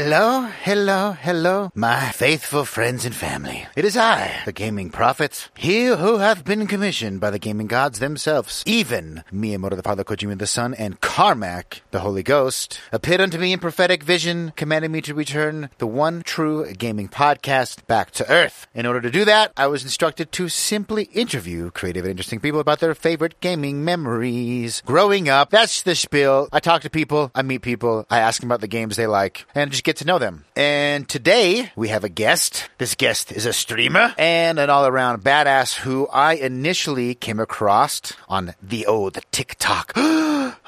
[0.07, 3.67] Hello, hello, hello, my faithful friends and family.
[3.75, 7.99] It is I, the gaming prophet, he who hath been commissioned by the gaming gods
[7.99, 13.38] themselves, even Miyamoto the Father, Kojima the Son, and Carmack the Holy Ghost, appeared unto
[13.38, 18.31] me in prophetic vision, commanding me to return the one true gaming podcast back to
[18.31, 18.66] Earth.
[18.73, 22.61] In order to do that, I was instructed to simply interview creative and interesting people
[22.61, 24.81] about their favorite gaming memories.
[24.85, 26.47] Growing up, that's the spiel.
[26.53, 29.45] I talk to people, I meet people, I ask them about the games they like,
[29.53, 30.45] and just get to know them.
[30.55, 32.69] And today we have a guest.
[32.77, 38.13] This guest is a streamer and an all around badass who I initially came across
[38.27, 39.93] on the oh, old TikTok.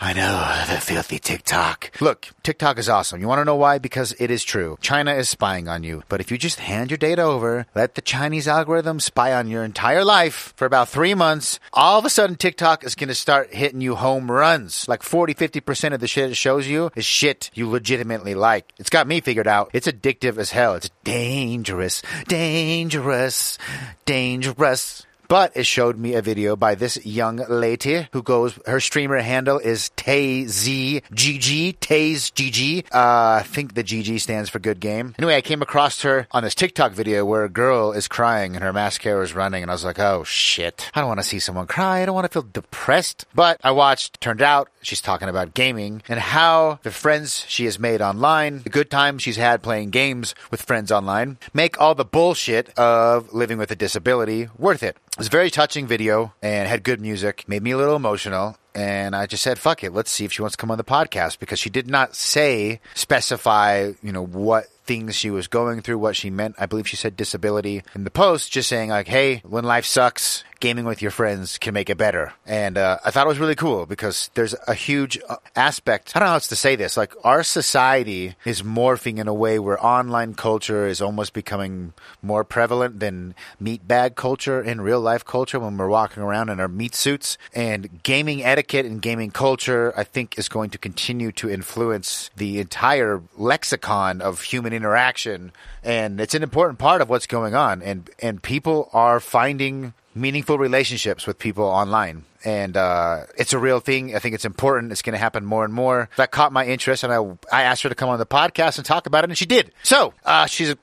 [0.02, 1.92] I know, the filthy TikTok.
[2.00, 3.20] Look, TikTok is awesome.
[3.22, 3.80] You want to know why?
[3.80, 4.78] Because it is true.
[4.82, 6.04] China is spying on you.
[6.10, 9.64] But if you just hand your data over, let the Chinese algorithm spy on your
[9.64, 13.54] entire life for about three months, all of a sudden TikTok is going to start
[13.54, 14.88] hitting you home runs.
[14.88, 18.72] Like 40, 50% of the shit it shows you is shit you legitimately like.
[18.78, 19.70] It's got me figured out.
[19.74, 20.76] It's addictive as hell.
[20.76, 23.58] It's dangerous, dangerous,
[24.06, 25.06] dangerous.
[25.30, 29.60] But it showed me a video by this young lady who goes, her streamer handle
[29.60, 32.86] is TayzGG, TayzGG.
[32.92, 35.14] Uh, I think the GG stands for good game.
[35.20, 38.64] Anyway, I came across her on this TikTok video where a girl is crying and
[38.64, 40.90] her mascara is running, and I was like, oh shit.
[40.96, 42.02] I don't want to see someone cry.
[42.02, 43.28] I don't want to feel depressed.
[43.36, 47.80] But I watched, turned out she's talking about gaming and how the friends she has
[47.80, 52.06] made online, the good times she's had playing games with friends online, make all the
[52.06, 54.98] bullshit of living with a disability worth it.
[55.12, 58.58] It was a very touching video and had good music, made me a little emotional.
[58.76, 60.84] And I just said, fuck it, let's see if she wants to come on the
[60.84, 66.00] podcast because she did not say, specify, you know, what things she was going through,
[66.00, 66.56] what she meant.
[66.58, 70.44] I believe she said disability in the post, just saying like, hey, when life sucks,
[70.60, 72.34] gaming with your friends can make it better.
[72.46, 76.12] And uh, I thought it was really cool because there's a huge uh, aspect.
[76.16, 76.98] I don't know how else to say this.
[76.98, 82.44] Like our society is morphing in a way where online culture is almost becoming more
[82.44, 86.68] prevalent than meat bag culture in real life culture when we're walking around in our
[86.68, 87.38] meat suits.
[87.54, 92.60] And gaming etiquette and gaming culture, I think, is going to continue to influence the
[92.60, 95.52] entire lexicon of human interaction.
[95.84, 97.82] And it's an important part of what's going on.
[97.82, 102.26] And and people are finding meaningful relationships with people online.
[102.46, 104.16] And uh, it's a real thing.
[104.16, 104.94] I think it's important.
[104.94, 106.10] It's going to happen more and more.
[106.16, 107.20] That caught my interest, and I
[107.52, 109.74] I asked her to come on the podcast and talk about it, and she did.
[109.84, 110.78] So uh, she's a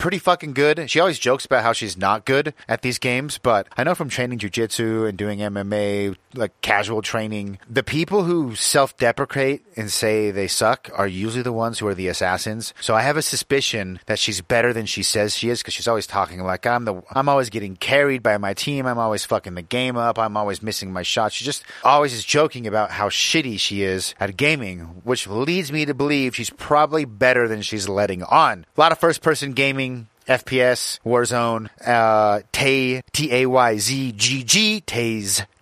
[0.00, 0.90] pretty fucking good.
[0.90, 4.08] She always jokes about how she's not good at these games, but I know from
[4.08, 10.30] training jujitsu and doing MMA, like casual training, the people who self deprecate and say
[10.30, 12.72] they suck are usually the ones who are the assassins.
[12.80, 15.88] So I have a suspicion that she's better than she says she is because she's
[15.88, 18.86] always talking like I'm the I'm always getting carried by my team.
[18.86, 20.18] I'm always fucking the game up.
[20.18, 21.34] I'm always missing my shots.
[21.34, 25.84] She just always is joking about how shitty she is at gaming, which leads me
[25.84, 28.64] to believe she's probably better than she's letting on.
[28.76, 29.89] A lot of first person gaming
[30.26, 34.84] FPS, Warzone, uh, Tay, T-A-Y-Z-G-G,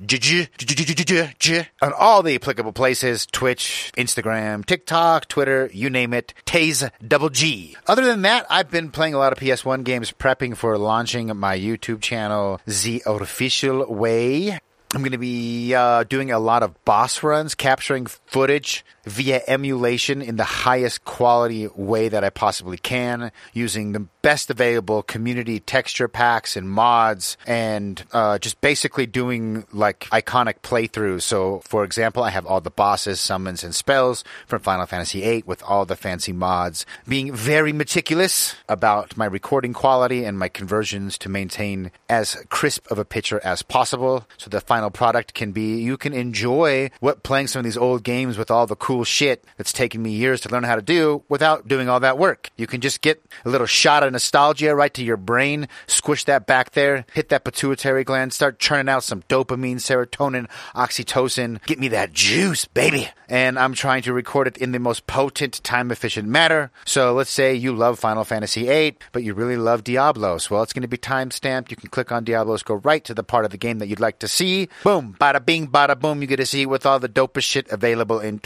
[0.04, 7.30] J-J, on all the applicable places, Twitch, Instagram, TikTok, Twitter, you name it, Tayz double
[7.30, 7.76] G.
[7.86, 11.58] Other than that, I've been playing a lot of PS1 games, prepping for launching my
[11.58, 14.58] YouTube channel, The Official Way.
[14.94, 20.22] I'm going to be uh, doing a lot of boss runs, capturing footage via emulation
[20.22, 26.08] in the highest quality way that I possibly can, using the best available community texture
[26.08, 31.22] packs and mods, and uh, just basically doing like iconic playthroughs.
[31.22, 35.44] So, for example, I have all the bosses, summons, and spells from Final Fantasy VIII
[35.46, 41.18] with all the fancy mods, being very meticulous about my recording quality and my conversions
[41.18, 44.26] to maintain as crisp of a picture as possible.
[44.36, 48.02] So the final product can be you can enjoy what playing some of these old
[48.02, 51.22] games with all the cool shit that's taken me years to learn how to do
[51.28, 52.50] without doing all that work.
[52.56, 56.46] You can just get a little shot of nostalgia right to your brain, squish that
[56.46, 61.64] back there, hit that pituitary gland, start churning out some dopamine, serotonin, oxytocin.
[61.66, 63.08] Get me that juice, baby.
[63.28, 66.70] And I'm trying to record it in the most potent, time efficient manner.
[66.86, 70.50] So let's say you love Final Fantasy VIII, but you really love Diablos.
[70.50, 71.70] Well, it's going to be time stamped.
[71.70, 74.00] You can click on Diablos, go right to the part of the game that you'd
[74.00, 74.68] like to see.
[74.82, 76.22] Boom, bada bing, bada boom.
[76.22, 78.38] You get to see with all the dopest shit available in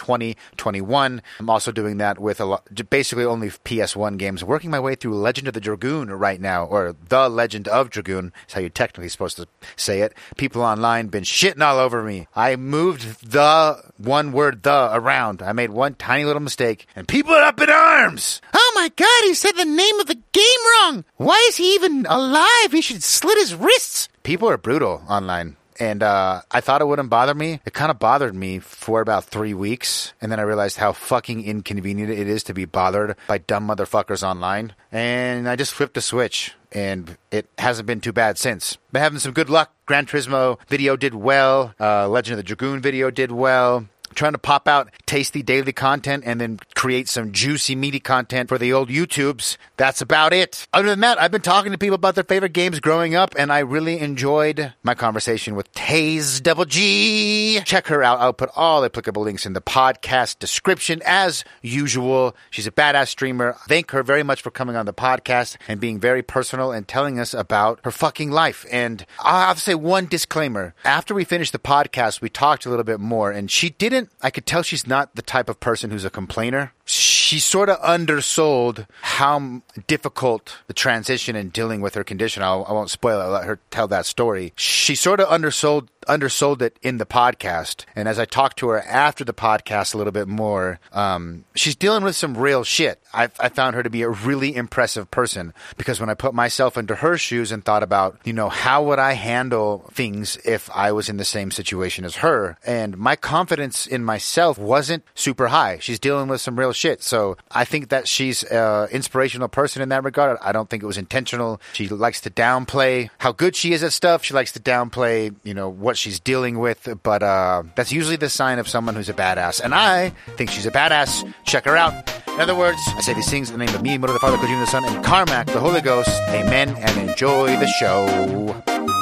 [0.56, 1.22] 2021.
[1.38, 4.44] I'm also doing that with a lot, basically only PS1 games.
[4.44, 8.32] Working my way through Legend of the Dragoon right now, or The Legend of Dragoon
[8.46, 9.46] is how you're technically supposed to
[9.76, 10.14] say it.
[10.36, 12.26] People online been shitting all over me.
[12.34, 15.42] I moved the one word the around.
[15.42, 18.40] I made one tiny little mistake, and people are up in arms.
[18.54, 20.44] Oh my god, he said the name of the game
[20.80, 21.04] wrong.
[21.16, 22.72] Why is he even alive?
[22.72, 24.08] He should slit his wrists.
[24.22, 27.60] People are brutal online and uh, I thought it wouldn't bother me.
[27.64, 31.44] It kind of bothered me for about three weeks, and then I realized how fucking
[31.44, 34.74] inconvenient it is to be bothered by dumb motherfuckers online.
[34.90, 38.76] And I just flipped a switch, and it hasn't been too bad since.
[38.92, 39.72] Been having some good luck.
[39.86, 41.74] Gran Turismo video did well.
[41.80, 46.24] Uh, Legend of the Dragoon video did well trying to pop out tasty daily content
[46.26, 49.56] and then create some juicy, meaty content for the old YouTubes.
[49.76, 50.66] That's about it.
[50.72, 53.52] Other than that, I've been talking to people about their favorite games growing up, and
[53.52, 57.60] I really enjoyed my conversation with Tayz Double G.
[57.64, 58.20] Check her out.
[58.20, 62.36] I'll put all applicable links in the podcast description as usual.
[62.50, 63.56] She's a badass streamer.
[63.68, 67.18] Thank her very much for coming on the podcast and being very personal and telling
[67.18, 68.66] us about her fucking life.
[68.70, 70.74] And I'll have to say one disclaimer.
[70.84, 74.30] After we finished the podcast, we talked a little bit more, and she didn't I
[74.30, 76.72] could tell she's not the type of person who's a complainer.
[76.84, 82.42] She sort of undersold how difficult the transition and dealing with her condition.
[82.42, 83.24] I'll, I will not spoil it.
[83.24, 84.52] I'll let her tell that story.
[84.56, 87.84] She sort of undersold undersold it in the podcast.
[87.94, 91.76] And as I talked to her after the podcast a little bit more, um, she's
[91.76, 93.00] dealing with some real shit.
[93.14, 96.76] I, I found her to be a really impressive person because when I put myself
[96.76, 100.92] into her shoes and thought about, you know, how would I handle things if I
[100.92, 102.58] was in the same situation as her?
[102.64, 105.78] And my confidence in myself wasn't super high.
[105.78, 106.81] She's dealing with some real shit.
[106.98, 110.38] So I think that she's an inspirational person in that regard.
[110.42, 111.60] I don't think it was intentional.
[111.72, 114.24] She likes to downplay how good she is at stuff.
[114.24, 116.88] She likes to downplay, you know, what she's dealing with.
[117.02, 119.60] But uh, that's usually the sign of someone who's a badass.
[119.60, 121.32] And I think she's a badass.
[121.44, 121.92] Check her out.
[122.28, 124.64] In other words, I say these things in the name of Miyamoto, the Father, Kojima,
[124.64, 126.10] the Son, and Carmack, the Holy Ghost.
[126.28, 129.01] Amen, and enjoy the show.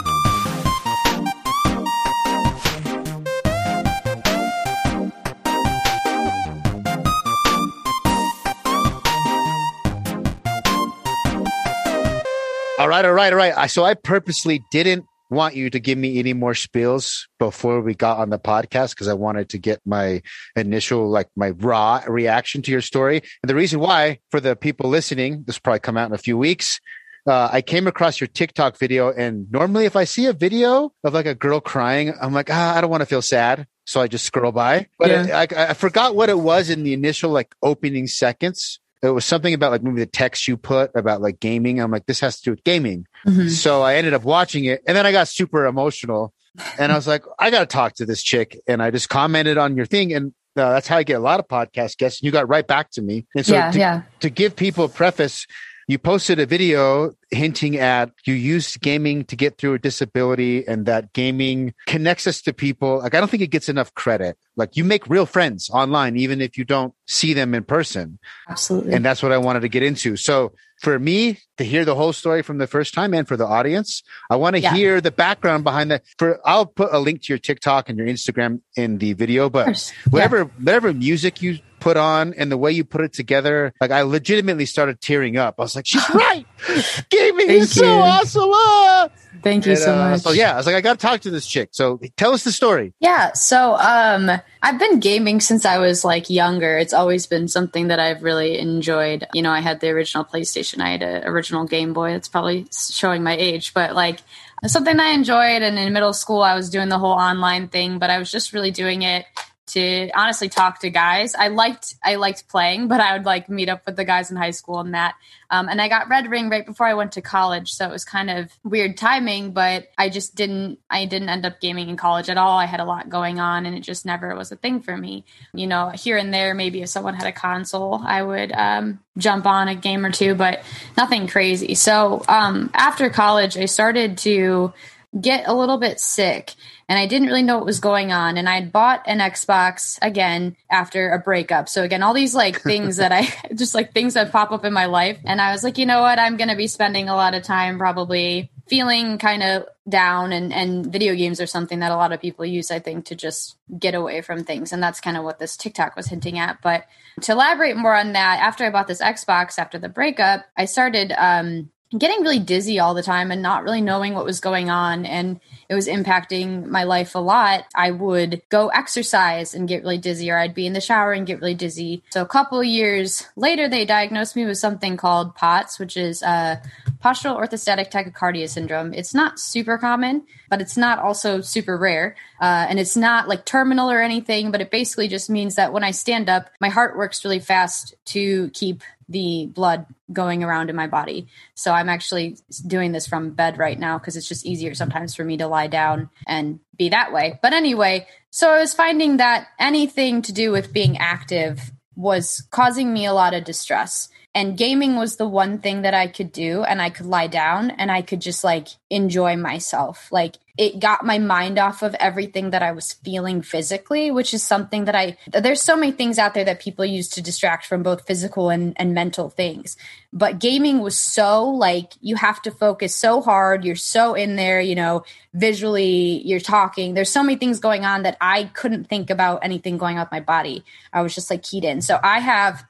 [12.80, 13.70] All right, all right, all right.
[13.70, 18.16] So I purposely didn't want you to give me any more spills before we got
[18.16, 20.22] on the podcast because I wanted to get my
[20.56, 23.20] initial, like my raw reaction to your story.
[23.42, 26.18] And the reason why, for the people listening, this will probably come out in a
[26.18, 26.80] few weeks.
[27.26, 31.12] Uh, I came across your TikTok video, and normally, if I see a video of
[31.12, 34.06] like a girl crying, I'm like, ah, I don't want to feel sad, so I
[34.06, 34.86] just scroll by.
[34.98, 35.42] But yeah.
[35.42, 39.24] it, I, I forgot what it was in the initial like opening seconds it was
[39.24, 41.80] something about like maybe the text you put about like gaming.
[41.80, 43.06] I'm like, this has to do with gaming.
[43.26, 43.48] Mm-hmm.
[43.48, 46.34] So I ended up watching it and then I got super emotional
[46.78, 48.60] and I was like, I got to talk to this chick.
[48.66, 50.12] And I just commented on your thing.
[50.12, 52.20] And uh, that's how I get a lot of podcast guests.
[52.20, 53.26] And you got right back to me.
[53.34, 54.02] And so yeah, to, yeah.
[54.20, 55.46] to give people a preface,
[55.90, 60.86] you posted a video hinting at you used gaming to get through a disability and
[60.86, 62.98] that gaming connects us to people.
[62.98, 64.36] Like, I don't think it gets enough credit.
[64.56, 68.18] Like, you make real friends online, even if you don't see them in person.
[68.48, 68.92] Absolutely.
[68.92, 70.16] And that's what I wanted to get into.
[70.16, 73.46] So, for me to hear the whole story from the first time and for the
[73.46, 74.74] audience, I want to yeah.
[74.74, 76.04] hear the background behind that.
[76.18, 79.92] For I'll put a link to your TikTok and your Instagram in the video, but
[80.10, 80.44] whatever yeah.
[80.58, 84.66] whatever music you put on and the way you put it together, like I legitimately
[84.66, 85.56] started tearing up.
[85.58, 86.46] I was like, she's right.
[87.10, 88.50] Gaming is so awesome.
[88.52, 89.08] Ah!
[89.42, 90.20] Thank you and, so uh, much.
[90.20, 91.70] So yeah, I was like, I got to talk to this chick.
[91.72, 92.92] So tell us the story.
[93.00, 93.32] Yeah.
[93.32, 94.30] So um,
[94.62, 96.76] I've been gaming since I was like younger.
[96.76, 99.26] It's always been something that I've really enjoyed.
[99.32, 100.80] You know, I had the original PlayStation.
[100.80, 102.12] I had an original Game Boy.
[102.12, 104.20] It's probably showing my age, but like
[104.66, 105.62] something I enjoyed.
[105.62, 108.52] And in middle school, I was doing the whole online thing, but I was just
[108.52, 109.24] really doing it
[109.72, 111.34] to honestly talk to guys.
[111.34, 114.36] I liked I liked playing, but I would like meet up with the guys in
[114.36, 115.14] high school and that.
[115.50, 118.04] Um, and I got Red Ring right before I went to college, so it was
[118.04, 119.52] kind of weird timing.
[119.52, 122.58] But I just didn't I didn't end up gaming in college at all.
[122.58, 125.24] I had a lot going on, and it just never was a thing for me.
[125.52, 129.46] You know, here and there, maybe if someone had a console, I would um, jump
[129.46, 130.62] on a game or two, but
[130.96, 131.74] nothing crazy.
[131.74, 134.72] So um, after college, I started to
[135.18, 136.54] get a little bit sick
[136.90, 138.36] and I didn't really know what was going on.
[138.36, 141.68] And I had bought an Xbox again after a breakup.
[141.68, 144.72] So again, all these like things that I just like things that pop up in
[144.72, 145.20] my life.
[145.24, 146.18] And I was like, you know what?
[146.18, 150.52] I'm going to be spending a lot of time probably feeling kind of down and,
[150.52, 153.56] and video games are something that a lot of people use, I think, to just
[153.78, 154.72] get away from things.
[154.72, 156.60] And that's kind of what this TikTok was hinting at.
[156.60, 156.86] But
[157.20, 161.12] to elaborate more on that, after I bought this Xbox after the breakup, I started
[161.16, 165.04] um, getting really dizzy all the time and not really knowing what was going on
[165.04, 169.98] and it was impacting my life a lot i would go exercise and get really
[169.98, 172.02] dizzy or i'd be in the shower and get really dizzy.
[172.10, 176.56] So a couple years later they diagnosed me with something called pots which is uh,
[177.02, 182.66] postural orthostatic tachycardia syndrome it's not super common but it's not also super rare uh,
[182.68, 185.90] and it's not like terminal or anything but it basically just means that when i
[185.90, 190.86] stand up my heart works really fast to keep the blood going around in my
[190.86, 191.26] body.
[191.54, 195.24] So I'm actually doing this from bed right now because it's just easier sometimes for
[195.24, 197.38] me to lie down and be that way.
[197.42, 202.92] But anyway, so I was finding that anything to do with being active was causing
[202.92, 204.08] me a lot of distress.
[204.34, 207.70] And gaming was the one thing that I could do, and I could lie down
[207.72, 210.10] and I could just like enjoy myself.
[210.12, 214.42] Like it got my mind off of everything that I was feeling physically, which is
[214.42, 217.82] something that I, there's so many things out there that people use to distract from
[217.82, 219.76] both physical and, and mental things.
[220.12, 223.64] But gaming was so like, you have to focus so hard.
[223.64, 225.04] You're so in there, you know,
[225.34, 226.94] visually, you're talking.
[226.94, 230.12] There's so many things going on that I couldn't think about anything going on with
[230.12, 230.64] my body.
[230.92, 231.80] I was just like keyed in.
[231.80, 232.64] So I have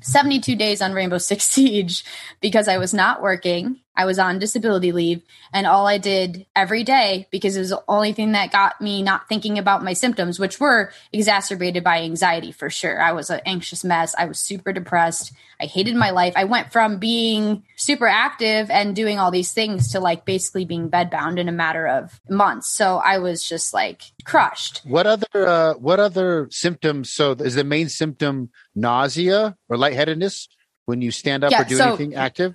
[0.00, 2.04] 72 days on Rainbow Six Siege
[2.40, 5.22] because I was not working I was on disability leave
[5.52, 9.02] and all I did every day because it was the only thing that got me
[9.02, 13.00] not thinking about my symptoms, which were exacerbated by anxiety for sure.
[13.00, 14.14] I was an anxious mess.
[14.18, 15.32] I was super depressed.
[15.60, 16.34] I hated my life.
[16.36, 20.90] I went from being super active and doing all these things to like basically being
[20.90, 22.68] bedbound in a matter of months.
[22.68, 24.82] So I was just like crushed.
[24.84, 27.10] What other uh, what other symptoms?
[27.10, 30.48] So is the main symptom nausea or lightheadedness
[30.84, 32.54] when you stand up yeah, or do so, anything active?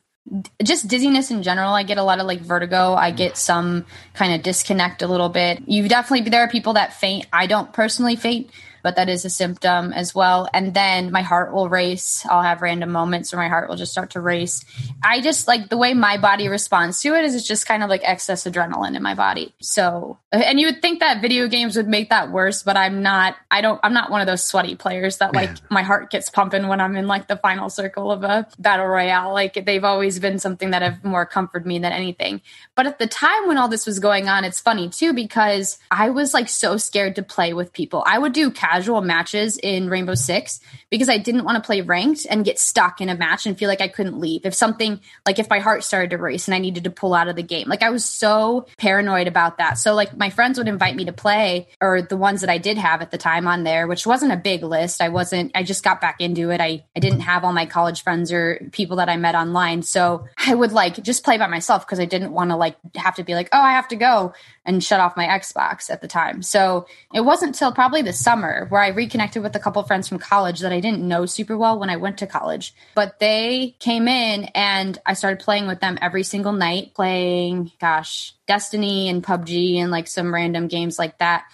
[0.63, 1.73] Just dizziness in general.
[1.73, 2.93] I get a lot of like vertigo.
[2.93, 3.17] I mm.
[3.17, 5.61] get some kind of disconnect a little bit.
[5.67, 7.25] You definitely, there are people that faint.
[7.33, 8.49] I don't personally faint,
[8.83, 10.47] but that is a symptom as well.
[10.53, 12.25] And then my heart will race.
[12.29, 14.63] I'll have random moments where my heart will just start to race.
[15.03, 17.89] I just like the way my body responds to it is it's just kind of
[17.89, 19.53] like excess adrenaline in my body.
[19.61, 23.35] So, and you would think that video games would make that worse, but I'm not,
[23.49, 26.67] I don't, I'm not one of those sweaty players that like my heart gets pumping
[26.67, 29.33] when I'm in like the final circle of a battle royale.
[29.33, 32.41] Like they've always been something that have more comforted me than anything.
[32.75, 36.09] But at the time when all this was going on, it's funny too, because I
[36.09, 38.03] was like so scared to play with people.
[38.05, 38.70] I would do casual
[39.01, 40.59] matches in Rainbow Six
[40.89, 43.69] because I didn't want to play ranked and get stuck in a match and feel
[43.69, 44.45] like I couldn't leave.
[44.45, 47.27] If something like if my heart started to race and I needed to pull out
[47.27, 49.77] of the game, like I was so paranoid about that.
[49.77, 52.77] So like my friends would invite me to play or the ones that I did
[52.77, 55.01] have at the time on there, which wasn't a big list.
[55.01, 56.59] I wasn't, I just got back into it.
[56.59, 59.83] I, I didn't have all my college friends or people that I met online.
[59.83, 63.15] So I would like just play by myself because I didn't want to like have
[63.15, 64.33] to be like, oh, I have to go
[64.65, 66.41] and shut off my Xbox at the time.
[66.41, 70.19] So it wasn't till probably the summer where I reconnected with a couple friends from
[70.19, 72.73] college that I didn't know super well when I went to college.
[72.93, 78.33] But they came in and I started playing with them every single night, playing, gosh,
[78.47, 81.45] Destiny and PUBG and like some random games like that.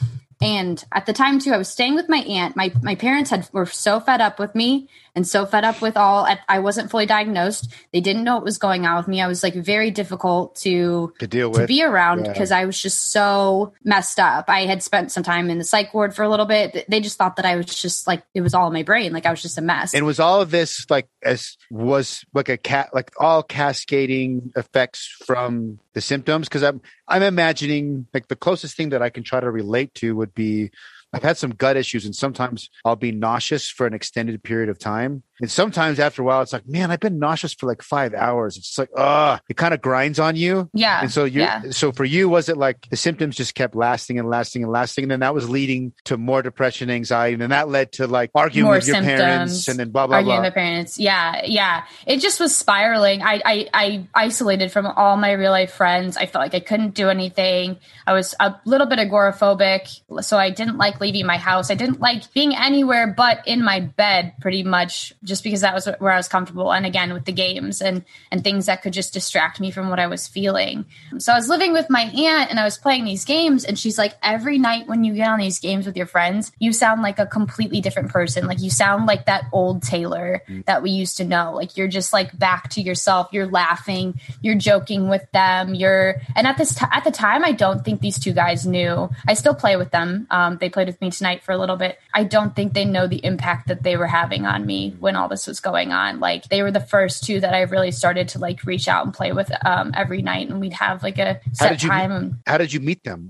[0.41, 2.55] And at the time too, I was staying with my aunt.
[2.55, 4.87] My my parents had were so fed up with me
[5.17, 7.73] and so fed up with all I wasn't fully diagnosed.
[7.91, 9.19] They didn't know what was going on with me.
[9.19, 12.59] I was like very difficult to to deal with to be around because yeah.
[12.59, 14.45] I was just so messed up.
[14.47, 16.85] I had spent some time in the psych ward for a little bit.
[16.87, 19.25] They just thought that I was just like it was all in my brain, like
[19.25, 19.95] I was just a mess.
[19.95, 25.07] And was all of this like as was like a cat like all cascading effects
[25.25, 26.47] from the symptoms?
[26.47, 30.15] Because I'm I'm imagining like the closest thing that I can try to relate to
[30.15, 30.69] would be
[31.13, 34.77] I've had some gut issues and sometimes I'll be nauseous for an extended period of
[34.77, 35.23] time.
[35.39, 38.57] And sometimes after a while, it's like, man, I've been nauseous for like five hours.
[38.57, 40.69] It's like, ah, it kind of grinds on you.
[40.73, 41.01] Yeah.
[41.01, 41.63] And so you, yeah.
[41.71, 45.03] so for you, was it like the symptoms just kept lasting and lasting and lasting?
[45.03, 47.33] And then that was leading to more depression, anxiety.
[47.33, 50.07] And then that led to like arguing more with your symptoms, parents and then blah,
[50.07, 50.47] blah, arguing blah.
[50.47, 50.97] with parents.
[50.97, 51.41] Yeah.
[51.45, 51.83] Yeah.
[52.05, 53.21] It just was spiraling.
[53.21, 56.17] I, I, I isolated from all my real life friends.
[56.17, 57.77] I felt like I couldn't do anything.
[58.05, 60.23] I was a little bit agoraphobic.
[60.23, 61.69] So I didn't like leaving my house.
[61.69, 65.87] I didn't like being anywhere but in my bed pretty much just because that was
[65.99, 66.73] where I was comfortable.
[66.73, 69.99] And again, with the games and and things that could just distract me from what
[69.99, 70.85] I was feeling.
[71.19, 73.97] So I was living with my aunt and I was playing these games, and she's
[73.97, 77.19] like, every night when you get on these games with your friends, you sound like
[77.19, 78.47] a completely different person.
[78.47, 80.65] Like you sound like that old Taylor mm.
[80.65, 81.53] that we used to know.
[81.53, 83.29] Like you're just like back to yourself.
[83.31, 84.19] You're laughing.
[84.41, 85.75] You're joking with them.
[85.75, 89.09] You're and at this t- at the time, I don't think these two guys knew.
[89.27, 90.27] I still play with them.
[90.31, 91.99] Um, they played with me tonight for a little bit.
[92.13, 95.27] I don't think they know the impact that they were having on me when all
[95.27, 96.19] this was going on.
[96.19, 99.13] Like they were the first two that I really started to like reach out and
[99.13, 102.23] play with um, every night, and we'd have like a set time.
[102.23, 103.29] Meet, how did you meet them?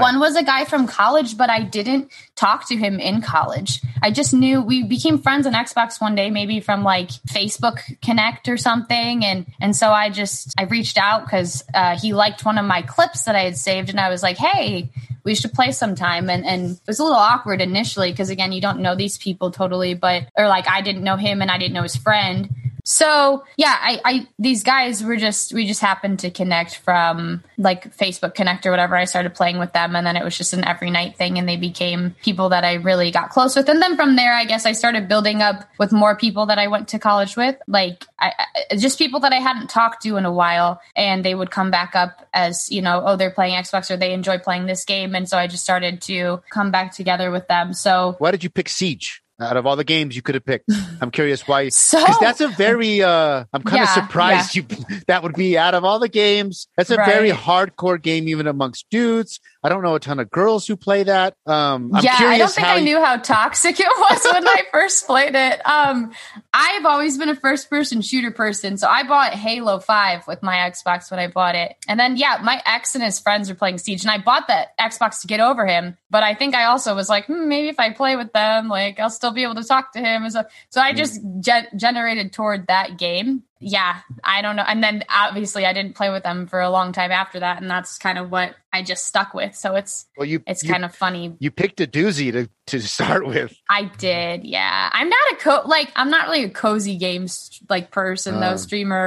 [0.00, 3.80] One was a guy from college, but I didn't talk to him in college.
[4.00, 8.48] I just knew we became friends on Xbox one day, maybe from like Facebook Connect
[8.48, 12.56] or something, and and so I just I reached out because uh, he liked one
[12.56, 14.90] of my clips that I had saved, and I was like, hey,
[15.24, 16.30] we should play sometime.
[16.30, 19.50] And and it was a little awkward initially because again, you don't know these people
[19.50, 22.48] totally, but or like I didn't know him and I didn't know his friend.
[22.84, 27.96] So yeah, I, I these guys were just we just happened to connect from like
[27.96, 28.94] Facebook Connect or whatever.
[28.94, 31.48] I started playing with them, and then it was just an every night thing, and
[31.48, 33.70] they became people that I really got close with.
[33.70, 36.66] And then from there, I guess I started building up with more people that I
[36.68, 38.32] went to college with, like I,
[38.70, 41.70] I, just people that I hadn't talked to in a while, and they would come
[41.70, 45.14] back up as you know, oh, they're playing Xbox or they enjoy playing this game,
[45.14, 47.72] and so I just started to come back together with them.
[47.72, 49.23] So why did you pick Siege?
[49.40, 50.70] Out of all the games you could have picked.
[51.00, 51.68] I'm curious why.
[51.68, 53.02] so that's a very.
[53.02, 54.62] uh I'm kind yeah, of surprised yeah.
[54.68, 55.00] you.
[55.06, 56.68] That would be out of all the games.
[56.76, 57.06] That's a right.
[57.06, 59.40] very hardcore game, even amongst dudes.
[59.64, 61.38] I don't know a ton of girls who play that.
[61.46, 65.06] Um, I'm yeah, I don't think I knew how toxic it was when I first
[65.06, 65.66] played it.
[65.66, 66.12] Um,
[66.52, 70.56] I've always been a first person shooter person, so I bought Halo Five with my
[70.56, 73.78] Xbox when I bought it, and then yeah, my ex and his friends were playing
[73.78, 75.96] Siege, and I bought that Xbox to get over him.
[76.10, 79.00] But I think I also was like, hmm, maybe if I play with them, like
[79.00, 80.28] I'll still be able to talk to him.
[80.28, 83.44] So, so I just ge- generated toward that game.
[83.66, 84.64] Yeah, I don't know.
[84.66, 87.70] And then obviously I didn't play with them for a long time after that, and
[87.70, 89.56] that's kind of what I just stuck with.
[89.56, 91.34] So it's well, you it's you, kind of funny.
[91.38, 93.56] You picked a doozy to to start with.
[93.70, 94.90] I did, yeah.
[94.92, 98.58] I'm not a co like I'm not really a cozy games like person though, um.
[98.58, 98.98] streamer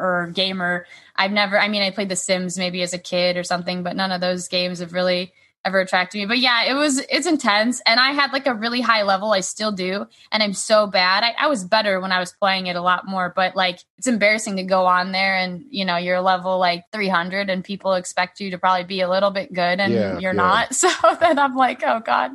[0.00, 0.86] or gamer.
[1.16, 1.58] I've never.
[1.58, 4.20] I mean, I played The Sims maybe as a kid or something, but none of
[4.20, 5.32] those games have really
[5.64, 6.26] ever attracted me.
[6.26, 9.32] But yeah, it was it's intense, and I had like a really high level.
[9.32, 11.24] I still do, and I'm so bad.
[11.24, 14.06] I, I, was better when I was playing it a lot more, but like it's
[14.06, 18.40] embarrassing to go on there and you know you're level like 300, and people expect
[18.40, 20.42] you to probably be a little bit good, and yeah, you're yeah.
[20.42, 20.74] not.
[20.84, 22.32] So then I'm like, oh god,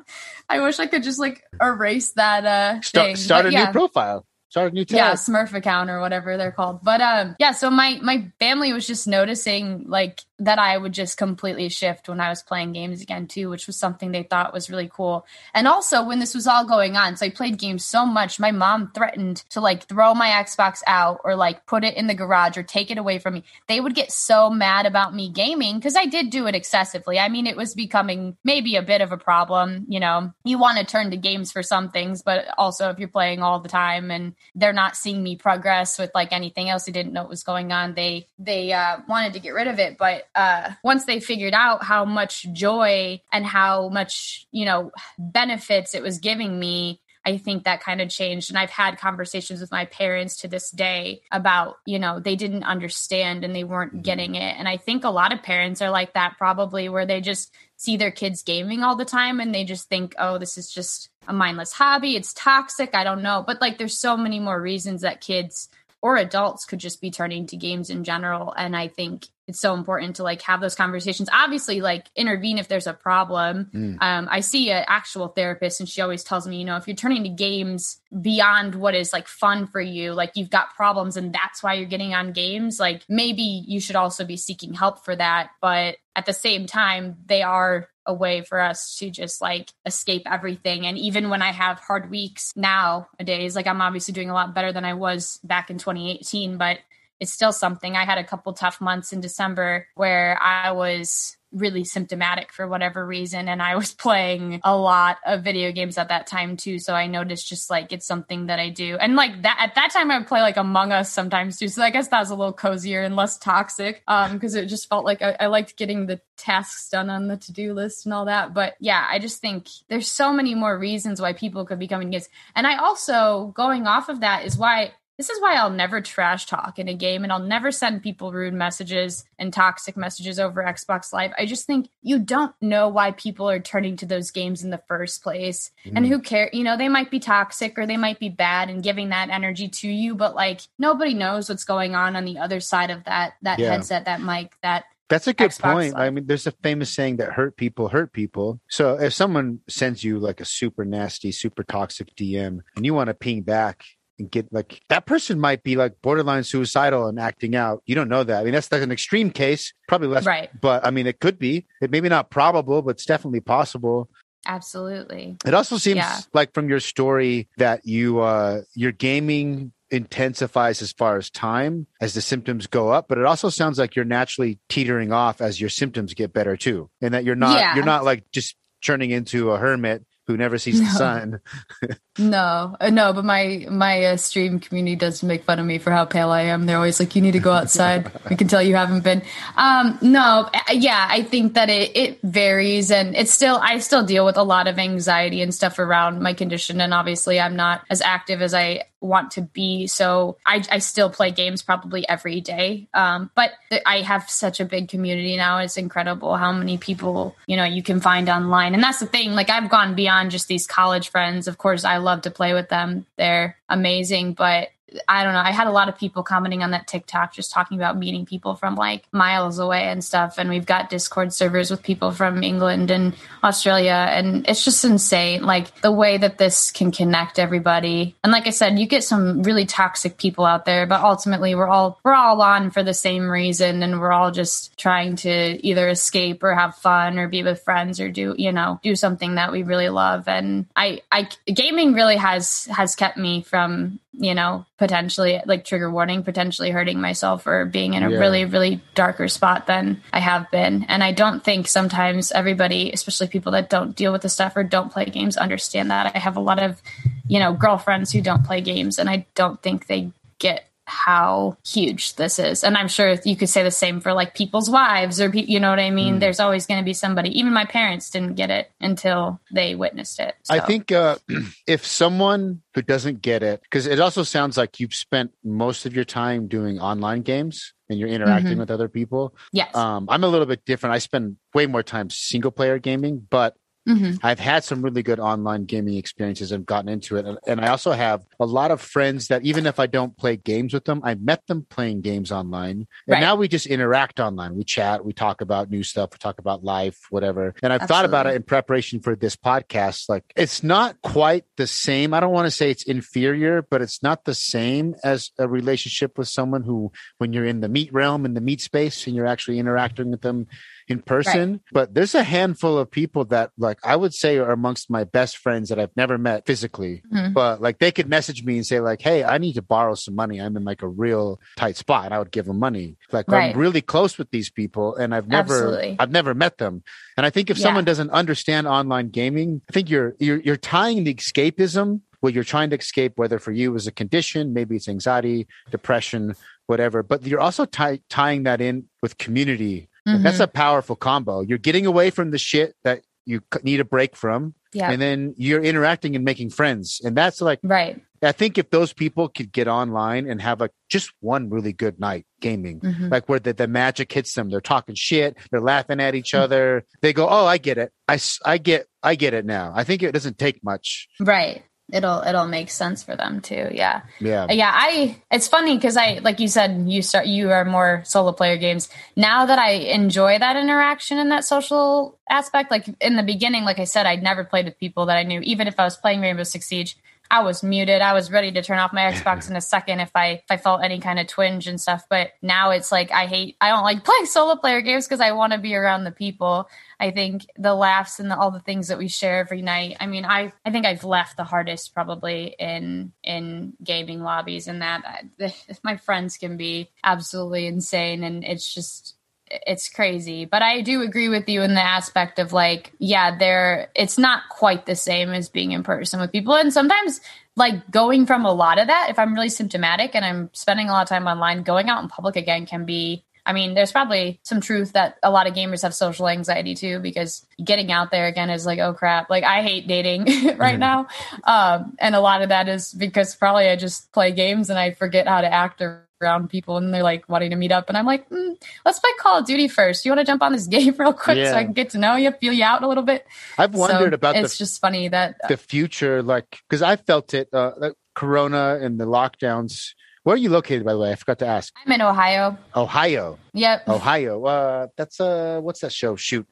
[0.48, 3.16] I wish I could just like erase that uh start, thing.
[3.16, 3.66] start but, a yeah.
[3.66, 4.26] new profile.
[4.50, 4.98] Start a new tab.
[4.98, 6.84] Yeah, Smurf account or whatever they're called.
[6.84, 11.18] But um yeah, so my my family was just noticing like that I would just
[11.18, 14.70] completely shift when I was playing games again too, which was something they thought was
[14.70, 15.26] really cool.
[15.54, 18.52] And also when this was all going on, so I played games so much, my
[18.52, 22.58] mom threatened to like throw my Xbox out or like put it in the garage
[22.58, 23.44] or take it away from me.
[23.68, 27.20] They would get so mad about me gaming because I did do it excessively.
[27.20, 30.34] I mean, it was becoming maybe a bit of a problem, you know.
[30.44, 33.60] You want to turn to games for some things, but also if you're playing all
[33.60, 37.22] the time and they're not seeing me progress with like anything else, they didn't know
[37.22, 37.94] what was going on.
[37.94, 41.84] They they uh wanted to get rid of it, but uh, once they figured out
[41.84, 47.66] how much joy and how much you know benefits it was giving me I think
[47.66, 48.50] that kind of changed.
[48.50, 52.64] And I've had conversations with my parents to this day about, you know, they didn't
[52.64, 54.02] understand and they weren't mm-hmm.
[54.02, 54.56] getting it.
[54.58, 57.98] And I think a lot of parents are like that probably, where they just see
[57.98, 61.34] their kids gaming all the time and they just think, oh, this is just a
[61.34, 62.16] mindless hobby.
[62.16, 62.94] It's toxic.
[62.94, 63.44] I don't know.
[63.46, 65.70] But like, there's so many more reasons that kids
[66.02, 68.54] or adults could just be turning to games in general.
[68.58, 71.28] And I think it's so important to like have those conversations.
[71.34, 73.70] Obviously like intervene if there's a problem.
[73.74, 73.98] Mm.
[74.02, 76.96] um, i see an actual therapist and she always tells me you know if you're
[76.96, 81.34] turning to games beyond what is like fun for you like you've got problems and
[81.34, 85.16] that's why you're getting on games like maybe you should also be seeking help for
[85.16, 85.52] that.
[85.62, 90.24] But at the same time they are a way for us to just like escape
[90.26, 90.86] everything.
[90.86, 94.72] And even when i have hard weeks nowadays like i'm obviously doing a lot better
[94.72, 96.80] than i was back in 2018 but
[97.20, 97.96] it's still something.
[97.96, 103.04] I had a couple tough months in December where I was really symptomatic for whatever
[103.06, 106.80] reason and I was playing a lot of video games at that time too.
[106.80, 108.98] So I noticed just like it's something that I do.
[108.98, 111.68] And like that at that time I would play like Among Us sometimes too.
[111.68, 114.90] So I guess that was a little cozier and less toxic um because it just
[114.90, 118.26] felt like I, I liked getting the tasks done on the to-do list and all
[118.26, 118.54] that.
[118.54, 122.10] But yeah I just think there's so many more reasons why people could be coming
[122.10, 122.30] against.
[122.56, 126.46] And I also going off of that is why this is why I'll never trash
[126.46, 130.64] talk in a game and I'll never send people rude messages and toxic messages over
[130.64, 131.32] Xbox Live.
[131.38, 134.82] I just think you don't know why people are turning to those games in the
[134.88, 135.72] first place.
[135.86, 135.92] Mm.
[135.98, 136.50] And who care?
[136.54, 139.68] You know, they might be toxic or they might be bad and giving that energy
[139.68, 143.34] to you, but like nobody knows what's going on on the other side of that
[143.42, 143.72] that yeah.
[143.72, 145.94] headset, that mic, that that's a good Xbox point.
[145.96, 146.02] Live.
[146.02, 148.62] I mean, there's a famous saying that hurt people hurt people.
[148.70, 153.08] So if someone sends you like a super nasty, super toxic DM and you want
[153.08, 153.84] to ping back
[154.20, 157.82] and get like that person might be like borderline suicidal and acting out.
[157.86, 158.42] You don't know that.
[158.42, 160.50] I mean, that's like an extreme case, probably less, right?
[160.60, 161.66] But I mean, it could be.
[161.82, 164.10] It maybe not probable, but it's definitely possible.
[164.46, 165.38] Absolutely.
[165.46, 166.20] It also seems Yeah.
[166.34, 172.14] like from your story that you uh your gaming intensifies as far as time as
[172.14, 175.70] the symptoms go up, but it also sounds like you're naturally teetering off as your
[175.70, 176.90] symptoms get better too.
[177.02, 177.76] And that you're not Yeah.
[177.76, 181.42] you're not like just turning into a hermit who never sees the sun.
[182.20, 185.90] No, uh, no, but my my uh, stream community does make fun of me for
[185.90, 186.66] how pale I am.
[186.66, 189.22] They're always like, "You need to go outside." we can tell you haven't been.
[189.56, 194.04] Um, no, uh, yeah, I think that it, it varies and it's still, I still
[194.04, 196.82] deal with a lot of anxiety and stuff around my condition.
[196.82, 199.88] And obviously I'm not as active as I want to be.
[199.88, 202.88] So I, I still play games probably every day.
[202.94, 203.52] Um, but
[203.86, 205.60] I have such a big community now.
[205.60, 208.74] It's incredible how many people, you know, you can find online.
[208.74, 209.32] And that's the thing.
[209.34, 211.48] Like I've gone beyond just these college friends.
[211.48, 213.06] Of course, I love to play with them.
[213.18, 214.70] They're amazing, but
[215.08, 215.40] I don't know.
[215.40, 218.56] I had a lot of people commenting on that TikTok just talking about meeting people
[218.56, 220.38] from like miles away and stuff.
[220.38, 224.08] And we've got Discord servers with people from England and Australia.
[224.10, 225.44] And it's just insane.
[225.44, 228.16] Like the way that this can connect everybody.
[228.24, 231.68] And like I said, you get some really toxic people out there, but ultimately we're
[231.68, 233.84] all, we're all on for the same reason.
[233.84, 235.30] And we're all just trying to
[235.66, 239.36] either escape or have fun or be with friends or do, you know, do something
[239.36, 240.28] that we really love.
[240.28, 245.90] And I, I, gaming really has, has kept me from, you know, potentially like trigger
[245.90, 248.18] warning, potentially hurting myself or being in a Yeah.
[248.18, 250.86] really, really darker spot than I have been.
[250.90, 254.64] And I don't think sometimes everybody, especially people that don't deal with the stuff or
[254.64, 256.12] don't play games, understand that.
[256.16, 256.82] I have a lot of,
[257.28, 262.16] you know, girlfriends who don't play games, and I don't think they get how huge
[262.16, 262.64] this is.
[262.64, 265.60] And I'm sure you could say the same for like people's wives or, pe- you
[265.60, 266.20] know what I mean?
[266.20, 270.20] There's always going to be somebody, even my parents didn't get it until they witnessed
[270.20, 270.36] it.
[270.50, 271.18] I think uh,
[271.68, 275.94] if someone who doesn't get it, because it also sounds like you've spent most of
[275.96, 278.60] your time doing online games and you're interacting Mhm.
[278.60, 279.36] with other people.
[279.52, 279.74] yes.
[279.76, 280.94] Um, I'm a little bit different.
[280.96, 283.56] I spend way more time single player gaming, but
[283.88, 287.26] hmm I've had some really good online gaming experiences and gotten into it.
[287.48, 290.74] And- I also have a lot of friends that even if I don't play games
[290.74, 292.72] with them, I met them playing games online.
[292.72, 293.20] And Right.
[293.20, 294.56] now we just interact online.
[294.56, 297.54] We chat, we talk about new stuff, we talk about life, whatever.
[297.64, 300.10] And I've thought about it in preparation for this podcast.
[300.10, 302.14] Like it's not quite the same.
[302.14, 306.18] I don't want to say it's inferior, but it's not the same as a relationship
[306.18, 309.28] with someone who, when you're in the meat realm, in the meat space, and you're
[309.28, 310.48] actually interacting with them
[310.90, 311.62] in person.
[311.72, 315.38] But there's a handful of people that like I would say are amongst my best
[315.38, 317.04] friends that I've never met physically.
[317.14, 317.34] Mhm.
[317.34, 320.16] But like they could message me and say, like, hey, I need to borrow some
[320.16, 320.40] money.
[320.42, 322.06] I'm in like a real tight spot.
[322.06, 322.98] And I would give them money.
[323.12, 323.54] Like Right.
[323.54, 325.96] I'm really close with these people and I've never Absolutely.
[326.00, 326.84] I've never met them.
[327.16, 327.64] And I think if Yeah.
[327.64, 332.44] someone doesn't understand online gaming, I think you're you're you're tying the escapism what you're
[332.44, 336.36] trying to escape, whether for you is a condition, maybe it's anxiety, depression,
[336.68, 337.02] whatever.
[337.02, 339.88] But you're also tie, tying that in with community.
[340.06, 341.42] And That's a powerful combo.
[341.42, 344.90] You're getting away from the shit that you need a break from, yeah.
[344.92, 347.00] and then you're interacting and making friends.
[347.04, 348.02] And that's like, right.
[348.22, 352.00] I think if those people could get online and have like just one really good
[352.02, 353.10] night gaming, Mhm.
[353.12, 356.86] like where the, the magic hits them, they're talking shit, they're laughing at each other.
[357.02, 357.94] They go, "Oh, I get it.
[358.10, 361.08] I, I get I get it now." I think it doesn't take much.
[361.22, 361.64] Right.
[361.92, 363.70] It'll it'll make sense for them too.
[363.72, 364.02] Yeah.
[364.20, 364.44] Yeah.
[364.44, 368.02] Uh, yeah, I it's funny because I like you said you start you are more
[368.06, 368.90] solo player games.
[369.16, 373.80] Now that I enjoy that interaction and that social aspect, like in the beginning, like
[373.80, 375.42] I said, I'd never played with people that I knew.
[375.42, 376.98] Even if I was playing Rainbow Six Siege,
[377.32, 378.02] I was muted.
[378.02, 380.58] I was ready to turn off my Xbox in a second if I if I
[380.58, 382.06] felt any kind of twinge and stuff.
[382.10, 385.34] But now it's like I hate I don't like playing solo player games because I
[385.34, 386.70] want to be around the people.
[387.00, 389.98] I think the laughs and the, all the things that we share every night.
[390.00, 394.82] I mean, I I think I've left the hardest probably in in gaming lobbies, and
[394.82, 395.50] that uh,
[395.84, 399.16] my friends can be absolutely insane, and it's just
[399.50, 400.46] it's crazy.
[400.46, 404.44] But I do agree with you in the aspect of like, yeah, there it's not
[404.50, 407.22] quite the same as being in person with people, and sometimes
[407.56, 410.92] like going from a lot of that, if I'm really symptomatic and I'm spending a
[410.94, 414.40] lot of time online, going out in public again can be I mean, there's probably
[414.44, 418.28] some truth that a lot of gamers have social anxiety too, because getting out there
[418.28, 419.28] again is like, oh crap.
[419.30, 420.26] Like I hate dating
[420.58, 420.80] right Mhm.
[420.80, 421.08] now.
[421.46, 424.92] Um, and a lot of that is because probably I just play games and I
[424.92, 425.82] forget how to act
[426.22, 427.90] around people and they're like wanting to meet up.
[427.90, 428.56] And I'm like, mm,
[428.86, 430.06] let's play Call of Duty first.
[430.06, 431.52] You want to jump on this game real quick Yeah.
[431.52, 433.26] so I can get to know you, feel you out a little bit.
[433.58, 437.34] I've wondered So about it's the just funny that the future, like because I felt
[437.34, 439.94] it, uh, like Corona and the lockdowns.
[440.24, 441.14] Where are you located, by the way?
[441.14, 441.74] I forgot to ask.
[441.86, 442.58] I'm in Ohio.
[442.76, 443.88] Ohio, Yep.
[443.88, 444.44] Ohio.
[444.44, 446.18] Uh, that's uh, what's that show?
[446.18, 446.46] Shoot,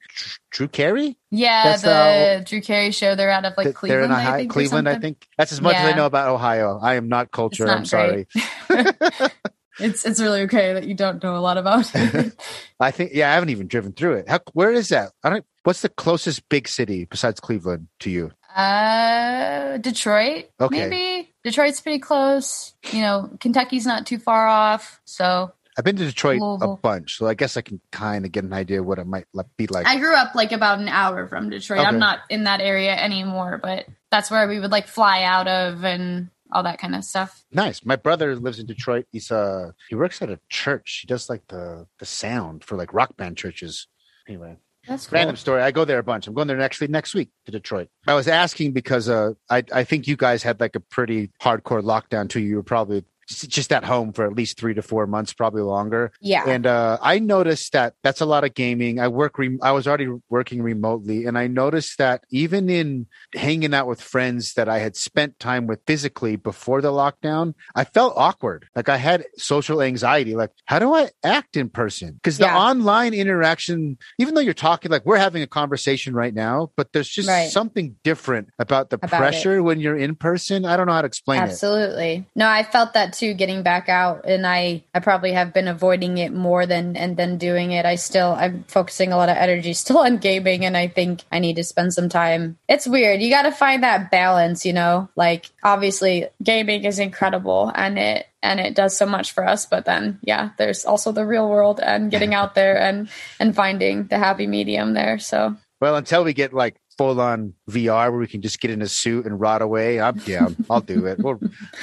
[0.52, 1.18] Drew Carey.
[1.32, 3.16] Yeah, That's, the uh, Drew Carey show.
[3.16, 3.90] They're out of like Cleveland.
[3.92, 5.28] They're in I Ohio, think, Cleveland, I think.
[5.38, 6.80] That's as much as I know about Ohio.
[6.82, 7.66] I am not It's culture.
[7.66, 8.28] not I'm sorry.
[9.80, 12.34] It's it's really okay that you don't know a lot about it.
[12.80, 14.30] I think yeah, I haven't even driven through it.
[14.30, 15.12] How, where is that?
[15.24, 15.46] I don't.
[15.64, 18.32] What's the closest big city besides Cleveland to you?
[18.56, 20.46] Uh, Detroit.
[20.60, 20.88] Okay.
[20.88, 22.74] Maybe Detroit's pretty close.
[22.92, 25.00] You know, Kentucky's not too far off.
[25.06, 28.44] So I've been to Detroit a bunch, so I guess I can kind of get
[28.44, 29.86] an idea what it might be like.
[29.86, 31.82] I grew up like about an hour from Detroit.
[31.82, 31.88] Okay.
[31.88, 35.86] I'm not in that area anymore, but that's where we would like fly out of
[35.86, 37.44] and all that kind of stuff.
[37.52, 37.84] nice.
[37.86, 39.06] My brother lives in Detroit.
[39.12, 41.00] He's uh he works at a church.
[41.02, 43.88] He does like the the sound for like rock band churches.
[44.28, 44.58] Anyway,
[44.88, 45.18] That's cool.
[45.18, 45.62] random story.
[45.62, 46.28] I go there a bunch.
[46.28, 47.90] I'm going there actually next week to Detroit.
[48.08, 51.82] I was asking because uh I I think you guys had like a pretty hardcore
[51.82, 52.42] lockdown too.
[52.42, 56.12] You were probably just at home for at least three to four months, probably longer.
[56.22, 56.44] Yeah.
[56.48, 59.00] And uh, I noticed that that's a lot of gaming.
[59.00, 59.38] I work.
[59.38, 64.02] Rem- I was already working remotely, and I noticed that even in hanging out with
[64.02, 68.68] friends that I had spent time with physically before the lockdown, I felt awkward.
[68.76, 70.36] Like I had social anxiety.
[70.36, 72.14] Like, how do I act in person?
[72.14, 72.58] Because the Yeah.
[72.58, 77.10] online interaction, even though you're talking, like we're having a conversation right now, but there's
[77.10, 77.50] just Right.
[77.50, 79.18] something different about the About it.
[79.18, 80.66] pressure when you're in person.
[80.66, 81.50] I don't know how to explain it.
[81.50, 82.26] Absolutely.
[82.36, 86.18] No, I felt that too getting back out and I I probably have been avoiding
[86.18, 87.86] it more than and then doing it.
[87.86, 91.40] I still I'm focusing a lot of energy still on gaming and I think I
[91.40, 92.58] need to spend some time.
[92.68, 93.22] It's weird.
[93.22, 95.10] You got to find that balance, you know?
[95.16, 99.86] Like obviously gaming is incredible and it and it does so much for us, but
[99.86, 104.18] then yeah, there's also the real world and getting out there and and finding the
[104.18, 105.20] happy medium there.
[105.20, 108.82] So Well, until we get like full on VR where we can just get in
[108.82, 110.56] a suit and rot away, I'm down.
[110.70, 111.20] I'll do it.
[111.20, 111.38] We're,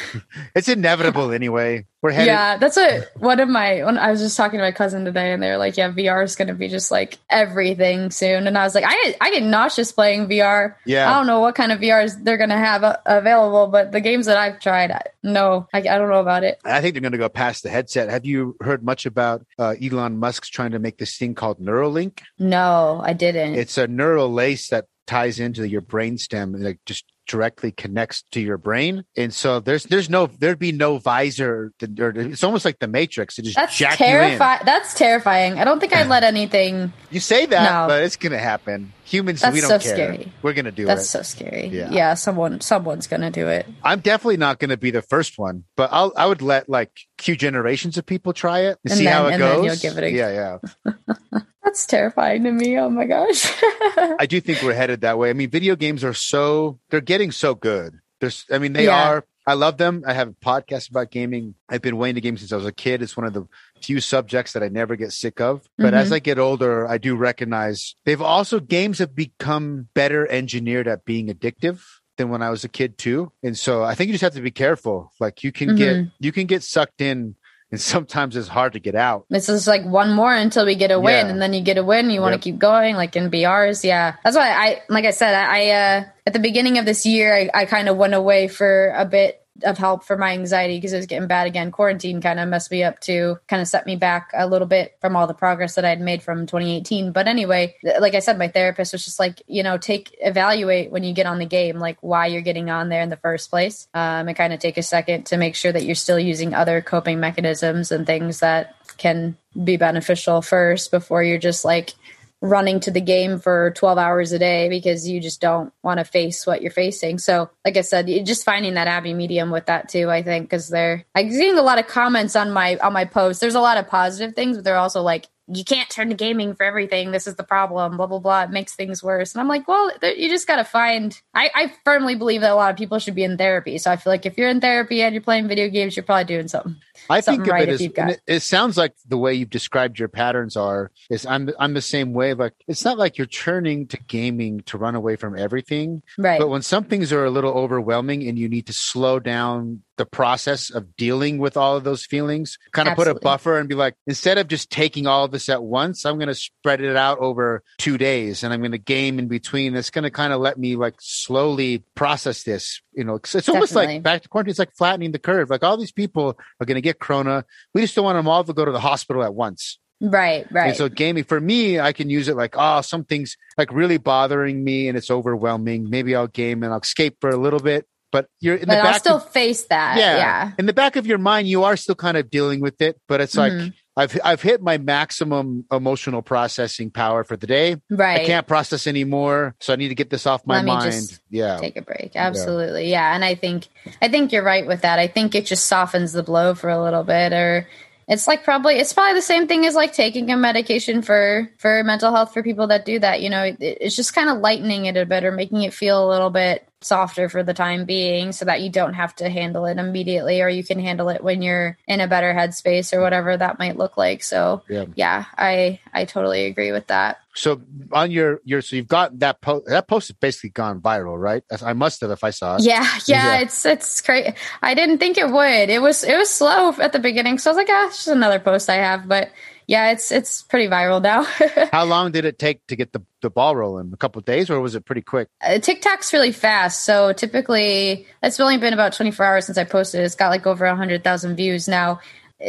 [0.55, 1.87] it's inevitable anyway.
[2.03, 2.27] We're headed.
[2.27, 5.33] Yeah, that's what one of my when I was just talking to my cousin today,
[5.33, 8.59] and they were like, "Yeah, VR is going to be just like everything soon." And
[8.59, 10.74] I was like, "I I get nauseous playing VR.
[10.85, 11.11] Yeah.
[11.11, 14.03] I don't know what kind of VRs they're going to have uh, available, but the
[14.03, 16.59] games that I've tried, I, no, I, I don't know about it.
[16.62, 18.11] I think they're going to go past the headset.
[18.11, 22.20] Have you heard much about uh, Elon Musk's trying to make this thing called Neuralink?
[22.38, 23.55] no, I didn't.
[23.55, 28.40] It's a neural lace that ties into your brainstem and like just directly connects to
[28.40, 29.05] your brain.
[29.17, 31.73] And so there's there's no there'd be no visor.
[31.81, 33.38] To, or it's almost like the Matrix.
[33.38, 34.12] It just That's jack you in.
[34.12, 34.61] terrifying.
[34.64, 35.59] That's terrifying.
[35.59, 36.93] I don't think I'd let anything.
[37.11, 37.88] You say that, No.
[37.88, 38.93] but it's gonna happen.
[39.07, 39.95] Humans, That's we don't so care.
[39.95, 40.33] scary.
[40.43, 41.19] We're gonna do That's it.
[41.19, 41.67] That's so scary.
[41.69, 41.90] Yeah.
[41.90, 42.14] Yeah.
[42.14, 43.67] someone someone's gonna do it.
[43.83, 46.90] I'm definitely not going to be the first one, but I'll I would let like
[47.19, 49.57] few generations of people try it and, And see then- how it goes.
[49.57, 51.40] then you'll give it a- yeah, yeah.
[51.64, 52.79] That's terrifying to me.
[52.79, 53.45] Oh my gosh.
[53.62, 55.31] I do think we're headed that way.
[55.31, 57.99] I mean, video games are so they're getting so good.
[58.21, 59.09] There's, I mean, they Yeah.
[59.11, 59.25] are.
[59.47, 60.05] I love them.
[60.07, 61.55] I have a podcast about gaming.
[61.69, 63.03] I've been way into games since I was a kid.
[63.03, 63.47] It's one of the
[63.85, 65.62] few subjects that I never get sick of.
[65.79, 65.97] But Mhm.
[65.99, 71.05] as I get older, I do recognize they've also games have become better engineered at
[71.05, 71.81] being addictive
[72.16, 73.33] than when I was a kid too.
[73.42, 75.12] And so I think you just have to be careful.
[75.20, 77.35] Like you can get you can get sucked in
[77.73, 79.25] and sometimes it's hard to get out.
[79.31, 81.33] It's just like one more until we get a win, Yeah.
[81.33, 82.11] and then you get a win.
[82.11, 82.42] You want to Yep.
[82.55, 83.83] keep going, like in BRs.
[83.83, 87.05] Yeah, that's why I, like I said, I, I uh, at the beginning of this
[87.05, 90.77] year, I, I kind of went away for a bit of help for my anxiety
[90.77, 91.71] because it was getting bad again.
[91.71, 94.97] Quarantine kind of messed me up too, kind of set me back a little bit
[95.01, 97.12] from all the progress that I'd made from 2018.
[97.12, 101.05] But anyway, like I said, my therapist was just like, you know, take evaluate when
[101.05, 103.87] you get on the game, like why you're getting on there in the first place,
[103.95, 106.81] um, and kind of take a second to make sure that you're still using other
[106.81, 111.95] coping mechanisms and things that can be beneficial first before you're just like
[112.44, 116.04] running to the game for 12 hours a day because you just don't want to
[116.04, 117.18] face what you're facing.
[117.18, 120.68] So, like I said, just finding that happy medium with that too, I think, because
[120.68, 123.40] they're I'm seeing a lot of comments on my on my posts.
[123.40, 126.54] There's a lot of positive things, but they're also like, you can't turn to gaming
[126.54, 127.11] for everything.
[127.11, 127.96] This is the problem.
[127.96, 128.42] Blah blah blah.
[128.44, 129.35] It makes things worse.
[129.35, 131.20] And I'm like, well, there, you just got to find.
[131.35, 133.76] I, I firmly believe that a lot of people should be in therapy.
[133.78, 136.24] So I feel like if you're in therapy and you're playing video games, you're probably
[136.24, 136.76] doing something.
[137.11, 140.09] I something think right it as it, it sounds like the way you've described your
[140.09, 142.33] patterns are is I'm I'm the same way.
[142.35, 146.40] Like it's not like you're turning to gaming to run away from everything, Right.
[146.40, 150.07] but when some things are a little overwhelming and you need to slow down the
[150.07, 153.74] process of dealing with all of those feelings, kind of put a buffer and be
[153.74, 156.96] like, instead of just taking all of this at once, I'm going to spread it
[156.96, 159.74] out over two days and I'm going to game in between.
[159.76, 162.80] It's going to kind of let me like slowly process this.
[162.92, 164.50] You know, it's almost like back to quarantine.
[164.50, 165.50] It's like flattening the curve.
[165.50, 167.44] Like all these people are going to get Corona.
[167.72, 169.78] We just don't want them all to go to the hospital at once.
[170.00, 170.46] right.
[170.50, 170.68] Right.
[170.68, 174.62] And so gaming for me, I can use it like, oh, something's like really bothering
[174.62, 175.88] me and it's overwhelming.
[175.88, 177.87] Maybe I'll game and I'll escape for a little bit.
[178.14, 179.98] But you're in but the I'll still of, face that.
[179.98, 180.50] yeah, Yeah.
[180.57, 183.20] in the back of your mind, you are still kind of dealing with it, but
[183.20, 183.72] it's like Mhm.
[183.96, 187.77] I've I've hit my maximum emotional processing power for the day.
[187.90, 188.20] Right.
[188.20, 190.92] I can't process anymore, so I need to get this off my Let mind.
[190.92, 191.57] just yeah.
[191.59, 193.14] take a break absolutely yeah.
[193.16, 193.66] and i think
[194.00, 196.81] i think you're right with that i think it just softens the blow for a
[196.81, 197.66] little bit or
[198.09, 201.83] it's like probably it's probably the same thing as like taking a medication for for
[201.85, 203.43] mental health for people that do that you know?
[203.45, 206.31] It, it's just kind of lightening it a bit or making it feel a little
[206.31, 210.43] bit softer for the time being so that you don't have to handle it immediately
[210.43, 213.77] or you can handle it when you're in a better headspace or whatever that might
[213.79, 214.23] look like.
[214.23, 214.85] So Yeah.
[214.95, 217.61] yeah i i totally agree with that So
[217.92, 221.42] on your your so you've got that post that post has basically gone viral, right?
[221.64, 222.62] I must have if I saw it.
[222.62, 223.40] Yeah, yeah, Yeah.
[223.40, 224.35] it's it's crazy.
[224.62, 225.68] I didn't think it would.
[225.70, 228.09] It was it was slow at the beginning, so I was like, ah, it's just
[228.09, 229.09] another post I have.
[229.09, 229.33] But
[229.66, 231.25] yeah, it's it's pretty viral now.
[231.73, 233.90] How long did it take to get the, the ball rolling?
[233.92, 235.29] A couple of days, or was it pretty quick?
[235.42, 240.03] Uh, TikTok's really fast, so typically it's only been about 24 hours since I posted.
[240.03, 242.01] It's got like over 100,000 views now.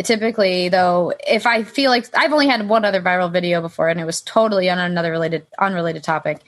[0.04, 4.00] Typically, though, if I feel like I've only had one other viral video before, and
[4.00, 6.40] it was totally on another related unrelated topic,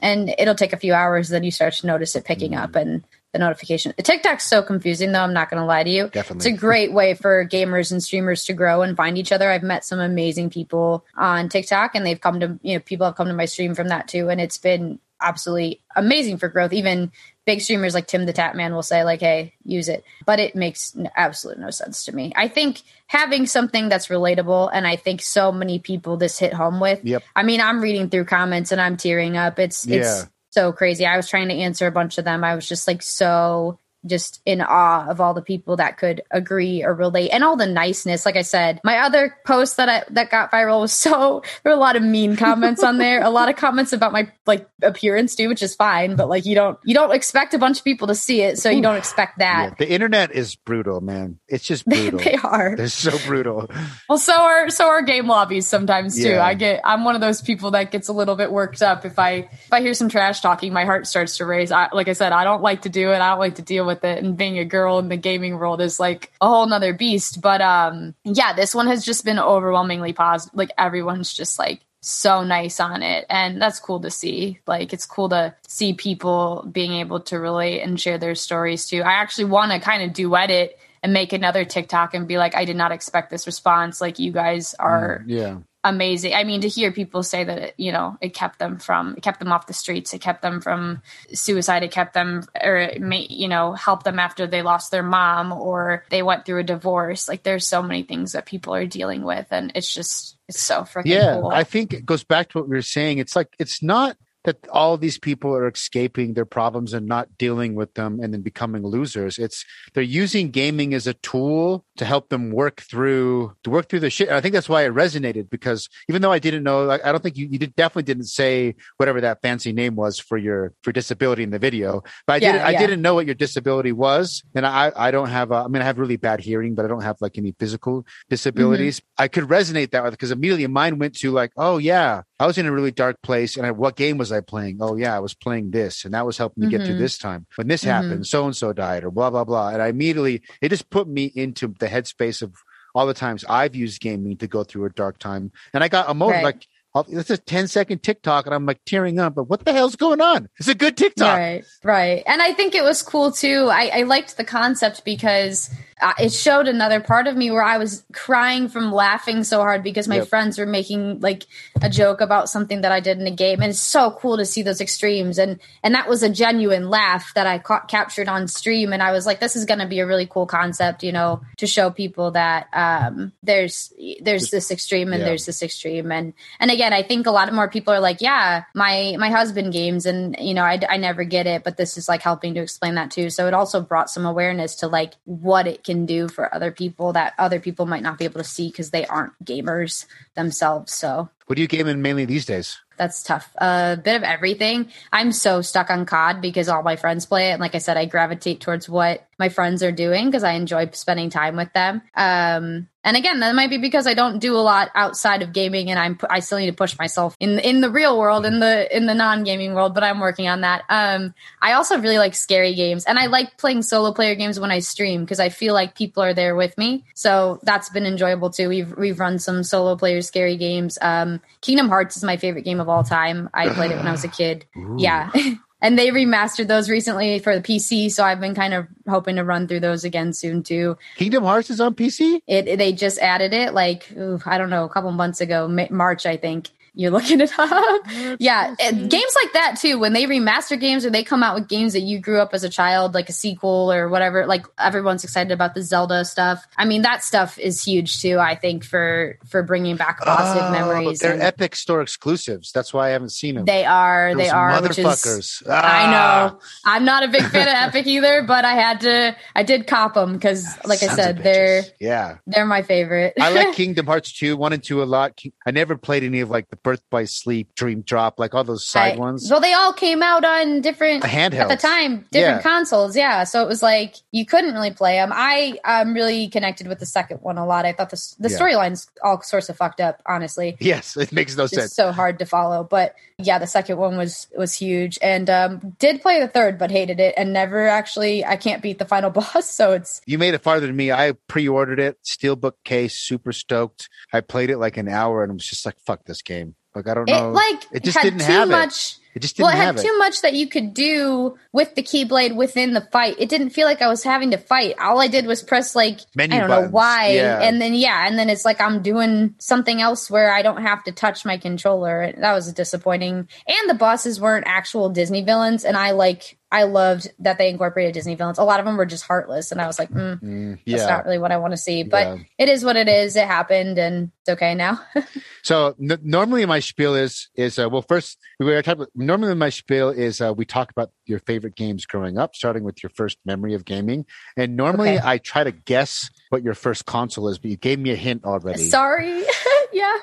[0.00, 2.88] and it'll take a few hours, then you start to notice it picking up mm-hmm.
[2.88, 3.92] and the notification.
[3.98, 5.20] TikTok's so confusing, though.
[5.20, 6.08] I'm not going to lie to you.
[6.08, 6.36] Definitely.
[6.36, 9.50] It's a great way for gamers and streamers to grow and find each other.
[9.50, 13.16] I've met some amazing people on TikTok, and they've come to you know people have
[13.16, 16.72] come to my stream from that too, and it's been absolutely amazing for growth.
[16.72, 17.10] Even
[17.46, 20.94] big streamers like Tim the Tatman will say like, "Hey, use it," but it makes
[20.96, 22.32] n- absolute no sense to me.
[22.36, 26.80] I think having something that's relatable, and I think so many people this hit home
[26.80, 27.00] with.
[27.04, 27.22] Yep.
[27.34, 29.58] I mean, I'm reading through comments and I'm tearing up.
[29.58, 29.98] It's Yeah.
[30.00, 31.06] it's so crazy.
[31.06, 32.42] I was trying to answer a bunch of them.
[32.44, 36.82] I was just like so just in awe of all the people that could agree
[36.84, 38.24] or relate and all the niceness.
[38.26, 41.76] Like I said, my other post that I, that got viral was so there were
[41.76, 43.22] a lot of mean comments on there.
[43.22, 46.54] A lot of comments about my like appearance too, which is fine, but like you
[46.54, 49.34] don't you don't expect a bunch of people to see it, so you don't expect
[49.38, 49.78] Yeah, that.
[49.78, 51.38] the internet is brutal, man.
[51.48, 52.20] It's just brutal.
[52.20, 52.76] they are.
[52.76, 53.68] They're so brutal.
[54.08, 56.30] Well, so are so are game lobbies sometimes too.
[56.30, 56.44] Yeah.
[56.44, 59.18] I get I'm one of those people that gets a little bit worked up if
[59.18, 61.70] I if I hear some trash talking, my heart starts to race.
[61.72, 63.16] I, like I said, I don't like to do it.
[63.20, 64.22] I don't like to deal with it.
[64.22, 67.40] And being a girl in the gaming world is like a whole nother beast.
[67.40, 70.56] But um, yeah, this one has just been overwhelmingly positive.
[70.56, 75.06] Like everyone's just like so nice on it and that's cool to see like it's
[75.06, 79.46] cool to see people being able to relate and share their stories too i actually
[79.46, 82.76] want to kind of duet it and make another tiktok and be like i did
[82.76, 85.56] not expect this response like you guys are Yeah.
[85.88, 89.14] Amazing i mean to hear people say that it, you know it kept them from
[89.16, 91.00] it kept them off the streets it kept them from
[91.32, 95.02] suicide it kept them or it may, you know helped them after they lost their
[95.02, 98.86] mom or they went through a divorce like there's so many things that people are
[98.86, 101.34] dealing with and it's just it's so freaking Yeah.
[101.34, 103.18] cool I think it goes back to what we were saying.
[103.18, 107.74] It's like, it's not that all these people are escaping their problems and not dealing
[107.74, 109.38] with them and then becoming losers.
[109.38, 114.00] It's they're using gaming as a tool to help them work through to work through
[114.00, 114.28] the shit.
[114.28, 117.12] And I think that's why it resonated because even though I didn't know, like, I
[117.12, 120.72] don't think you, you did, definitely didn't say whatever that fancy name was for your
[120.82, 123.92] for disability in the video, but I Yeah, didn't I didn't know what your disability
[123.92, 126.84] was, and I I don't have a, I mean I have really bad hearing, but
[126.84, 128.30] I don't have like any physical mm-hmm.
[128.30, 129.02] disabilities.
[129.18, 132.58] I could resonate that with because immediately mine went to like, oh yeah, I was
[132.58, 134.78] in a really dark place, and I, what game was I playing?
[134.80, 136.98] Oh yeah, I was playing this, and that was helping me get through Mhm.
[136.98, 137.46] this time.
[137.56, 137.86] When this Mhm.
[137.86, 141.08] happened, so and so died, or blah blah blah, and I immediately it just put
[141.08, 142.54] me into the headspace of
[142.94, 146.10] all the times I've used gaming to go through a dark time, and I got
[146.10, 146.42] emotional.
[146.42, 146.54] Right.
[146.56, 146.66] Like
[147.08, 149.34] it's a 10 second TikTok, and I'm like tearing up.
[149.34, 150.48] But what the hell's going on?
[150.58, 151.36] It's a good TikTok.
[151.36, 152.22] Right, right.
[152.26, 153.68] And I think it was cool too.
[153.70, 157.78] I, I liked the concept because uh, it showed another part of me where I
[157.78, 160.28] was crying from laughing so hard because my Yep.
[160.28, 161.44] friends were making like
[161.80, 164.44] a joke about something that I did in a game, and it's so cool to
[164.44, 165.38] see those extremes.
[165.38, 169.12] And and that was a genuine laugh that I ca- captured on stream, and I
[169.12, 171.90] was like, this is going to be a really cool concept, you know, to show
[171.90, 175.28] people that um, there's there's this extreme and Yeah.
[175.28, 178.64] there's this extreme, and and again, I think a lot more people are like, yeah,
[178.74, 182.08] my my husband games, and you know, I, I never get it, but this is
[182.08, 183.30] like helping to explain that too.
[183.30, 187.12] So it also brought some awareness to like what it can do for other people
[187.14, 190.92] that other people might not be able to see because they aren't gamers themselves.
[190.92, 192.78] So What are you gaming mainly these days?
[192.98, 193.52] that's tough.
[193.58, 194.88] A bit of everything.
[195.12, 197.52] I'm so stuck on COD because all my friends play it.
[197.52, 200.90] And like I said, I gravitate towards what my friends are doing because I enjoy
[200.92, 202.02] spending time with them.
[202.14, 205.90] Um, and again, that might be because I don't do a lot outside of gaming,
[205.90, 208.94] and I'm I still need to push myself in in the real world, in the
[208.94, 209.94] in the non gaming world.
[209.94, 210.82] But I'm working on that.
[210.88, 214.72] Um, I also really like scary games, and I like playing solo player games when
[214.72, 217.04] I stream because I feel like people are there with me.
[217.14, 218.68] So that's been enjoyable too.
[218.68, 220.98] We've we've run some solo player scary games.
[221.00, 223.48] Um, Kingdom Hearts is my favorite game of all time.
[223.54, 224.64] I played it when I was a kid.
[224.96, 225.30] Yeah.
[225.80, 228.10] and they remastered those recently for the PC.
[228.10, 230.96] So I've been kind of hoping to run through those again soon too.
[231.16, 232.40] Kingdom Hearts is on PC.
[232.46, 236.26] It they just added it like ooh, I don't know a couple months ago, March
[236.26, 236.70] I think.
[236.98, 238.00] You're looking it up.
[238.40, 239.98] yeah, and games like that too.
[239.98, 242.64] When they remaster games or they come out with games that you grew up as
[242.64, 246.66] a child, like a sequel or whatever, like everyone's excited about the Zelda stuff.
[246.76, 248.38] I mean, that stuff is huge too.
[248.38, 251.18] I think for for bringing back positive Oh, memories.
[251.18, 252.72] They're and Epic Store exclusives.
[252.72, 253.66] That's why I haven't seen them.
[253.66, 254.34] they are.
[254.34, 254.80] They Those are.
[254.82, 255.68] Which is, motherfuckers.
[255.68, 256.48] I Ah.
[256.50, 256.60] know.
[256.86, 259.36] I'm not a big fan of Epic either, but I had to.
[259.54, 262.38] I did cop them because, like I said, they're yeah.
[262.46, 263.34] they're my favorite.
[263.38, 265.38] I like Kingdom Hearts 2, 1 and 2 a lot.
[265.66, 268.86] I never played any of like the Birth by Sleep, Dream Drop, like all those
[268.86, 269.48] side I- ones.
[269.50, 271.58] Well, they all came out on different Handhelds.
[271.62, 272.62] at the time, different Yeah.
[272.62, 273.16] consoles.
[273.16, 275.32] Yeah, so it was like you couldn't really play them.
[275.34, 277.84] I um really connected with the second one a lot.
[277.86, 278.56] I thought the the Yeah.
[278.58, 280.22] storylines all sorts of fucked up.
[280.26, 281.92] Honestly, Yes, it makes no it's sense.
[281.92, 282.84] so hard to follow.
[282.84, 286.92] But yeah, the second one was was huge, and um did play the third, but
[286.92, 288.44] hated it, and never actually.
[288.44, 291.10] I can't beat the final boss, so it's You made it farther than me.
[291.10, 294.08] I pre-ordered it, steelbook case, super stoked.
[294.32, 297.14] I played it like an hour and was just like, "Fuck this game!" Like I
[297.14, 297.50] don't know.
[297.50, 298.72] it like it just didn't too have it.
[298.72, 299.18] much.
[299.34, 300.08] It just didn't Well, it have had it.
[300.08, 303.36] too much that you could do with the keyblade within the fight.
[303.38, 304.94] It didn't feel like I was having to fight.
[304.98, 306.86] All I did was press like Menu I don't buttons.
[306.86, 307.60] know why, Yeah.
[307.60, 311.04] and then yeah, and then it's like I'm doing something else where I don't have
[311.04, 312.32] to touch my controller.
[312.38, 313.46] That was disappointing.
[313.68, 318.12] And the bosses weren't actual Disney villains, and I like I loved that they incorporated
[318.12, 318.58] Disney villains.
[318.58, 321.24] A lot of them were just heartless, and I was like, mm, Mm, that's not
[321.24, 322.02] really what I want to see.
[322.02, 322.36] But Yeah.
[322.58, 323.34] it is what it is.
[323.36, 325.00] It happened, and it's okay now.
[325.62, 329.00] So n- normally my spiel is is uh, well first we were talking.
[329.02, 332.84] About, Normally my spiel is uh, we talk about your favorite games growing up, starting
[332.84, 334.26] with your first memory of gaming.
[334.56, 335.26] And normally Okay.
[335.26, 338.44] I try to guess what your first console is, but you gave me a hint
[338.44, 338.84] already.
[338.84, 339.42] Sorry.
[339.92, 340.16] yeah.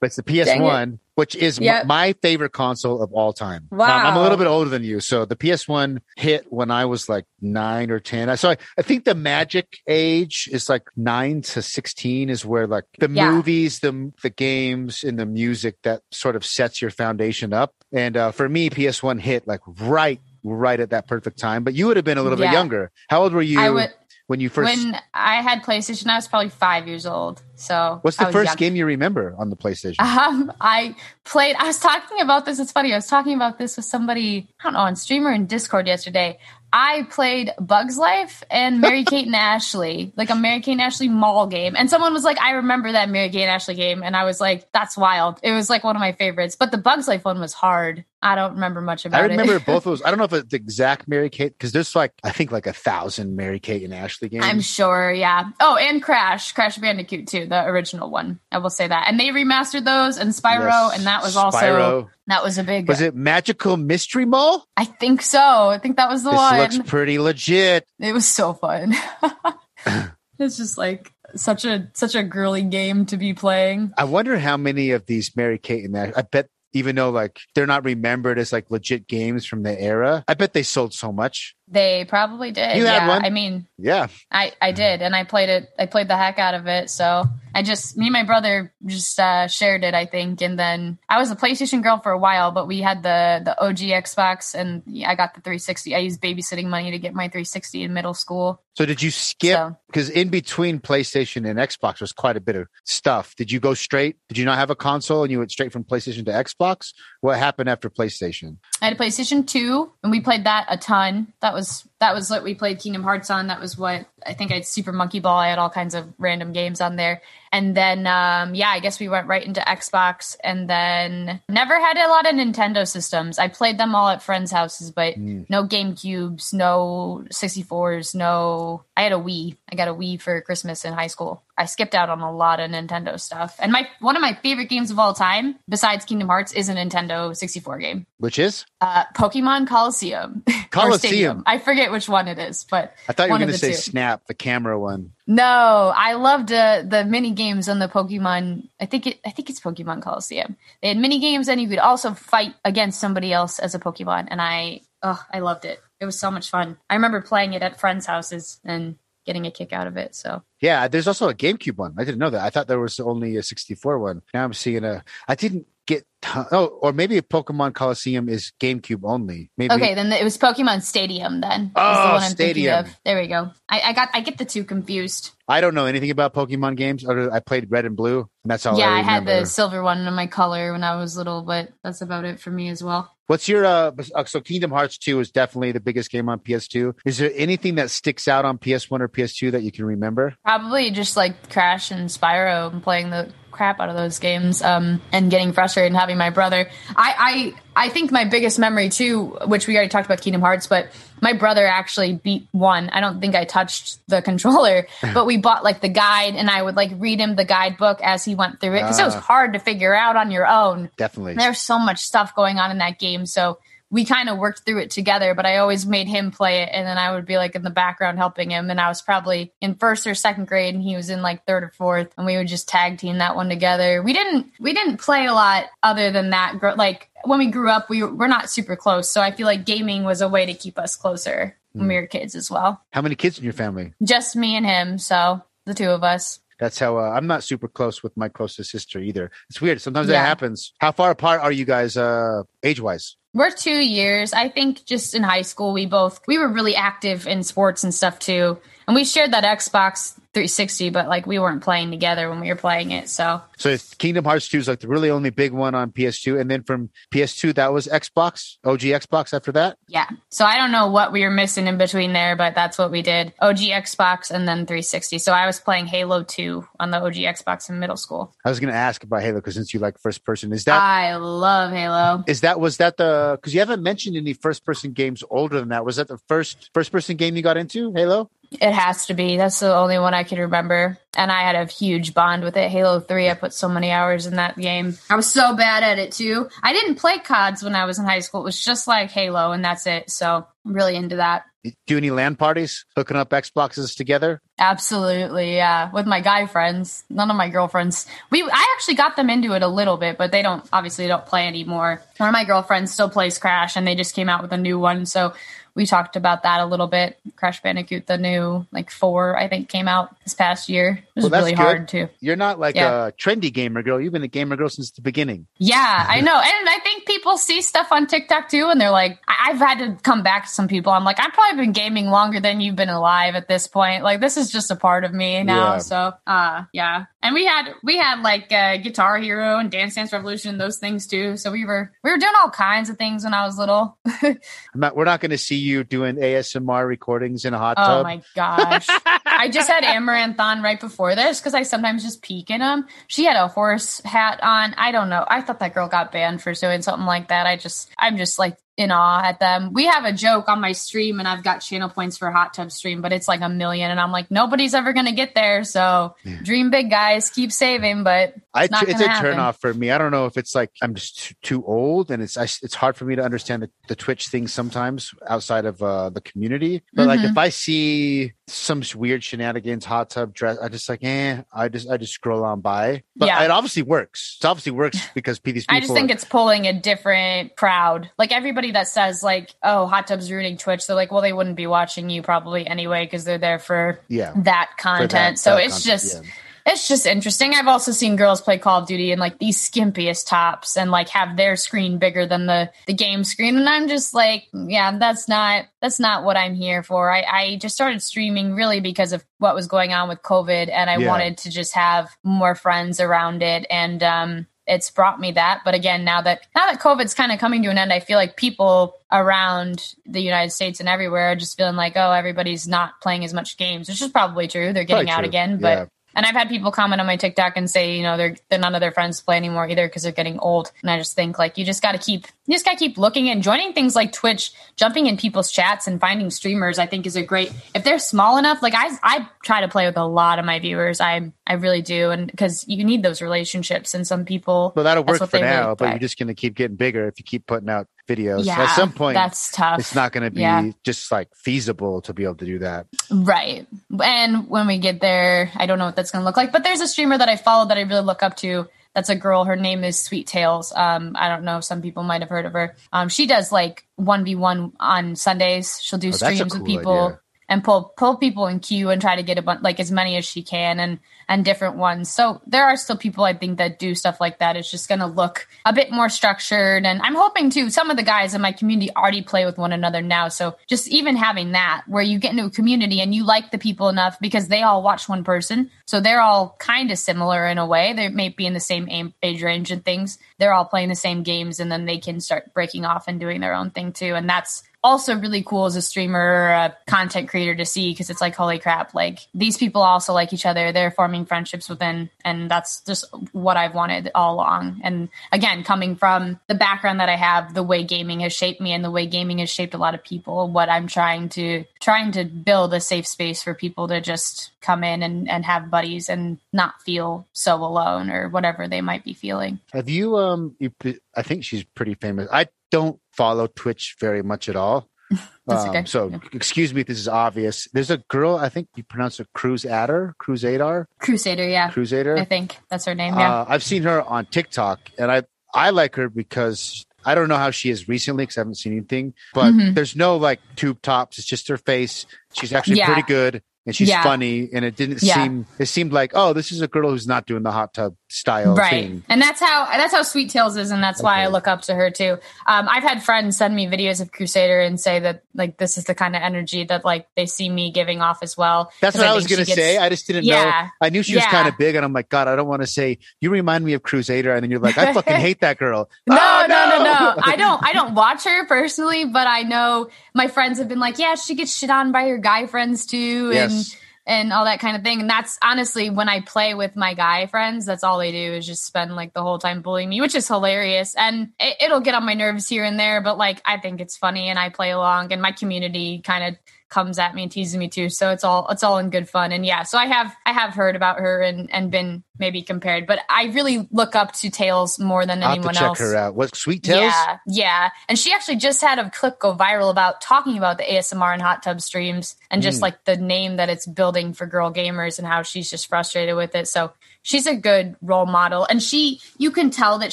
[0.00, 1.86] but it's the PS1, which is m- Yep.
[1.86, 3.68] my favorite console of all time.
[3.70, 7.08] Now, I'm a little bit older than you, so the PS1 hit when I was
[7.10, 8.30] like nine or ten.
[8.30, 12.66] I So I, I think the magic age is like nine to sixteen is where
[12.66, 13.30] like the Yeah.
[13.32, 13.92] movies, the
[14.22, 17.74] the games, and the music that sort of sets your foundation up.
[17.92, 21.64] And uh, for me, PS1 hit like right right at that perfect time.
[21.64, 22.90] But you would have been a little bit younger.
[23.10, 23.90] How old were you I would
[24.30, 24.84] when you first?
[24.84, 27.42] when I had PlayStation, I was probably five years old.
[27.56, 28.56] So what's the first young.
[28.56, 29.98] game you remember on the PlayStation?
[29.98, 31.56] Um, I played.
[31.56, 32.60] I was talking about this.
[32.60, 32.92] It's funny.
[32.92, 34.48] I was talking about this with somebody.
[34.60, 36.38] I don't know on streamer in Discord yesterday.
[36.72, 41.08] I played Bugs Life and Mary Kate and Ashley, like a Mary Kate and Ashley
[41.08, 41.74] mall game.
[41.76, 44.40] And someone was like, "I remember that Mary Kate and Ashley game," and I was
[44.40, 46.54] like, "That's wild." It was like one of my favorites.
[46.54, 48.04] But the Bugs Life one was hard.
[48.22, 49.24] I don't remember much about it.
[49.24, 49.64] I remember it.
[49.64, 50.02] both of those.
[50.02, 52.66] I don't know if it's the exact Mary Kate because there's like I think like
[52.66, 54.44] a thousand Mary Kate and Ashley games.
[54.44, 55.50] I'm sure, yeah.
[55.58, 58.38] Oh, and Crash, Crash Bandicoot too, the original one.
[58.52, 59.06] I will say that.
[59.08, 60.98] And they remastered those and Spyro, Yes.
[60.98, 62.08] and that was also Spyro.
[62.26, 62.88] that was a big.
[62.88, 64.66] Was it Magical Mystery Mall?
[64.76, 65.40] I think so.
[65.40, 66.58] I think that was the this one.
[66.60, 67.86] looks pretty legit.
[67.98, 68.94] it was so fun.
[70.38, 73.92] it's just like such a such a girly game to be playing.
[73.96, 76.14] I wonder how many of these Mary Kate and Ashley.
[76.16, 80.24] I bet even though like they're not remembered as like legit games from the era,
[80.28, 81.54] I bet they sold so much.
[81.70, 82.76] They probably did.
[82.76, 83.24] You had yeah, one?
[83.24, 85.70] I mean, Yeah, I I did, and I played it.
[85.78, 86.90] I played the heck out of it.
[86.90, 90.98] So I just me and my brother just uh, shared it, I think, and then
[91.08, 94.54] I was a PlayStation girl for a while, but we had the the OG Xbox,
[94.54, 95.94] and I got the 360.
[95.94, 98.62] I used babysitting money to get my 360 in middle school.
[98.80, 99.56] So did you skip?
[99.56, 103.34] So- Because in between PlayStation and Xbox was quite a bit of stuff.
[103.36, 104.16] Did you go straight?
[104.28, 106.94] Did you not have a console and you went straight from PlayStation to Xbox?
[107.20, 108.56] What happened after PlayStation?
[108.80, 111.32] I had a PlayStation 2 and we played that a ton.
[111.42, 113.48] That was was that was what we played Kingdom Hearts on.
[113.48, 115.38] That was what I think I had Super Monkey Ball.
[115.38, 117.20] I had all kinds of random games on there.
[117.52, 121.98] And then um yeah, I guess we went right into Xbox and then never had
[121.98, 123.38] a lot of Nintendo systems.
[123.38, 129.12] I played them all at friends' houses, but no GameCubes, no 64s, no I had
[129.12, 129.56] a Wii.
[129.70, 131.42] I got a Wii for Christmas in high school.
[131.56, 133.56] I skipped out on a lot of Nintendo stuff.
[133.58, 136.74] And my one of my favorite games of all time, besides Kingdom Hearts, is a
[136.74, 138.06] Nintendo 64 game.
[138.18, 138.64] Which is?
[138.80, 140.42] Uh, Pokemon Colosseum.
[140.70, 141.42] Colosseum.
[141.46, 143.76] I forget which one it is, but I thought you were going to say two.
[143.76, 145.12] Snap, the camera one.
[145.26, 148.68] No, I loved uh, the mini games on the Pokemon.
[148.80, 149.20] I think it.
[149.24, 150.56] I think it's Pokemon Colosseum.
[150.82, 154.28] They had mini games, and you could also fight against somebody else as a Pokemon.
[154.30, 155.80] And I, oh, I loved it.
[156.00, 156.78] It was so much fun.
[156.88, 160.14] I remember playing it at friends' houses and getting a kick out of it.
[160.14, 161.94] So Yeah, there's also a GameCube one.
[161.98, 162.42] I didn't know that.
[162.44, 164.22] I thought there was only a 64 one.
[164.34, 165.04] Now I'm seeing a.
[165.28, 166.04] I didn't get.
[166.22, 169.50] ton- Oh, or maybe Pokemon Colosseum is GameCube only.
[169.56, 169.74] Maybe.
[169.74, 171.40] okay, then it was Pokemon Stadium.
[171.40, 172.86] Then Oh, the Stadium.
[173.04, 173.50] There we go.
[173.68, 174.08] I, I got.
[174.12, 175.32] I get the two confused.
[175.48, 177.04] I don't know anything about Pokemon games.
[177.04, 178.78] Other, I played Red and Blue, and that's all.
[178.78, 181.70] yeah, I, I, had the silver one in my color when I was little, but
[181.82, 183.10] that's about it for me as well.
[183.26, 186.94] What's your uh uh, so Kingdom Hearts 2 is definitely the biggest game on PS2.
[187.04, 190.34] Is there anything that sticks out on PS1 or PS2 that you can remember?
[190.44, 195.00] Probably just like Crash and Spyro and playing the crap out of those games um,
[195.12, 196.68] and getting frustrated and having my brother.
[196.96, 200.66] I, I I think my biggest memory too, which we already talked about Kingdom Hearts,
[200.66, 200.88] but
[201.20, 202.88] my brother actually beat one.
[202.90, 206.62] I don't think I touched the controller, but we bought like the guide and I
[206.62, 209.20] would like read him the guidebook as he went through it because it was Ah.
[209.20, 210.90] hard to figure out on your own.
[210.96, 211.34] Definitely.
[211.34, 213.26] There's so much stuff going on in that game.
[213.26, 213.58] So
[213.90, 216.70] we kind of worked through it together, but I always made him play it.
[216.72, 218.70] And then I would be like in the background helping him.
[218.70, 221.64] And I was probably in first or second grade and he was in like third
[221.64, 222.12] or fourth.
[222.16, 224.02] And we would just tag team that one together.
[224.02, 226.58] We didn't, we didn't play a lot other than that.
[226.76, 229.10] Like when we grew up, we were, not super close.
[229.10, 232.06] So I feel like gaming was a way to keep us closer when we were
[232.06, 232.80] kids as well.
[232.92, 233.92] How many kids in your family?
[234.04, 234.98] Just me and him.
[234.98, 236.38] So the two of us.
[236.60, 239.32] That's how uh, I'm not super close with my closest sister either.
[239.48, 239.80] It's weird.
[239.80, 240.72] Sometimes that happens.
[240.78, 243.16] How far apart are you guys uh age wise?
[243.32, 244.32] We're two years.
[244.32, 247.94] I think just in high school, we both we were really active in sports and
[247.94, 248.58] stuff too,
[248.90, 252.56] and we shared that Xbox 360, but like we weren't playing together when we were
[252.56, 253.08] playing it.
[253.08, 256.40] So So Kingdom Hearts 2 is like the really only big one on PS2.
[256.40, 259.78] And then from PS2, that was Xbox, OG Xbox after that.
[259.86, 260.08] yeah.
[260.28, 263.00] So I don't know what we were missing in between there, but that's what we
[263.00, 263.32] did.
[263.38, 265.18] OG Xbox and then 360.
[265.18, 268.34] So I was playing Halo 2 on the OG Xbox in middle school.
[268.44, 270.82] I was going to ask about Halo because since you like first person, is that
[270.82, 272.24] I love Halo.
[272.26, 275.68] is that was that the because you haven't mentioned any first person games older than
[275.68, 275.84] that?
[275.84, 277.92] Was that the first first person game you got into?
[277.92, 278.30] Halo.
[278.52, 279.36] It has to be.
[279.36, 280.98] That's the only one I can remember.
[281.16, 282.70] And I had a huge bond with it.
[282.70, 284.98] Halo 3, I put so many hours in that game.
[285.08, 286.48] I was so bad at it too.
[286.62, 288.40] I didn't play CODs when I was in high school.
[288.40, 290.10] It was just like Halo, and that's it.
[290.10, 291.44] So I'm really into that.
[291.86, 294.40] Do any LAN parties, hooking up Xboxes together?
[294.58, 295.90] Absolutely, yeah.
[295.92, 298.06] With my guy friends, none of my girlfriends.
[298.30, 301.26] We I actually got them into it a little bit, but they don't obviously don't
[301.26, 302.00] play anymore.
[302.16, 304.78] One of my girlfriends still plays Crash, and they just came out with a new
[304.78, 305.34] one, so
[305.74, 307.18] we talked about that a little bit.
[307.36, 311.02] Crash Bandicoot, the new like four, I think, came out this past year.
[311.16, 311.58] It was Well, really good.
[311.62, 312.08] hard too.
[312.20, 313.06] You're not like Yeah.
[313.06, 314.00] a trendy gamer girl.
[314.00, 315.46] You've been a gamer girl since the beginning.
[315.58, 316.34] Yeah, I know.
[316.34, 319.78] And I think people see stuff on TikTok too, and they're like, I- I've had
[319.78, 320.92] to come back to some people.
[320.92, 324.02] I'm like, I've probably been gaming longer than you've been alive at this point.
[324.04, 325.72] Like, this is just a part of me now.
[325.74, 325.78] Yeah.
[325.78, 327.06] So, uh, yeah.
[327.22, 331.06] And we had, we had like, uh, Guitar Hero and Dance Dance Revolution, those things
[331.06, 331.36] too.
[331.36, 333.98] So we were, we were doing all kinds of things when I was little.
[334.74, 338.02] Not, we're not going to see you doing ASMR recordings in a hot Oh tub.
[338.04, 338.86] my gosh.
[339.40, 342.86] I just had Amouranth on right before this because I sometimes just peek in them.
[343.06, 344.74] She had a horse hat on.
[344.76, 345.24] I don't know.
[345.26, 347.46] I thought that girl got banned for doing something like that.
[347.46, 349.74] I just, I'm just like in awe at them.
[349.74, 352.72] We have a joke on my stream and I've got channel points for hot tub
[352.72, 353.90] stream, but it's like a million.
[353.90, 355.64] And I'm like, nobody's ever going to get there.
[355.64, 356.14] So
[356.44, 357.28] dream big, guys.
[357.28, 359.32] Keep saving, but I, it's not it's a happen.
[359.32, 359.90] turn off for me.
[359.90, 362.96] I don't know if it's like I'm just too, old, and it's I, it's hard
[362.96, 366.82] for me to understand the, the Twitch thing sometimes outside of uh, the community.
[366.94, 367.32] But like Mm-hmm.
[367.32, 371.42] if I see some weird shenanigans, hot tub dress, I just like eh.
[371.52, 373.02] I just I just scroll on by.
[373.16, 373.44] But Yeah.
[373.44, 374.38] it obviously works.
[374.40, 375.76] It obviously works because these people.
[375.76, 378.10] I just think are- it's pulling a different crowd.
[378.18, 381.56] Like everybody that says like, "Oh, hot tubs ruining Twitch," they're like, "Well, they wouldn't
[381.56, 384.32] be watching you probably anyway because they're there for yeah.
[384.36, 386.30] that content." that- so that it's content, just yeah.
[386.66, 387.54] It's just interesting.
[387.54, 391.08] I've also seen girls play Call of Duty in like these skimpiest tops and like
[391.10, 395.28] have their screen bigger than the the game screen, and I'm just like, yeah, that's
[395.28, 397.10] not that's not what I'm here for.
[397.10, 400.90] I I just started streaming really because of what was going on with COVID, and
[400.90, 401.08] I Yeah.
[401.08, 404.46] wanted to just have more friends around it, and um.
[404.66, 407.70] It's brought me that, but again, now that now that COVID's kind of coming to
[407.70, 411.74] an end, I feel like people around the United States and everywhere are just feeling
[411.74, 414.72] like, oh, everybody's not playing as much games, which is probably true.
[414.72, 415.28] They're getting Probably out true.
[415.28, 415.84] again, but Yeah.
[416.14, 418.74] And I've had people comment on my TikTok and say, you know, they're, they're none
[418.74, 420.72] of their friends play anymore either because they're getting old.
[420.82, 422.98] And I just think like you just got to keep you just got to keep
[422.98, 426.78] looking and joining things like Twitch, jumping in people's chats and finding streamers.
[426.78, 428.62] I think is a great if they're small enough.
[428.62, 431.00] Like I I try to play with a lot of my viewers.
[431.00, 433.94] I I really do, and because you need those relationships.
[433.94, 436.54] And some people, Well, that'll work for really now, but you're just going to keep
[436.54, 438.44] getting bigger if you keep putting out videos.
[438.44, 439.78] yeah, At some point, that's tough.
[439.78, 440.70] it's not going to be Yeah.
[440.84, 442.86] just like feasible to be able to do that.
[443.10, 443.66] Right.
[444.02, 446.52] And when we get there, I don't know what that's going to look like.
[446.52, 448.66] But there's a streamer that I follow that I really look up to.
[448.94, 449.44] That's a girl.
[449.44, 450.72] Her name is Sweet Tails.
[450.74, 451.58] Um, I don't know.
[451.58, 452.74] If some people might have heard of her.
[452.92, 455.78] Um, she does like 1v1 on Sundays.
[455.80, 457.06] She'll do Oh, streams with people.
[457.06, 457.20] idea.
[457.50, 460.16] And pull pull people in queue and try to get a bunch like as many
[460.16, 462.08] as she can and and different ones.
[462.08, 464.56] So there are still people I think that do stuff like that.
[464.56, 467.96] It's just going to look a bit more structured, and I'm hoping too Some of
[467.96, 471.52] the guys in my community already play with one another now, so just even having
[471.52, 474.62] that where you get into a community and you like the people enough because they
[474.62, 477.92] all watch one person, so they're all kind of similar in a way.
[477.92, 480.18] They may be in the same age range and things.
[480.38, 483.40] They're all playing the same games, and then they can start breaking off and doing
[483.40, 484.14] their own thing too.
[484.14, 488.20] And that's also really cool as a streamer a content creator to see because it's
[488.20, 490.72] like holy crap like these people also like each other.
[490.72, 494.80] They're forming friendships within and that's just what i've wanted all along.
[494.82, 498.72] And again coming from the background that i have the way gaming has shaped me
[498.72, 502.12] and the way gaming has shaped a lot of people what i'm trying to trying
[502.12, 506.08] to build a safe space for people to just come in and, and have buddies
[506.08, 509.58] and not feel so alone or whatever they might be feeling.
[509.72, 510.72] Have you um you,
[511.14, 512.28] i think she's pretty famous.
[512.32, 514.88] I don't follow Twitch very much at all.
[515.48, 515.84] Um, okay.
[515.84, 516.18] So, yeah.
[516.32, 517.66] excuse me if this is obvious.
[517.72, 522.16] There's a girl, I think you pronounce it Kruzadar, Kruzadar, Kruzadar, yeah, Kruzadar.
[522.16, 523.14] I think that's her name.
[523.14, 527.28] Yeah, uh, I've seen her on TikTok, and I I like her because I don't
[527.28, 529.14] know how she is recently because I haven't seen anything.
[529.34, 529.74] But mm-hmm.
[529.74, 532.06] there's no like tube tops; it's just her face.
[532.32, 532.86] She's actually yeah.
[532.86, 534.02] pretty good and she's yeah.
[534.02, 535.14] funny and it didn't yeah.
[535.14, 537.94] seem it seemed like oh this is a girl who's not doing the hot tub
[538.08, 538.70] style right.
[538.70, 539.04] thing.
[539.08, 541.04] and that's how that's how sweet tails is and that's okay.
[541.04, 542.18] why i look up to her too.
[542.46, 545.84] Um, i've had friends send me videos of kruzadar and say that like this is
[545.84, 549.06] the kind of energy that like they see me giving off as well that's what
[549.06, 549.76] i, I was gonna gets, say.
[549.76, 552.08] I just didn't yeah, know i knew she was kind of big and i'm like
[552.08, 554.78] god i don't want to say you remind me of kruzadar and then you're like
[554.78, 555.90] i fucking hate that girl.
[556.06, 556.84] No, oh, no no no.
[556.84, 557.14] no!
[557.22, 560.98] I don't i don't watch her personally but i know my friends have been like
[560.98, 563.72] yeah she gets shit on by her guy friends too yes.
[563.72, 565.00] and and all that kind of thing.
[565.00, 568.46] And that's honestly when I play with my guy friends, that's all they do is
[568.46, 570.94] just spend like the whole time bullying me, which is hilarious.
[570.96, 573.96] And it, will get on my nerves here and there, but like I think it's
[573.96, 576.40] funny and I play along and my community kind of
[576.70, 577.88] comes at me and teases me too.
[577.88, 579.32] So it's all it's all in good fun.
[579.32, 582.86] And yeah, so I have I have heard about her and and been maybe compared,
[582.86, 585.80] but I really look up to Tails more than I'll anyone check else.
[585.80, 586.14] her out.
[586.14, 586.80] What Sweet Tails?
[586.80, 587.70] Yeah, yeah.
[587.88, 591.22] And she actually just had a clip go viral about talking about the ASMR and
[591.22, 592.62] hot tub streams and just mm.
[592.62, 596.34] like the name that it's building for girl gamers and how she's just frustrated with
[596.34, 596.46] it.
[596.46, 599.92] So she's a good role model and she you can tell that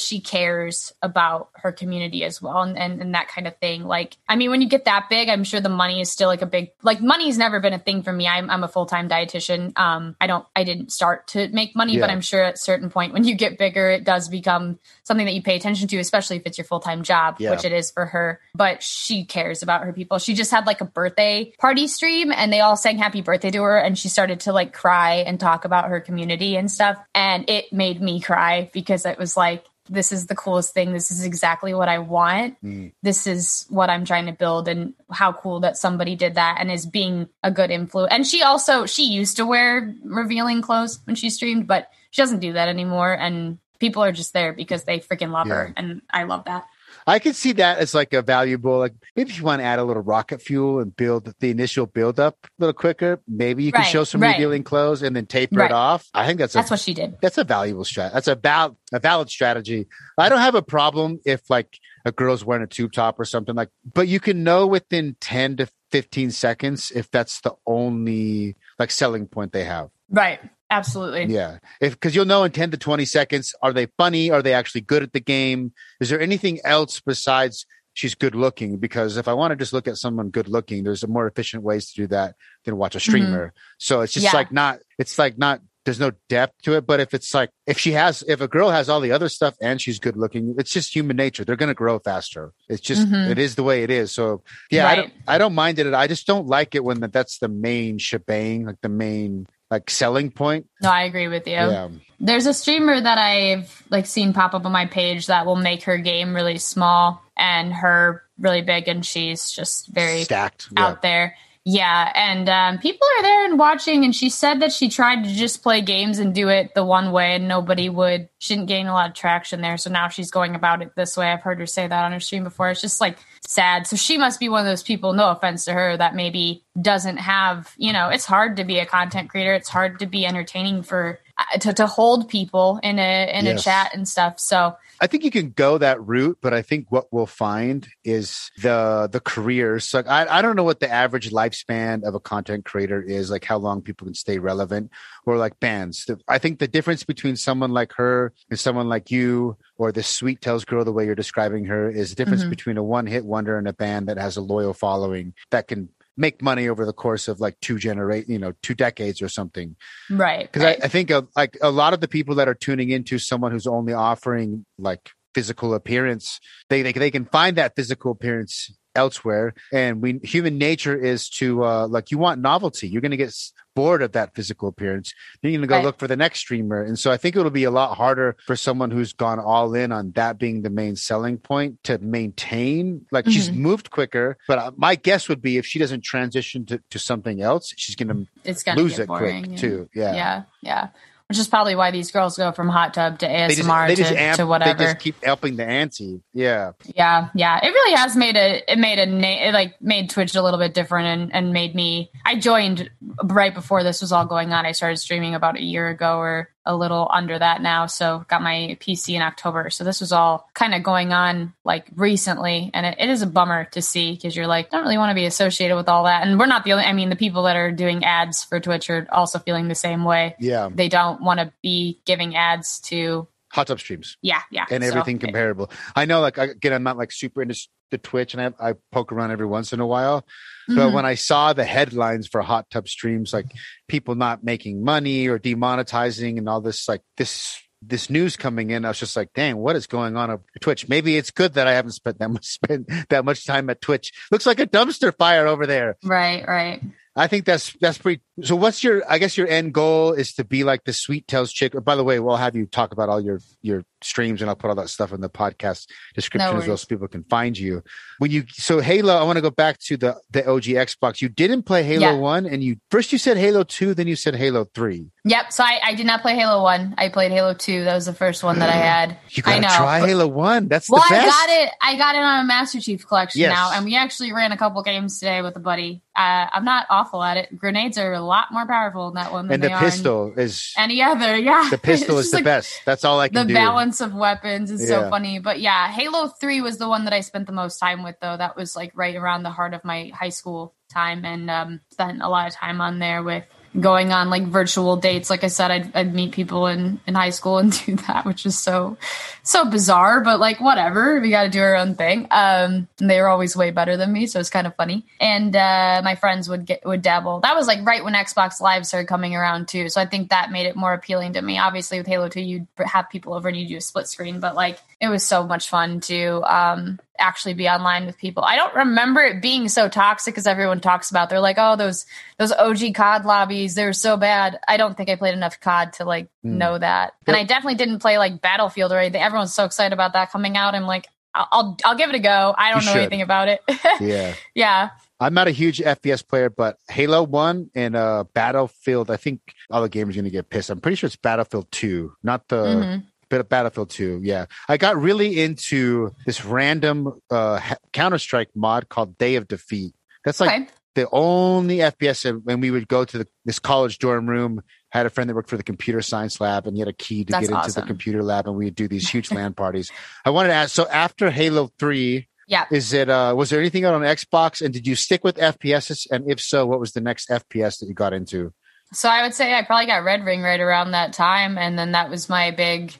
[0.00, 3.84] she cares about her community as well and, and, and that kind of thing.
[3.84, 6.42] Like i mean when you get that big i'm sure the money is still like
[6.42, 8.26] a big like money's never been a thing for me.
[8.26, 9.78] I'm, I'm a full-time dietitian.
[9.78, 12.00] Um i don't i didn't start to make money yeah.
[12.00, 15.26] but i'm sure at a certain point when you get bigger it does become something
[15.26, 17.50] that you pay attention to especially if it's your full-time job yeah.
[17.50, 18.40] which it is for her.
[18.54, 20.18] But she cares about her people.
[20.18, 23.62] She just had like a birthday party stream and they all sang happy birthday to
[23.62, 26.98] her and she started to like cry and talk about her community and stuff.
[27.14, 31.10] And it made me cry because it was like this is the coolest thing this
[31.10, 32.92] is exactly what i want mm.
[33.02, 36.70] this is what i'm trying to build and how cool that somebody did that and
[36.70, 41.16] is being a good influence and she also she used to wear revealing clothes when
[41.16, 44.98] she streamed but she doesn't do that anymore and people are just there because they
[44.98, 45.54] freaking love yeah.
[45.54, 46.66] her and i love that
[47.08, 49.78] I could see that as like a valuable, like maybe if you want to add
[49.78, 53.72] a little rocket fuel and build the initial build up a little quicker, maybe you
[53.72, 54.32] can right, show some right.
[54.32, 55.70] revealing clothes and then taper right.
[55.70, 56.06] it off.
[56.12, 57.16] I think that's that's a, what she did.
[57.22, 58.12] That's a valuable strat.
[58.12, 59.86] That's a val a valid strategy.
[60.18, 63.54] I don't have a problem if like a girl's wearing a tube top or something
[63.54, 68.90] like, but you can know within ten to fifteen seconds if that's the only like
[68.90, 69.88] selling point they have.
[70.10, 70.40] Right.
[70.70, 71.26] Absolutely.
[71.26, 71.58] Yeah.
[71.80, 74.30] If because you'll know in 10 to 20 seconds, are they funny?
[74.30, 75.72] Are they actually good at the game?
[76.00, 78.76] Is there anything else besides she's good looking?
[78.76, 81.62] Because if I want to just look at someone good looking, there's a more efficient
[81.62, 83.48] ways to do that than watch a streamer.
[83.48, 83.56] Mm-hmm.
[83.78, 84.32] So it's just yeah.
[84.32, 86.86] like not it's like not there's no depth to it.
[86.86, 89.54] But if it's like if she has if a girl has all the other stuff
[89.62, 91.46] and she's good looking, it's just human nature.
[91.46, 92.52] They're gonna grow faster.
[92.68, 93.30] It's just mm-hmm.
[93.30, 94.12] it is the way it is.
[94.12, 94.92] So yeah, right.
[94.92, 95.94] I don't I don't mind it.
[95.94, 100.30] I just don't like it when that's the main shebang, like the main like selling
[100.30, 100.66] point.
[100.82, 101.54] No, I agree with you.
[101.54, 101.88] Yeah.
[102.20, 105.84] There's a streamer that I've like seen pop up on my page that will make
[105.84, 110.98] her game really small and her really big and she's just very stacked out yeah.
[111.02, 111.36] there.
[111.70, 114.02] Yeah, and um, people are there and watching.
[114.02, 117.12] And she said that she tried to just play games and do it the one
[117.12, 118.30] way, and nobody would.
[118.38, 121.14] She didn't gain a lot of traction there, so now she's going about it this
[121.14, 121.30] way.
[121.30, 122.70] I've heard her say that on her stream before.
[122.70, 123.86] It's just like sad.
[123.86, 125.14] So she must be one of those people.
[125.14, 127.72] No offense to her, that maybe doesn't have.
[127.78, 129.54] You know, it's hard to be a content creator.
[129.54, 131.18] It's hard to be entertaining for
[131.60, 133.60] to to hold people in a in yes.
[133.60, 134.38] a chat and stuff.
[134.40, 138.50] So I think you can go that route, but I think what we'll find is
[138.58, 139.84] the the careers.
[139.84, 143.44] So I, I don't know what the average lifespan of a content creator is, like
[143.44, 144.90] how long people can stay relevant,
[145.24, 146.08] or like bands.
[146.26, 150.40] I think the difference between someone like her and someone like you, or the Sweet
[150.40, 152.50] tails girl, the way you're describing her, is the difference mm-hmm.
[152.50, 155.88] between a one hit wonder and a band that has a loyal following that can
[156.18, 159.76] make money over the course of like two generate, you know, two decades or something.
[160.10, 160.50] Right.
[160.50, 160.82] Because right.
[160.82, 163.52] I, I think uh, like a lot of the people that are tuning into someone
[163.52, 169.54] who's only offering like physical appearance, they they, they can find that physical appearance elsewhere
[169.72, 173.32] and we human nature is to uh like you want novelty you're going to get
[173.78, 175.08] bored of that physical appearance
[175.40, 175.84] then you're going to go Right.
[175.88, 178.56] look for the next streamer and so i think it'll be a lot harder for
[178.66, 183.26] someone who's gone all in on that being the main selling point to maintain like
[183.34, 183.56] she's Mhm.
[183.68, 187.40] moved quicker but uh, my guess would be if she doesn't transition to, to something
[187.40, 188.08] else she's going
[188.44, 190.42] to lose it boring quick and- too yeah Yeah.
[190.62, 190.88] Yeah.
[191.28, 193.94] Which is probably why these girls go from hot tub to they just, ASMR they
[193.96, 194.78] just to, amp, to whatever.
[194.78, 197.60] they just keep helping the ante yeah Yeah, yeah.
[197.62, 200.58] It really has made a it made a na- it like made Twitch a little
[200.58, 202.10] bit different and and made me.
[202.24, 202.90] I joined
[203.24, 204.64] right before this was all going on.
[204.64, 207.86] I started streaming about a year ago or a little under that now.
[207.86, 209.70] So got my PC in October.
[209.70, 213.26] So this was all kind of going on like recently, and it, it is a
[213.26, 216.26] bummer to see because you're like don't really want to be associated with all that.
[216.26, 216.84] And we're not the only.
[216.84, 220.04] I mean, the people that are doing ads for Twitch are also feeling the same
[220.04, 220.36] way.
[220.38, 224.84] yeah They don't want to be giving ads to hot tub streams yeah yeah and
[224.84, 225.70] So- everything comparable.
[225.96, 227.58] I know, like again, I'm not like super into
[227.90, 230.26] the Twitch, and I, I poke around every once in a while.
[230.68, 230.92] But Mhm.
[230.94, 233.46] when I saw the headlines for hot tub streams, like
[233.88, 238.84] people not making money or demonetizing, and all this, like this this news coming in,
[238.84, 240.88] I was just like, dang, what is going on at Twitch?
[240.88, 244.12] Maybe it's good that I haven't spent that much spent that much time at Twitch.
[244.32, 245.96] Looks like a dumpster fire over there.
[246.02, 246.82] right right.
[247.14, 248.22] I think that's that's pretty.
[248.42, 249.02] So, what's your?
[249.10, 251.72] I guess your end goal is to be like the Sweet Tails chick.
[251.84, 254.68] By the way, we'll have you talk about all your your streams, and I'll put
[254.70, 257.82] all that stuff in the podcast description No as well, so people can find you.
[258.18, 261.20] When you so Halo, I want to go back to the the OG Xbox.
[261.20, 262.12] You didn't play Halo Yeah.
[262.14, 265.06] One, and you first you said Halo Two, then you said Halo Three.
[265.24, 265.52] Yep.
[265.52, 266.94] So I, I did not play Halo One.
[266.98, 267.84] I played Halo Two.
[267.84, 269.16] That was the first one that I had.
[269.30, 269.76] You I gotta know.
[269.76, 270.68] try Halo One.
[270.68, 271.70] That's well, the I got it.
[271.82, 273.50] I got it on a Master Chief collection Yes.
[273.54, 276.02] now, and we actually ran a couple games today with a buddy.
[276.16, 277.56] Uh, I'm not awful at it.
[277.56, 280.32] Grenades are a lot more powerful in that one than And the are in pistol
[280.36, 281.36] is any other.
[281.36, 282.80] Yeah, the pistol is the like best.
[282.84, 283.54] That's all I The can do.
[283.54, 285.04] balance of weapons is Yeah.
[285.04, 285.38] so funny.
[285.38, 288.36] But yeah, Halo 3 was the one that I spent the most time with, though.
[288.36, 292.22] That was like right around the heart of my high school time and um, spent
[292.22, 293.44] a lot of time on there with
[293.78, 295.30] going on like virtual dates.
[295.30, 298.46] Like I said, I'd, I'd meet people in, in high school and do that, which
[298.46, 298.96] is so,
[299.42, 301.20] so bizarre, but like whatever.
[301.20, 302.26] We got to do our own thing.
[302.30, 304.26] Um, they were always way better than me.
[304.26, 305.04] So it's kind of funny.
[305.20, 307.40] And uh, my friends would get, would dabble.
[307.40, 309.88] That was like right when Xbox Live started coming around too.
[309.88, 311.58] So I think that made it more appealing to me.
[311.58, 314.54] Obviously with Halo 2, you'd have people over and you do a split screen, but
[314.54, 318.42] like it was so much fun to um, actually be online with people.
[318.44, 321.28] I don't remember it being so toxic as everyone talks about.
[321.30, 322.06] They're like, oh, those
[322.38, 324.58] those OG COD lobbies, they're so bad.
[324.66, 326.58] I don't think I played enough COD to like Hmm.
[326.58, 327.14] know that.
[327.26, 329.20] And I definitely didn't play like Battlefield or anything.
[329.22, 330.74] Everyone's so excited about that coming out.
[330.74, 332.54] I'm like, I'll I'll, I'll give it a go.
[332.56, 333.00] I don't You know should.
[333.02, 333.60] anything about it.
[334.00, 334.34] yeah.
[334.54, 334.90] yeah.
[335.20, 339.10] I'm not a huge FPS player, but Halo One and uh, Battlefield.
[339.10, 340.70] I think all the gamers are going to get pissed.
[340.70, 343.02] I'm pretty sure it's Battlefield Two, not the Mhm.
[343.30, 344.46] But Battlefield 2, yeah.
[344.68, 347.60] I got really into this random uh,
[347.92, 349.94] Counter Strike mod called Day of Defeat.
[350.24, 350.70] That's like okay.
[350.94, 352.24] the only FPS.
[352.28, 355.34] and When we would go to the, this college dorm room, had a friend that
[355.34, 357.60] worked for the computer science lab, and he had a key to That's get into
[357.66, 357.82] awesome.
[357.82, 359.90] the computer lab, and we'd do these huge LAN parties.
[360.24, 360.74] I wanted to ask.
[360.74, 362.64] So after Halo 3, Yeah.
[362.72, 363.10] is it?
[363.10, 366.40] uh Was there anything out on Xbox, and did you stick with FPSs And if
[366.40, 368.52] so, what was the next FPS that you got into?
[368.94, 371.92] So I would say I probably got Red Ring right around that time, and then
[371.92, 372.94] that was my big,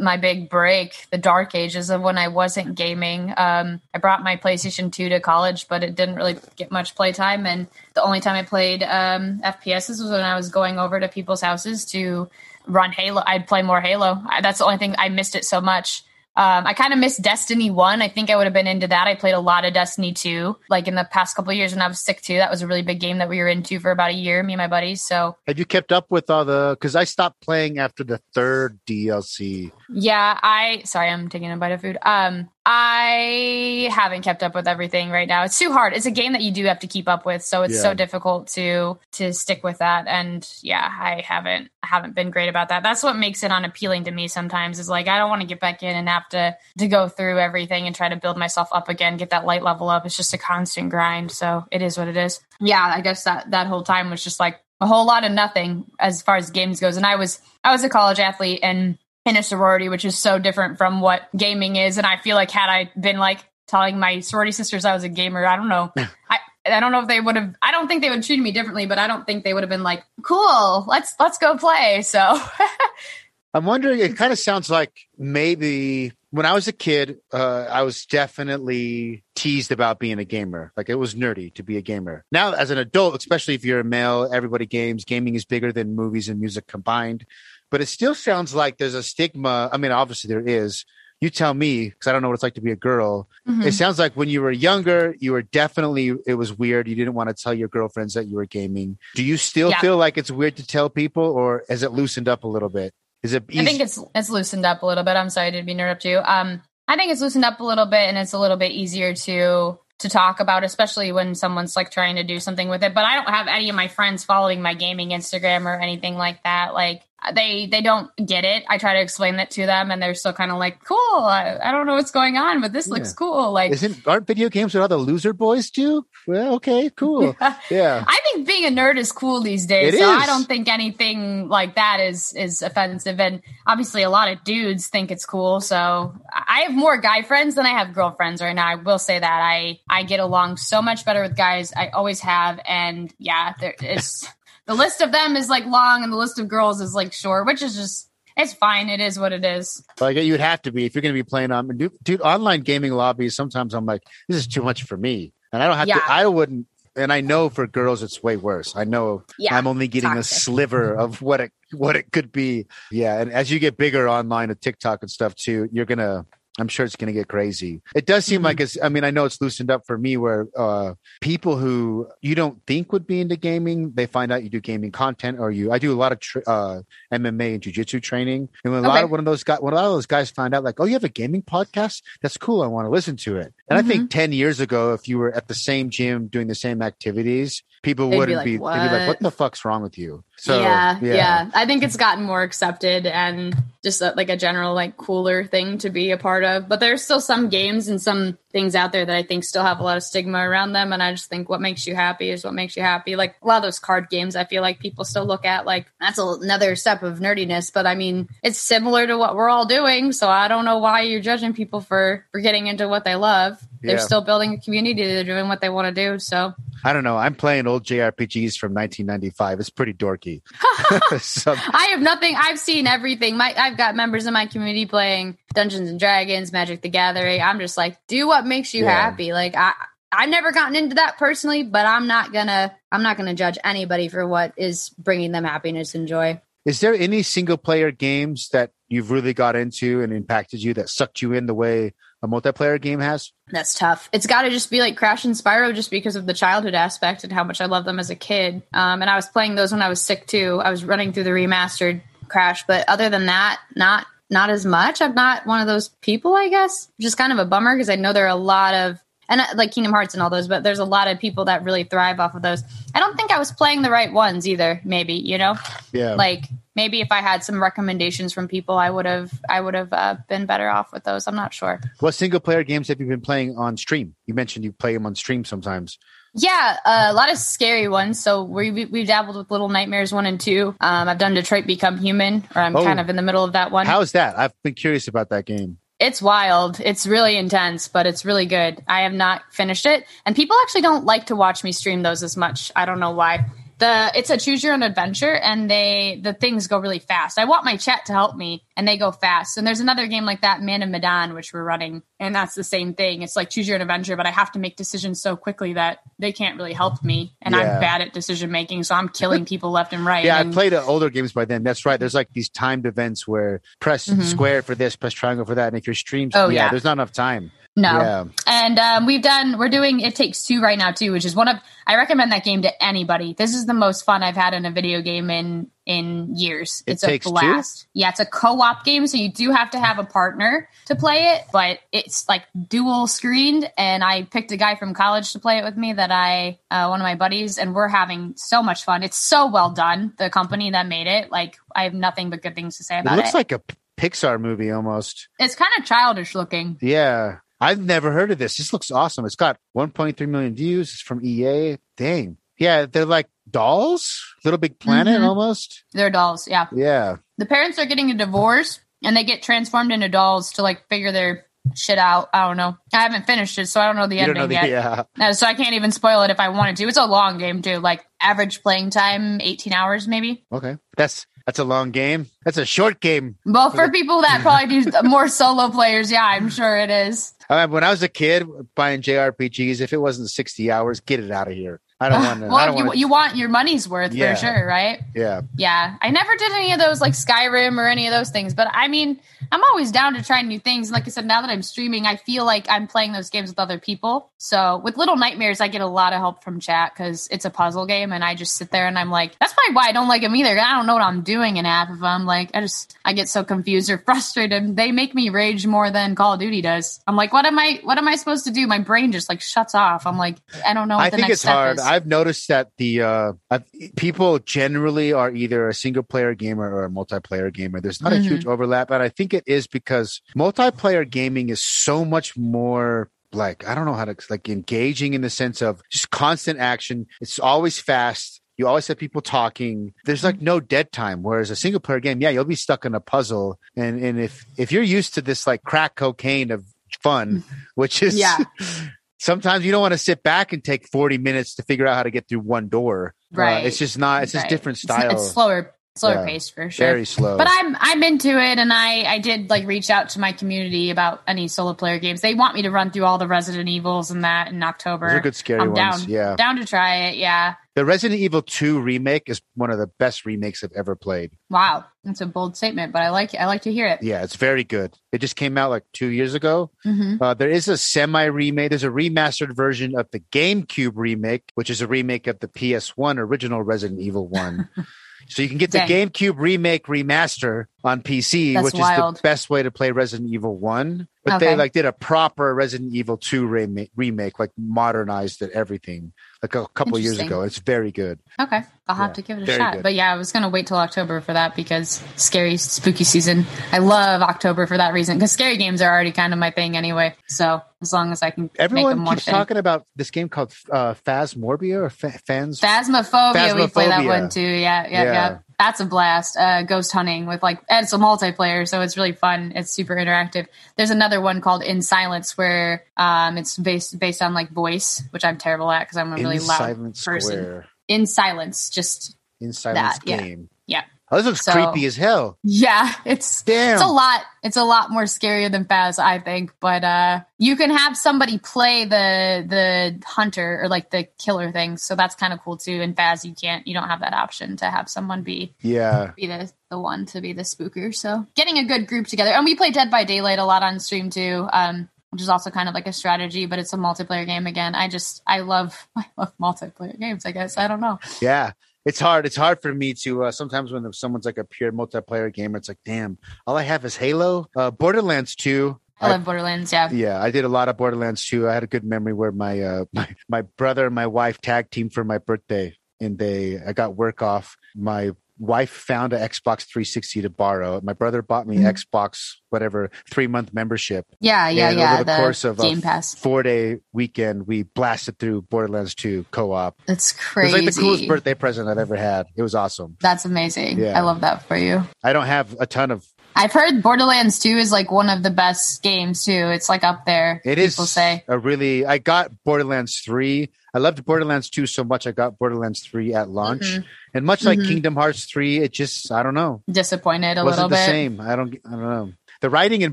[0.00, 3.32] my big break, the dark ages of when I wasn't gaming.
[3.36, 7.46] Um, I brought my PlayStation Two to college, but it didn't really get much playtime,
[7.46, 11.08] and the only time I played um, FPSs was when I was going over to
[11.08, 12.28] people's houses to
[12.66, 13.22] run Halo.
[13.26, 14.22] I'd play more Halo.
[14.28, 16.02] I, that's the only thing I missed it so much.
[16.36, 18.00] Um, I kind of missed Destiny 1.
[18.00, 19.06] I think I would have been into that.
[19.06, 21.82] I played a lot of Destiny 2, like in the past couple of years when
[21.82, 22.36] I was sick too.
[22.36, 24.52] That was a really big game that we were into for about a year, me
[24.54, 25.02] and my buddies.
[25.02, 26.76] So Have you kept up with all the?
[26.78, 29.72] Because I stopped playing after the third DLC.
[29.88, 31.98] Yeah, I sorry, I'm taking a bite of food.
[32.02, 35.44] Um, I haven't kept up with everything right now.
[35.44, 35.94] It's too hard.
[35.94, 37.82] It's a game that you do have to keep up with, so it's Yeah.
[37.82, 40.06] so difficult to to stick with that.
[40.06, 42.82] And yeah, I haven't haven't been great about that.
[42.82, 44.78] That's what makes it unappealing to me sometimes.
[44.78, 47.38] Is like I don't want to get back in and have to to go through
[47.38, 50.04] everything and try to build myself up again, get that light level up.
[50.04, 51.30] It's just a constant grind.
[51.32, 52.40] So it is what it is.
[52.60, 55.90] Yeah, I guess that that whole time was just like a whole lot of nothing
[55.98, 56.96] as far as games goes.
[56.96, 60.38] And I was I was a college athlete and in a sorority, which is so
[60.38, 61.98] different from what gaming is.
[61.98, 65.08] And I feel like had I been like telling my sorority sisters I was a
[65.08, 65.92] gamer, I don't know.
[65.96, 68.52] I I don't know if they would have I don't think they would treat me
[68.52, 72.02] differently, but I don't think they would have been like, Cool, let's let's go play.
[72.02, 72.20] So
[73.54, 73.98] I'm wondering.
[73.98, 79.24] It kind of sounds like maybe when I was a kid, uh, I was definitely
[79.34, 80.72] teased about being a gamer.
[80.76, 82.24] Like it was nerdy to be a gamer.
[82.30, 85.04] Now, as an adult, especially if you're a male, everybody games.
[85.04, 87.26] Gaming is bigger than movies and music combined.
[87.70, 89.68] But it still sounds like there's a stigma.
[89.72, 90.84] I mean, obviously there is.
[91.20, 93.28] You tell me, because I don't know what it's like to be a girl.
[93.46, 93.64] Mhm.
[93.66, 96.88] It sounds like when you were younger, you were definitely, it was weird.
[96.88, 98.96] You didn't want to tell your girlfriends that you were gaming.
[99.14, 99.80] Do you still Yeah.
[99.80, 102.94] feel like it's weird to tell people, or has it loosened up a little bit?
[103.22, 103.60] Is it easy?
[103.60, 105.14] I think it's it's loosened up a little bit.
[105.16, 106.18] I'm sorry to be interrupt you.
[106.24, 109.12] Um, I think it's loosened up a little bit, and it's a little bit easier
[109.14, 112.94] to to talk about, especially when someone's like trying to do something with it.
[112.94, 116.42] But I don't have any of my friends following my gaming Instagram or anything like
[116.44, 116.72] that.
[116.72, 117.02] Like
[117.34, 118.64] they they don't get it.
[118.68, 121.58] I try to explain that to them, and they're still kind of like, "Cool, I,
[121.62, 124.74] I don't know what's going on, but this looks cool." Like Isn't aren't video games
[124.74, 126.06] what all the loser boys do?
[126.26, 127.36] Well, okay, cool.
[127.70, 128.04] Yeah.
[128.06, 129.94] I think being a nerd is cool these days.
[129.94, 130.22] It so is.
[130.22, 133.20] I don't think anything like that is is offensive.
[133.20, 135.60] And obviously, a lot of dudes think it's cool.
[135.60, 138.66] So I have more guy friends than I have girlfriends right now.
[138.66, 141.72] I will say that I I get along so much better with guys.
[141.76, 142.60] I always have.
[142.66, 144.26] And yeah, there is
[144.70, 147.46] the list of them is like long, and the list of girls is like short,
[147.46, 148.06] which is just.
[148.36, 148.88] It's fine.
[148.88, 149.84] It is what it is.
[150.00, 152.20] Like you would have to be if you're going to be playing on dude, dude.
[152.22, 153.34] Online gaming lobbies.
[153.34, 155.96] Sometimes I'm like, this is too much for me, and I don't have Yeah.
[155.98, 156.10] to.
[156.10, 156.66] I wouldn't.
[156.96, 158.74] And I know for girls, it's way worse.
[158.76, 160.36] I know Yeah, I'm only getting toxic.
[160.38, 162.66] a sliver of what it what it could be.
[162.90, 166.24] Yeah, and as you get bigger online with TikTok and stuff too, you're gonna.
[166.58, 167.80] I'm sure it's gonna get crazy.
[167.94, 168.44] It does seem Mhm.
[168.44, 168.76] like it's.
[168.82, 172.60] I mean, I know it's loosened up for me where uh people who you don't
[172.66, 175.70] think would be into gaming, they find out you do gaming content, or you.
[175.70, 176.80] I do a lot of tr uh
[177.12, 179.76] MMA and jujitsu training, and when a lot of one of those guys, when a
[179.76, 182.62] lot of those guys find out, like, oh, you have a gaming podcast, that's cool.
[182.62, 183.54] I want to listen to it.
[183.68, 183.88] And I Mm-hmm.
[183.88, 187.62] think ten years ago, if you were at the same gym doing the same activities,
[187.82, 188.56] people they'd wouldn't like, be.
[188.56, 190.24] Be like, "What?" the fuck's wrong with you?
[190.36, 194.74] So yeah, yeah, I think it's gotten more accepted and just a, like a general
[194.74, 196.68] like cooler thing to be a part of.
[196.68, 199.80] But there's still some games and some things out there that I think still have
[199.80, 200.92] a lot of stigma around them.
[200.92, 203.16] And I just think what makes you happy is what makes you happy.
[203.16, 205.86] Like a lot of those card games, I feel like people still look at like
[206.00, 207.72] that's another step of nerdiness.
[207.72, 210.12] But I mean, it's similar to what we're all doing.
[210.12, 213.60] So I don't know why you're judging people for for getting into what they love.
[213.82, 215.06] They're still building a community.
[215.06, 216.18] They're doing what they want to do.
[216.18, 217.16] So I don't know.
[217.16, 219.60] I'm playing old JRPGs from 1995.
[219.60, 220.42] It's pretty dorky.
[221.20, 222.34] so, I have nothing.
[222.36, 223.36] I've seen everything.
[223.36, 227.40] My I've got members in my community playing Dungeons and Dragons, Magic the Gathering.
[227.42, 228.90] I'm just like, do what makes you Yeah.
[228.90, 229.32] happy.
[229.32, 229.72] Like I
[230.12, 234.08] I've never gotten into that personally, but I'm not gonna I'm not gonna judge anybody
[234.08, 236.40] for what is bringing them happiness and joy.
[236.66, 240.88] is there any single player games that you've really got into and impacted you that
[240.88, 243.32] sucked you in the way a multiplayer game has?
[243.50, 244.10] That's tough.
[244.12, 247.24] It's got to just be like Crash and Spyro, just because of the childhood aspect
[247.24, 248.62] and how much I love them as a kid.
[248.74, 250.60] Um, and I was playing those when I was sick too.
[250.62, 255.00] I was running through the remastered Crash, but other than that, not not as much.
[255.02, 256.88] I'm not one of those people, I guess.
[257.00, 259.46] just kind of a bummer because I know there are a lot of and uh,
[259.54, 262.18] like Kingdom Hearts and all those, but there's a lot of people that really thrive
[262.18, 262.64] off of those.
[262.94, 264.80] I don't think I was playing the right ones either.
[264.84, 265.54] Maybe you know,
[265.92, 266.14] Yeah.
[266.14, 269.92] like maybe if I had some recommendations from people, I would have I would have
[269.92, 271.26] uh, been better off with those.
[271.28, 271.80] I'm not sure.
[272.00, 274.14] what single player games have you been playing on stream?
[274.26, 275.98] You mentioned you play them on stream sometimes.
[276.34, 278.20] Yeah, uh, a lot of scary ones.
[278.20, 280.74] So we we we've dabbled with Little Nightmares one and two.
[280.80, 282.84] Um, I've done Detroit Become Human, or I'm Oh.
[282.84, 283.86] kind of in the middle of that one.
[283.86, 284.38] How's that?
[284.38, 285.78] I've been curious about that game.
[285.98, 286.80] it's wild.
[286.80, 288.82] It's really intense, but it's really good.
[288.88, 292.22] I have not finished it, and people actually don't like to watch me stream those
[292.22, 292.72] as much.
[292.74, 293.44] I don't know why.
[293.80, 297.38] The it's a choose your own adventure, and they the things go really fast.
[297.38, 299.56] I want my chat to help me, and they go fast.
[299.58, 302.62] And there's another game like that, Man of Medan, which we're running, and that's the
[302.62, 303.22] same thing.
[303.22, 305.98] It's like choose your own adventure, but I have to make decisions so quickly that
[306.18, 307.60] they can't really help me, and Yeah.
[307.76, 310.24] I'm bad at decision making, so I'm killing people left and right.
[310.24, 311.62] Yeah, I played older games by then.
[311.62, 311.98] That's right.
[311.98, 314.22] There's like these timed events where press Mhm.
[314.24, 315.68] square for this, press triangle for that.
[315.68, 316.68] And if your streams, Oh, yeah, yeah.
[316.70, 317.50] there's not enough time.
[317.76, 317.92] No.
[317.98, 318.24] Yeah.
[318.46, 321.46] And um, we've done, we're doing It Takes Two right now too, which is one
[321.48, 321.56] of,
[321.86, 323.32] I recommend that game to anybody.
[323.32, 326.82] This is the most fun I've had in a video game in in years.
[326.86, 327.32] It it's a Takes Two?
[327.32, 327.86] blast.
[327.94, 331.34] Yeah, it's a co-op game, so you do have to have a partner to play
[331.36, 333.70] it, but it's like dual screened.
[333.78, 336.88] And I picked a guy from college to play it with me that I, uh,
[336.88, 339.02] one of my buddies, and we're having so much fun.
[339.04, 340.12] It's so well done.
[340.18, 343.00] The company that made it, like, I have nothing but good things to say It
[343.02, 343.22] about it.
[343.22, 343.60] looks like a
[343.96, 345.28] Pixar movie almost.
[345.38, 346.76] it's kind of childish looking.
[346.80, 347.38] Yeah.
[347.60, 348.56] I've never heard of this.
[348.56, 349.24] This looks awesome.
[349.26, 350.90] It's got 1.3 million views.
[350.92, 351.76] It's from EA.
[351.96, 352.36] Dang.
[352.58, 355.26] Yeah, they're like dolls, Little Big Planet Mhm.
[355.26, 355.84] almost.
[355.92, 356.66] They're dolls, yeah.
[356.74, 357.16] Yeah.
[357.38, 361.10] the parents are getting a divorce and they get transformed into dolls to like figure
[361.12, 362.28] their shit out.
[362.34, 362.76] I don't know.
[362.94, 365.06] I haven't finished it, so I don't know the You ending know the, yet.
[365.18, 365.30] yeah.
[365.32, 366.84] So I can't even spoil it if I wanted to.
[366.88, 370.44] It's a long game too, like average playing time, eighteen hours maybe.
[370.52, 370.76] Okay.
[370.96, 372.26] That's That's a long game.
[372.44, 373.36] That's a short game.
[373.44, 377.34] Well, for people that probably do more solo players, yeah, I'm sure it is.
[377.48, 381.48] When I was a kid buying JRPGs, if it wasn't 60 hours, get it out
[381.48, 381.80] of here.
[382.00, 382.46] I don't want to.
[382.48, 384.34] well, you, want you want your money's worth Yeah.
[384.34, 385.00] for sure, right?
[385.14, 385.42] Yeah.
[385.56, 388.68] Yeah, I never did any of those like Skyrim or any of those things, but
[388.72, 389.20] I mean,
[389.52, 390.88] I'm always down to try new things.
[390.88, 393.50] And like I said, now that I'm streaming, I feel like I'm playing those games
[393.50, 394.30] with other people.
[394.38, 397.50] So with Little Nightmares, I get a lot of help from chat because it's a
[397.50, 400.08] puzzle game, and I just sit there and I'm like, that's probably why I don't
[400.08, 400.58] like them either.
[400.58, 402.24] I don't know what I'm doing in half of them.
[402.24, 404.76] Like, I just I get so confused or frustrated.
[404.76, 407.00] They make me rage more than Call of Duty does.
[407.06, 407.80] I'm like, what am I?
[407.82, 408.66] What am I supposed to do?
[408.66, 410.06] My brain just like shuts off.
[410.06, 410.96] I'm like, I don't know.
[410.96, 411.76] What I the think next it's step hard.
[411.78, 411.82] Is.
[411.94, 413.64] I've noticed that the uh, I've,
[413.96, 417.80] people generally are either a single player gamer or a multiplayer gamer.
[417.80, 418.18] There's not Mhm.
[418.18, 423.10] a huge overlap, but I think it is because multiplayer gaming is so much more
[423.32, 427.06] like I don't know how to like engaging in the sense of just constant action.
[427.20, 428.40] It's always fast.
[428.56, 429.94] You always have people talking.
[430.04, 431.22] There's like no dead time.
[431.22, 433.58] Whereas a single player game, yeah, you'll be stuck in a puzzle.
[433.76, 436.64] And and if if you're used to this like crack cocaine of
[437.02, 437.42] fun,
[437.74, 438.36] which is Yeah.
[439.20, 442.02] sometimes you don't want to sit back and take 40 minutes to figure out how
[442.02, 443.14] to get through one door.
[443.32, 443.66] Uh, Right.
[443.66, 444.50] it's just not, it's just Right.
[444.50, 445.10] different style.
[445.12, 446.24] It's, slower, slower Yeah.
[446.26, 446.86] paced for sure.
[446.86, 447.36] Very slow.
[447.36, 450.90] But I'm I'm into it, and I I did like reach out to my community
[450.90, 452.20] about any solo player games.
[452.22, 455.08] They want me to run through all the Resident Evils and that in October.
[455.08, 456.02] Those are good scary I'm ones.
[456.02, 456.36] down, Yeah.
[456.36, 457.16] down to try it.
[457.16, 457.54] Yeah.
[457.76, 461.30] The Resident Evil 2 remake is one of the best remakes I've ever played.
[461.50, 464.02] Wow, that's a bold statement, but I like I like to hear it.
[464.02, 464.98] Yeah, it's very good.
[465.12, 466.72] It just came out like two years ago.
[466.82, 468.70] hmm Uh, there is a semi remake.
[468.70, 473.18] There's a remastered version of the GameCube remake, which is a remake of the PS1
[473.18, 474.68] original Resident Evil 1.
[475.28, 479.48] so you can get the GameCube remake remaster on PC, That's which is the best
[479.48, 481.06] way to play Resident Evil 1.
[481.24, 486.12] But they like did a proper Resident Evil 2 remake, remake like modernized it everything
[486.42, 487.42] a couple years ago.
[487.42, 488.18] It's very good.
[488.40, 489.72] Okay, I'll have Yeah, to give it a shot.
[489.74, 489.82] good.
[489.82, 493.44] But yeah, I was gonna wait till October for that because scary spooky season.
[493.72, 496.76] I love October for that reason because scary games are already kind of my thing
[496.76, 497.14] anyway.
[497.28, 500.52] So as long as I can make Everyone them keeps talking about this game called
[500.70, 502.60] uh, Phasmorbia or fa- Fans.
[502.60, 504.40] Phasmophobia, we play that one too.
[504.40, 505.02] Yeah, yeah, Yeah.
[505.12, 505.38] yeah.
[505.60, 506.38] That's a blast.
[506.38, 509.52] Uh, ghost hunting with like, and it's a multiplayer, so it's really fun.
[509.54, 510.46] It's super interactive.
[510.76, 515.22] There's another one called In Silence where um, it's based based on like voice, which
[515.22, 517.20] I'm terrible at because I'm a really in loud person.
[517.20, 517.66] Square.
[517.88, 520.16] In Silence, just In Silence That, yeah.
[520.16, 520.48] game.
[520.66, 522.38] yeah, Oh, this looks So- creepy as hell.
[522.44, 522.92] yeah.
[523.04, 523.74] It's Damn.
[523.74, 524.22] it's a lot.
[524.42, 526.52] It's a lot more scarier than Phas, I think.
[526.60, 531.76] But uh, you can have somebody play the the hunter or like the killer thing,
[531.76, 532.80] so that's kind of cool too.
[532.80, 536.12] In Phas, you can't, you don't have that option to have someone be yeah.
[536.16, 537.94] be the the one to be the spooker.
[537.94, 540.78] So getting a good group together, and we play Dead by Daylight a lot on
[540.80, 541.48] stream too.
[541.52, 544.74] Um, which is also kind of like a strategy, but it's a multiplayer game again.
[544.74, 547.24] I just I love I love multiplayer games.
[547.26, 547.98] I guess I don't know.
[548.20, 548.52] Yeah.
[548.86, 549.26] It's hard.
[549.26, 552.68] It's hard for me to uh, sometimes when someone's like a pure multiplayer gamer, it's
[552.68, 554.46] like, damn, all I have is Halo.
[554.56, 555.78] Uh, Borderlands 2.
[556.00, 556.72] I love Borderlands.
[556.72, 556.90] Yeah.
[556.90, 558.48] Yeah, I did a lot of Borderlands 2.
[558.48, 561.70] I had a good memory where my uh my, my brother and my wife tag
[561.70, 564.56] team for my birthday and they I got work off.
[564.74, 565.10] My
[565.40, 567.80] wife found an Xbox 360 to borrow.
[567.82, 568.74] My brother bought me Mhm.
[568.74, 571.06] Xbox whatever 3 month membership.
[571.18, 571.94] Yeah, yeah, And yeah.
[571.94, 573.14] over the course of a Game Pass.
[573.14, 576.76] 4 day weekend, we blasted through Borderlands 2 co-op.
[576.86, 577.48] That's crazy.
[577.50, 579.26] It was like the coolest birthday present I've ever had.
[579.34, 579.96] It was awesome.
[580.00, 580.78] That's amazing.
[580.78, 580.96] Yeah.
[580.96, 581.82] I love that for you.
[582.04, 583.04] I don't have a ton of
[583.36, 586.32] I've heard Borderlands 2 is like one of the best games too.
[586.32, 587.40] It's like up there.
[587.44, 588.24] It is people say.
[588.28, 588.84] a really.
[588.84, 590.50] I got Borderlands three.
[590.72, 592.06] I loved Borderlands two so much.
[592.06, 593.84] I got Borderlands three at launch, Mhm.
[594.14, 594.68] and much like Mhm.
[594.68, 596.62] Kingdom Hearts three, it just I don't know.
[596.70, 597.86] Disappointed a It little wasn't the bit.
[597.86, 598.20] same.
[598.20, 598.54] I don't.
[598.64, 599.12] I don't know.
[599.40, 599.92] The writing in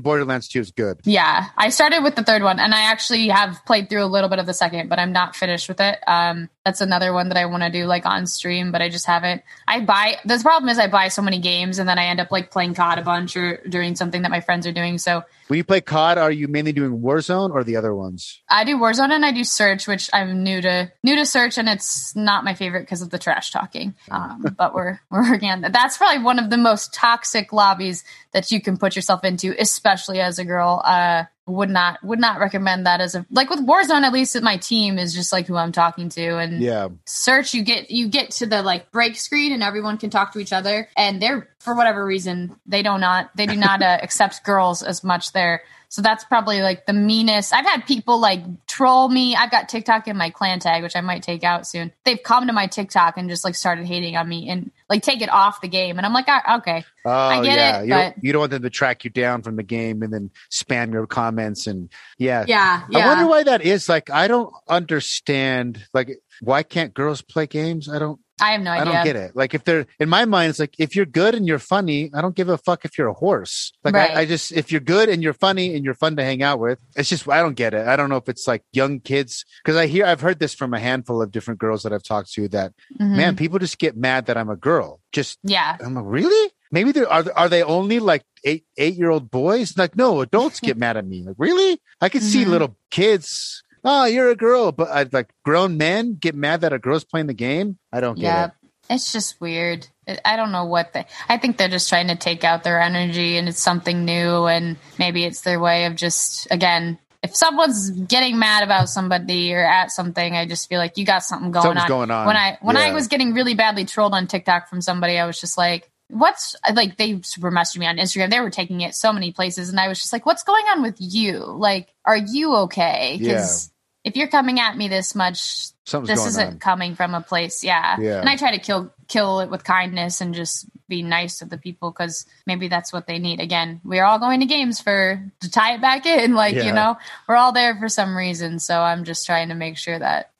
[0.00, 1.00] Borderlands two is good.
[1.04, 4.28] Yeah, I started with the third one, and I actually have played through a little
[4.28, 5.98] bit of the second, but I'm not finished with it.
[6.06, 9.06] Um, that's another one that I want to do like on stream, but I just
[9.06, 9.42] haven't.
[9.66, 10.16] I buy.
[10.26, 12.74] The problem is I buy so many games, and then I end up like playing
[12.74, 14.98] COD a bunch or doing something that my friends are doing.
[14.98, 18.42] So When you play COD, are you mainly doing Warzone or the other ones?
[18.50, 21.70] I do Warzone and I do Search, which I'm new to new to Search, and
[21.70, 23.94] it's not my favorite because of the trash talking.
[24.10, 25.72] Um, but we're we're working on that.
[25.72, 30.20] That's probably one of the most toxic lobbies that you can put yourself into, especially
[30.20, 30.82] as a girl.
[30.84, 34.02] Uh, would not would not recommend that as a like with Warzone.
[34.02, 37.62] At least my team is just like who I'm talking to, and Yeah, search you
[37.62, 40.88] get you get to the like break screen and everyone can talk to each other
[40.96, 45.04] and they're for whatever reason they do not they do not uh, accept girls as
[45.04, 49.50] much there so that's probably like the meanest i've had people like troll me i've
[49.50, 52.54] got tiktok in my clan tag which i might take out soon they've come to
[52.54, 55.68] my tiktok and just like started hating on me and like take it off the
[55.68, 57.80] game and i'm like ah, okay oh get yeah.
[57.80, 60.10] it, you, don't, you don't want them to track you down from the game and
[60.10, 62.46] then spam your comments and yeah.
[62.48, 63.88] yeah I wonder why that is.
[63.88, 65.86] Like, I don't understand.
[65.92, 67.88] Like, why can't girls play games?
[67.88, 68.20] I don't.
[68.40, 68.82] I have no idea.
[68.82, 69.36] I don't get it.
[69.36, 72.20] Like if they're in my mind, it's like if you're good and you're funny, I
[72.20, 73.72] don't give a fuck if you're a horse.
[73.84, 74.10] Like Right.
[74.16, 76.58] I, I just if you're good and you're funny and you're fun to hang out
[76.60, 77.86] with, it's just I don't get it.
[77.86, 80.74] I don't know if it's like young kids because I hear I've heard this from
[80.74, 83.16] a handful of different girls that I've talked to that Mhm.
[83.16, 85.00] man, people just get mad that I'm a girl.
[85.12, 85.76] Just Yeah.
[85.84, 86.52] I'm like, really?
[86.70, 87.24] Maybe they are.
[87.34, 89.76] Are they only like eight eight year old boys?
[89.78, 91.22] Like, no, adults get mad at me.
[91.22, 91.80] Like, really?
[92.00, 92.48] I could see Mhm.
[92.48, 93.62] little kids.
[93.84, 97.26] Oh, you're a girl, but uh, like grown men get mad that a girl's playing
[97.26, 97.78] the game.
[97.92, 98.44] I don't get Yeah.
[98.46, 98.52] it.
[98.90, 99.86] It's just weird.
[100.24, 101.04] I don't know what they.
[101.28, 104.78] I think they're just trying to take out their energy, and it's something new, and
[104.98, 106.98] maybe it's their way of just again.
[107.22, 111.22] If someone's getting mad about somebody or at something, I just feel like you got
[111.24, 111.88] something going Something's on.
[111.88, 112.26] going on.
[112.28, 115.38] When I when I was getting really badly trolled on TikTok from somebody, I was
[115.38, 118.30] just like, "What's like?" They super messaged me on Instagram.
[118.30, 120.82] They were taking it so many places, and I was just like, "What's going on
[120.82, 121.38] with you?
[121.38, 123.70] Like, are you okay?" Because
[124.04, 126.58] if you're coming at me this much, Something's this isn't on.
[126.58, 127.96] coming from a place yeah.
[127.98, 128.20] Yeah.
[128.20, 131.56] and i try to kill kill it with kindness and just be nice to the
[131.56, 135.50] people because maybe that's what they need again we're all going to games for to
[135.50, 136.64] tie it back in like Yeah.
[136.66, 139.98] you know we're all there for some reason so i'm just trying to make sure
[139.98, 140.30] that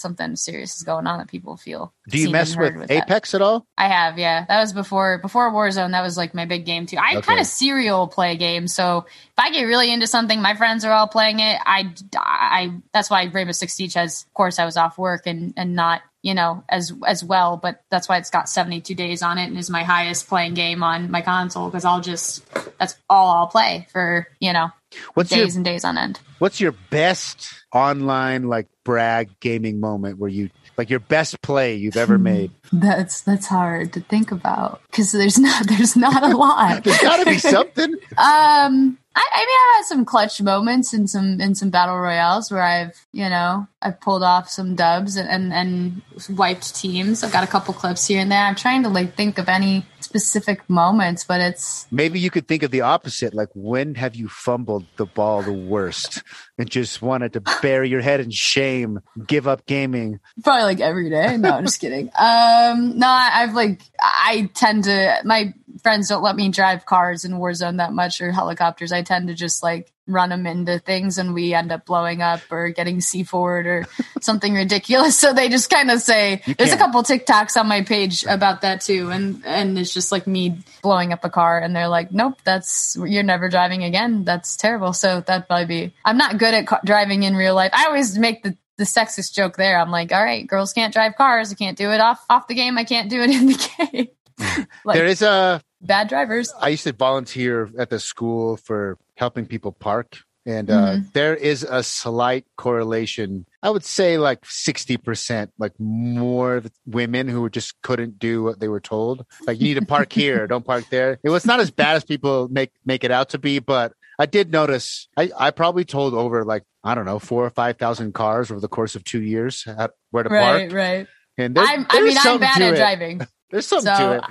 [0.00, 2.90] something serious is going on that people feel Do you mess with, that.
[2.90, 3.66] Apex at all?
[3.78, 4.44] I have, yeah.
[4.48, 5.92] That was before before Warzone.
[5.92, 6.96] That was like my big game too.
[6.96, 7.22] I Okay.
[7.22, 10.92] kind of serial play games, so if I get really into something, my friends are
[10.92, 11.58] all playing it.
[11.64, 14.24] I, I that's why Rainbow Six Siege has.
[14.26, 17.82] Of course, I was off work and and not you know as as well, but
[17.90, 20.82] that's why it's got seventy two days on it and is my highest playing game
[20.82, 22.44] on my console because I'll just
[22.78, 24.70] that's all I'll play for you know
[25.14, 26.20] What's your days and days on end.
[26.38, 31.96] What's your best online like brag gaming moment where you like your best play you've
[31.96, 32.50] ever made?
[32.72, 36.84] That's that's hard to think about because there's not there's not a lot.
[36.84, 37.94] There's got to be something.
[38.16, 42.50] Um, I, I mean, I've had some clutch moments in some in some battle royales
[42.50, 46.02] where I've you know I've pulled off some dubs and and, and
[46.38, 47.22] wiped teams.
[47.22, 48.44] I've got a couple clips here and there.
[48.44, 52.62] I'm trying to like think of any specific moments, but it's Maybe you could think
[52.62, 53.34] of the opposite.
[53.34, 56.22] Like, when have you fumbled the ball the worst
[56.60, 60.20] and just wanted to bury your head in shame, give up gaming?
[60.44, 61.36] probably like every day.
[61.36, 62.10] No, I'm just kidding.
[62.18, 67.32] Um, no, I've like I tend to my friends don't let me drive cars in
[67.32, 68.92] Warzone that much or helicopters.
[68.92, 72.40] I tend to just like run them into things and we end up blowing up
[72.50, 73.86] or getting C4 or
[74.20, 75.18] something ridiculous.
[75.20, 78.80] So they just kind of say there's a couple TikToks on my page about that
[78.80, 82.38] too, and and it's just like me blowing up a car and they're like, nope,
[82.42, 84.24] that's you're never driving again.
[84.24, 84.92] That's terrible.
[84.94, 85.94] So that'd probably be.
[86.04, 87.70] I'm not good at ca- driving in real life.
[87.74, 89.78] I always make the the sexist joke there.
[89.78, 91.52] I'm like, all right, girls can't drive cars.
[91.52, 92.78] I can't do it off off the game.
[92.78, 94.08] I can't do it in the game.
[94.84, 95.62] like there is a.
[95.80, 96.52] bad drivers.
[96.60, 100.18] I used to volunteer at the school for helping people park.
[100.46, 101.08] And uh, Mm-hmm.
[101.12, 103.44] there is a slight correlation.
[103.62, 108.80] I would say like 60%, like more women who just couldn't do what they were
[108.80, 109.26] told.
[109.46, 111.18] Like, you need to park here, don't park there.
[111.22, 114.24] It was not as bad as people make, make it out to be, but I
[114.26, 118.50] did notice I, I probably told over like, I don't know, four or 5,000 cars
[118.50, 120.56] over the course of two years at where to Right, park.
[120.60, 120.72] right.
[120.72, 121.06] Right.
[121.36, 122.76] And there, I'm, I mean, I'm bad at it.
[122.76, 123.20] driving.
[123.50, 124.24] There's something So, to it.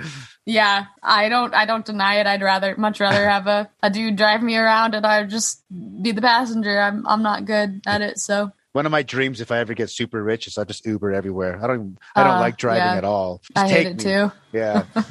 [0.46, 1.54] Yeah, I don't.
[1.54, 2.26] I don't deny it.
[2.26, 6.12] I'd rather, much rather have a, a dude drive me around and I just be
[6.12, 6.80] the passenger.
[6.80, 8.18] I'm, I'm not good at it.
[8.18, 11.12] So One of my dreams, if I ever get super rich, is I just Uber
[11.12, 11.62] everywhere.
[11.62, 12.96] I don't, I don't Uh, like driving yeah.
[12.96, 13.42] at all.
[13.44, 14.02] Just I take hate it me.
[14.02, 14.32] too.
[14.52, 14.84] Yeah.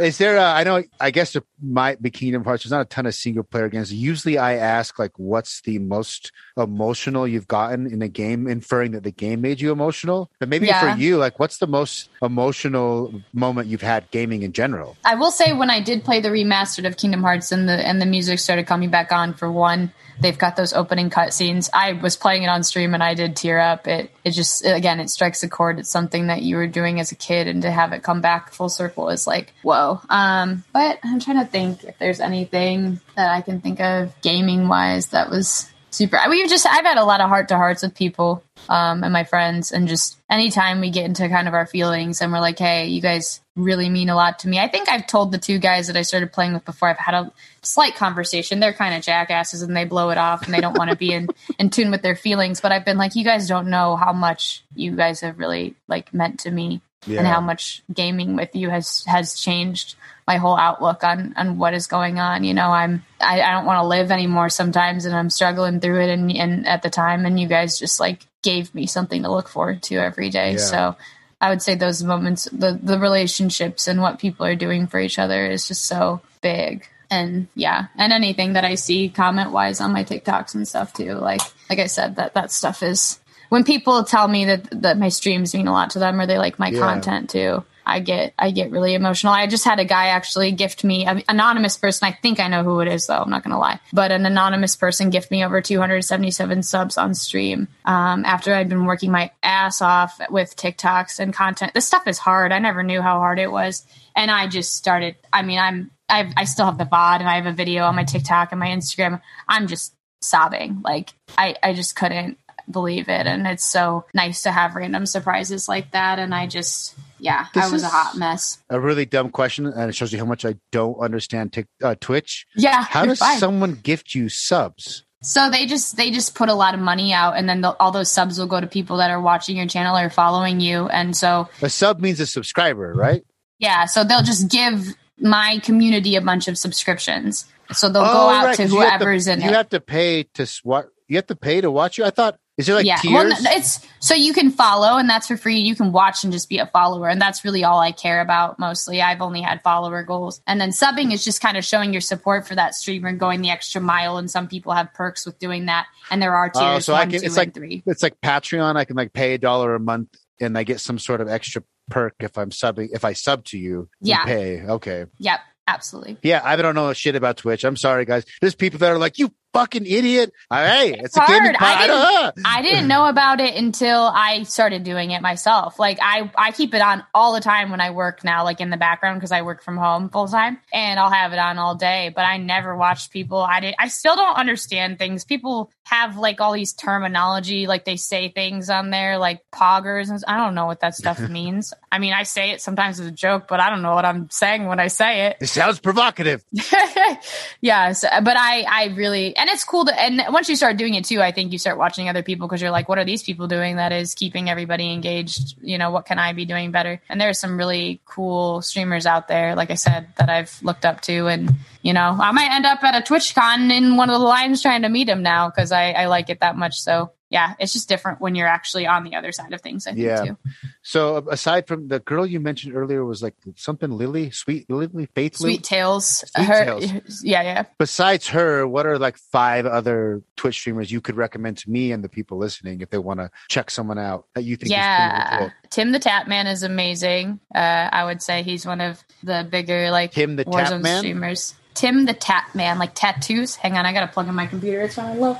[0.00, 0.36] Is there?
[0.36, 0.82] A, I know.
[1.00, 2.64] I guess there might be Kingdom Hearts.
[2.64, 3.92] There's not a ton of single player games.
[3.92, 9.02] Usually, I ask like, "What's the most emotional you've gotten in a game?" Inferring that
[9.04, 10.30] the game made you emotional.
[10.38, 10.94] But maybe Yeah.
[10.94, 14.96] for you, like, what's the most emotional moment you've had gaming in general?
[15.04, 18.00] I will say when I did play the remastered of Kingdom Hearts and the and
[18.00, 21.68] the music started coming back on for one, they've got those opening cutscenes.
[21.72, 23.86] I was playing it on stream and I did tear up.
[23.86, 25.78] It it just again it strikes a chord.
[25.78, 28.52] It's something that you were doing as a kid and to have it come back
[28.52, 29.85] full circle is like whoa.
[30.08, 34.68] Um, but I'm trying to think if there's anything that I can think of gaming
[34.68, 36.18] wise that was super.
[36.28, 39.24] We've just I've had a lot of heart to hearts with people um, and my
[39.24, 42.86] friends, and just anytime we get into kind of our feelings and we're like, hey,
[42.86, 44.58] you guys really mean a lot to me.
[44.58, 46.90] I think I've told the two guys that I started playing with before.
[46.90, 47.32] I've had a
[47.62, 48.60] slight conversation.
[48.60, 51.12] They're kind of jackasses and they blow it off and they don't want to be
[51.12, 51.28] in
[51.58, 52.60] in tune with their feelings.
[52.60, 56.12] But I've been like, you guys don't know how much you guys have really like
[56.12, 57.18] meant to me Yeah.
[57.18, 59.94] and how much gaming with you has has changed
[60.26, 62.42] my whole outlook on on what is going on.
[62.42, 66.00] You know, I'm I, I don't want to live anymore sometimes, and I'm struggling through
[66.02, 66.10] it.
[66.10, 69.48] And and at the time, and you guys just like gave me something to look
[69.48, 70.52] forward to every day.
[70.52, 70.58] Yeah.
[70.58, 70.96] So
[71.40, 75.18] I would say those moments, the the relationships and what people are doing for each
[75.18, 76.86] other is just so big.
[77.08, 81.14] And yeah, and anything that I see comment wise on my TikToks and stuff too.
[81.14, 85.08] Like like I said, that that stuff is when people tell me that that my
[85.08, 86.80] streams mean a lot to them or they like my Yeah.
[86.80, 87.64] content too.
[87.88, 89.32] I get I get really emotional.
[89.32, 92.08] I just had a guy actually gift me an anonymous person.
[92.08, 93.20] I think I know who it is though.
[93.22, 97.68] I'm not gonna lie, but an anonymous person gift me over 277 subs on stream
[97.84, 101.74] um, after I'd been working my ass off with TikToks and content.
[101.74, 102.50] This stuff is hard.
[102.50, 103.86] I never knew how hard it was,
[104.16, 105.14] and I just started.
[105.32, 107.94] I mean, I'm I've, I still have the VOD and I have a video on
[107.94, 109.20] my TikTok and my Instagram.
[109.48, 110.80] I'm just sobbing.
[110.82, 112.38] Like I I just couldn't
[112.70, 116.18] believe it, and it's so nice to have random surprises like that.
[116.18, 118.58] And I just yeah, I was a hot mess.
[118.68, 121.94] A really dumb question, and it shows you how much I don't understand Tik uh,
[122.00, 122.46] Twitch.
[122.56, 123.38] Yeah, How does fine.
[123.38, 125.02] someone gift you subs?
[125.22, 127.90] So they just they just put a lot of money out, and then they'll- all
[127.90, 131.16] those subs will go to people that are watching your channel or following you, and
[131.16, 133.22] so A sub means a subscriber, right?
[133.58, 137.46] yeah, so they'll just give my community a bunch of subscriptions.
[137.72, 139.50] So they'll go Oh, out right, to 'cause you have whoever's in You it.
[139.50, 140.88] You have to pay to what?
[141.08, 142.04] You have to pay to watch you.
[142.04, 143.12] I thought is there like yeah, tiers?
[143.12, 145.58] well, no, it's so you can follow, and that's for free.
[145.58, 148.58] You can watch and just be a follower, and that's really all I care about.
[148.58, 152.00] Mostly, I've only had follower goals, and then subbing is just kind of showing your
[152.00, 154.16] support for that streamer, and going the extra mile.
[154.16, 157.02] And some people have perks with doing that, and there are tiers Oh, so one,
[157.08, 157.20] I can.
[157.20, 157.82] two, It's like three.
[157.86, 158.76] it's like Patreon.
[158.76, 161.62] I can like pay a dollar a month, and I get some sort of extra
[161.90, 162.88] perk if I'm subbing.
[162.92, 164.24] If I sub to you, Yeah.
[164.24, 164.62] pay.
[164.62, 165.04] Okay.
[165.18, 166.16] Yep, absolutely.
[166.22, 167.64] Yeah, I don't know a shit about Twitch.
[167.64, 168.24] I'm sorry, guys.
[168.40, 171.56] There's people that are like, "You fucking idiot!" Uh, hey, it's, a hard.
[171.58, 172.32] I didn't- Ah.
[172.44, 175.78] I didn't know about it until I started doing it myself.
[175.78, 178.70] Like I, I keep it on all the time when I work now, like in
[178.70, 181.74] the background because I work from home full time, and I'll have it on all
[181.74, 182.12] day.
[182.14, 183.38] But I never watched people.
[183.40, 183.74] I did.
[183.78, 185.24] I still don't understand things.
[185.24, 190.22] People have like all these terminology, like they say things on there, like poggers, and
[190.26, 191.72] I don't know what that stuff means.
[191.90, 194.28] I mean, I say it sometimes as a joke, but I don't know what I'm
[194.30, 196.44] saying when I say it It sounds provocative.
[197.60, 200.94] yeah so, but i i really and it's cool to and once you start doing
[200.94, 203.22] it too i think you start watching other people because you're like what are these
[203.22, 205.56] people doing that is keeping everybody engaged?
[205.60, 207.00] You know what can i be doing better?
[207.08, 211.00] And there's some really cool streamers out there like i said that i've looked up
[211.02, 211.26] to.
[211.26, 211.52] And
[211.82, 214.62] you know i might end up at a twitch con in one of the lines
[214.62, 216.80] trying to meet him now because I, I like it that much.
[216.80, 219.90] So yeah it's just different when you're actually on the other side of things i
[219.92, 220.24] think Yeah.
[220.24, 220.38] too
[220.82, 225.40] So aside from the girl you mentioned earlier was like something Lily, sweet Lily, Faith
[225.40, 225.54] Lily.
[225.54, 227.24] sweet tails Sweet her Tales.
[227.24, 231.70] yeah yeah Besides her, what are like five other Twitch streamers you could recommend to
[231.70, 234.70] me and the people listening if they want to check someone out that you think
[234.70, 237.58] yeah Tim the Tatman is amazing uh
[237.92, 240.98] i would say he's one of the bigger like Tim the Tap warzone Man?
[241.00, 244.96] streamers Tim the Tatman like tattoos hang on i gotta plug in my computer it's
[244.98, 245.36] on low?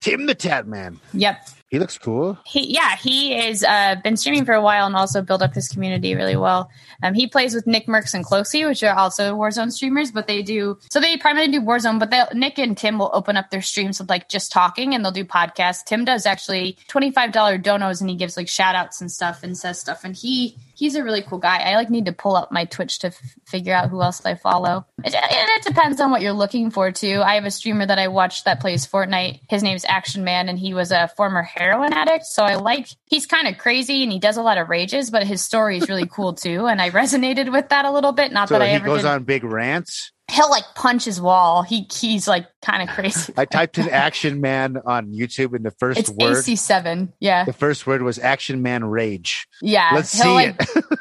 [0.00, 1.00] Tim the Tat Man.
[1.12, 2.38] yep He looks cool.
[2.46, 5.68] he yeah he is uh been streaming for a while and also built up his
[5.68, 6.70] community really well.
[7.02, 10.42] Um he plays with nick mercs and Cloakzy which are also warzone streamers but they
[10.42, 14.00] do so they primarily do warzone but nick and tim will open up their streams
[14.00, 15.84] with like just talking and they'll do podcasts.
[15.84, 17.32] Tim does actually $25
[17.62, 20.94] donos and he gives like shout outs and stuff and says stuff and he he's
[20.94, 21.58] a really cool guy.
[21.58, 24.36] I like need to pull up my twitch to f- figure out who else i
[24.36, 24.86] follow.
[25.04, 27.20] It, it depends on what you're looking for too.
[27.24, 29.40] I have a streamer that i watch that plays fortnite.
[29.48, 33.26] His name's action man and he was a former heroin addict so i like he's
[33.26, 36.06] kind of crazy and he does a lot of rages but his story is really
[36.06, 38.74] cool too and i resonated with that a little bit not So that i he
[38.74, 40.12] ever goes did on big rants.
[40.30, 44.40] He'll like punch his wall he he's like kind of crazy I typed in Action
[44.40, 48.62] Man on YouTube, and the first it's word, ac7 yeah the first word was Action
[48.62, 49.48] Man Rage.
[49.62, 50.84] yeah Let's see like, it.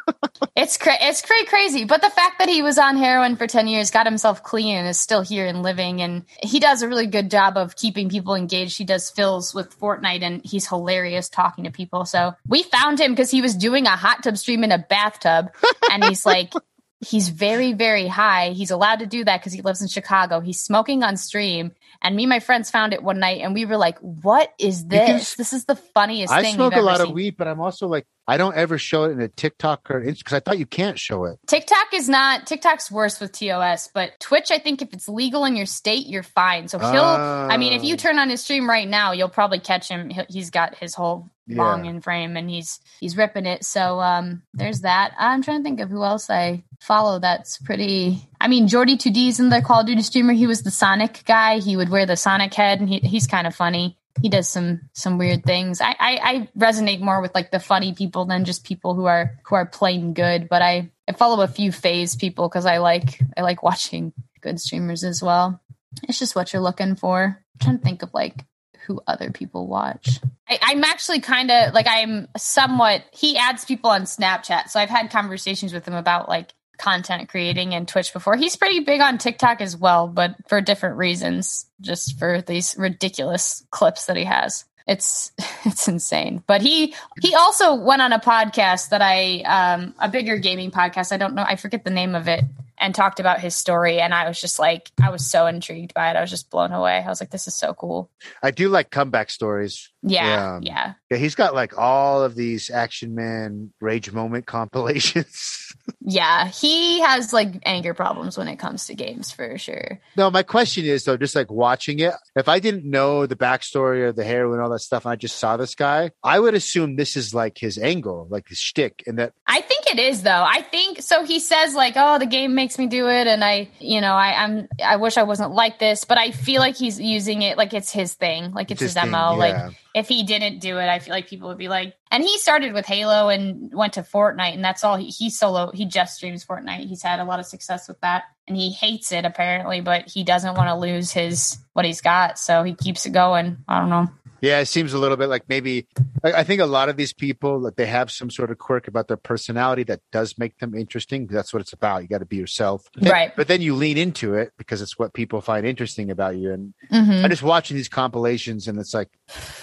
[0.57, 3.67] It's cra- it's cra- crazy, but the fact that he was on heroin for ten
[3.67, 7.05] years, got himself clean, and is still here and living, and he does a really
[7.05, 8.75] good job of keeping people engaged.
[8.75, 12.05] He does fills with Fortnite, and he's hilarious talking to people.
[12.05, 15.51] So we found him because he was doing a hot tub stream in a bathtub,
[15.91, 16.51] and he's like.
[16.99, 18.49] He's very, very high.
[18.49, 20.39] He's allowed to do that because he lives in Chicago.
[20.39, 21.73] He's smoking on stream.
[22.01, 24.85] And me and my friends found it one night and we were like, what is
[24.85, 25.33] this?
[25.35, 27.59] This is the funniest I thing smoke we've a lot ever of weed, but I'm
[27.59, 30.65] also like, I don't ever show it in a TikTok or because I thought you
[30.65, 31.39] can't show it.
[31.47, 35.55] TikTok is not TikTok's worse with TOS, but Twitch, I think if it's legal in
[35.55, 36.67] your state, you're fine.
[36.67, 37.97] So he'll, I mean, if you Oh.
[37.97, 40.09] turn on his stream right now, you'll probably catch him.
[40.09, 41.91] He- He's got his whole long Yeah.
[41.91, 43.63] in frame and he's he's ripping it.
[43.63, 45.13] So um, there's that.
[45.17, 47.19] I'm trying to think of who else I follow.
[47.19, 48.27] That's pretty.
[48.39, 50.33] I mean, Jordy 2D is in the Call of Duty streamer.
[50.33, 51.59] He was the Sonic guy.
[51.59, 53.97] He would wear the Sonic head, and he, he's kind of funny.
[54.21, 55.79] He does some some weird things.
[55.79, 59.39] I, I I resonate more with like the funny people than just people who are
[59.45, 60.49] who are plain good.
[60.49, 64.59] But I I follow a few FaZe people because I like I like watching good
[64.59, 65.61] streamers as well.
[66.03, 67.43] It's just what you're looking for.
[67.53, 68.45] I'm trying to think of like
[68.85, 70.19] who other people watch.
[70.49, 73.03] I, I'm actually kind of like I'm somewhat.
[73.11, 77.73] He adds people on Snapchat, so I've had conversations with him about like content creating
[77.73, 78.35] and Twitch before.
[78.35, 83.65] He's pretty big on TikTok as well, but for different reasons, just for these ridiculous
[83.71, 84.65] clips that he has.
[84.87, 85.31] it's
[85.65, 86.43] it's insane.
[86.47, 91.11] But he he also went on a podcast that I um a bigger gaming podcast.
[91.11, 91.45] I don't know.
[91.45, 92.43] I forget the name of it
[92.79, 96.11] and talked about his story and I was just like I was so intrigued by
[96.11, 96.15] it.
[96.15, 97.03] I was just blown away.
[97.03, 98.09] I was like this is so cool.
[98.41, 99.91] I do like comeback stories.
[100.03, 100.59] Yeah.
[100.61, 100.93] Yeah.
[101.09, 105.63] Yeah, he's got like all of these action man rage moment compilations.
[106.01, 106.47] Yeah.
[106.47, 109.99] He has like anger problems when it comes to games for sure.
[110.15, 114.01] no, my question is though, just like watching it, if I didn't know the backstory
[114.01, 116.95] or the heroin, all that stuff, and I just saw this guy, I would assume
[116.95, 120.45] this is like his angle, like his shtick, and that I think it is though.
[120.47, 121.23] I think so.
[121.25, 124.43] He says like, "Oh, the game makes me do it," and I, you know, I,
[124.43, 127.73] I'm, I wish I wasn't like this, but I feel like he's using it like
[127.73, 129.31] it's his thing, like it's, It's his, his mo.
[129.31, 129.69] thing, Like yeah.
[129.97, 131.95] If he didn't do it, I feel like people would be like.
[132.11, 135.71] And he started with Halo and went to Fortnite, and that's all he, he solo.
[135.71, 136.87] He just streams Fortnite.
[136.87, 140.23] He's had a lot of success with that, and he hates it apparently, but he
[140.23, 143.57] doesn't want to lose his what he's got, so he keeps it going.
[143.67, 144.07] I don't know.
[144.41, 145.87] Yeah, it seems a little bit like maybe
[146.23, 149.07] I think a lot of these people that they have some sort of quirk about
[149.07, 151.27] their personality that does make them interesting.
[151.27, 152.01] That's what it's about.
[152.03, 153.35] You got to be yourself, Right.
[153.35, 156.51] But then you lean into it because it's what people find interesting about you.
[156.51, 157.23] And Mhm.
[157.23, 159.09] I'm just watching these compilations, and it's like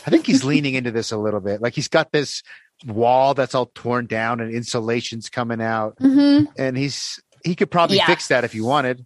[0.07, 1.61] I think he's leaning into this a little bit.
[1.63, 2.43] Like he's got this
[2.87, 6.49] wall that's all torn down and insulation's coming out, Mhm.
[6.59, 8.07] and he's he could probably Yeah.
[8.07, 9.05] fix that if he wanted.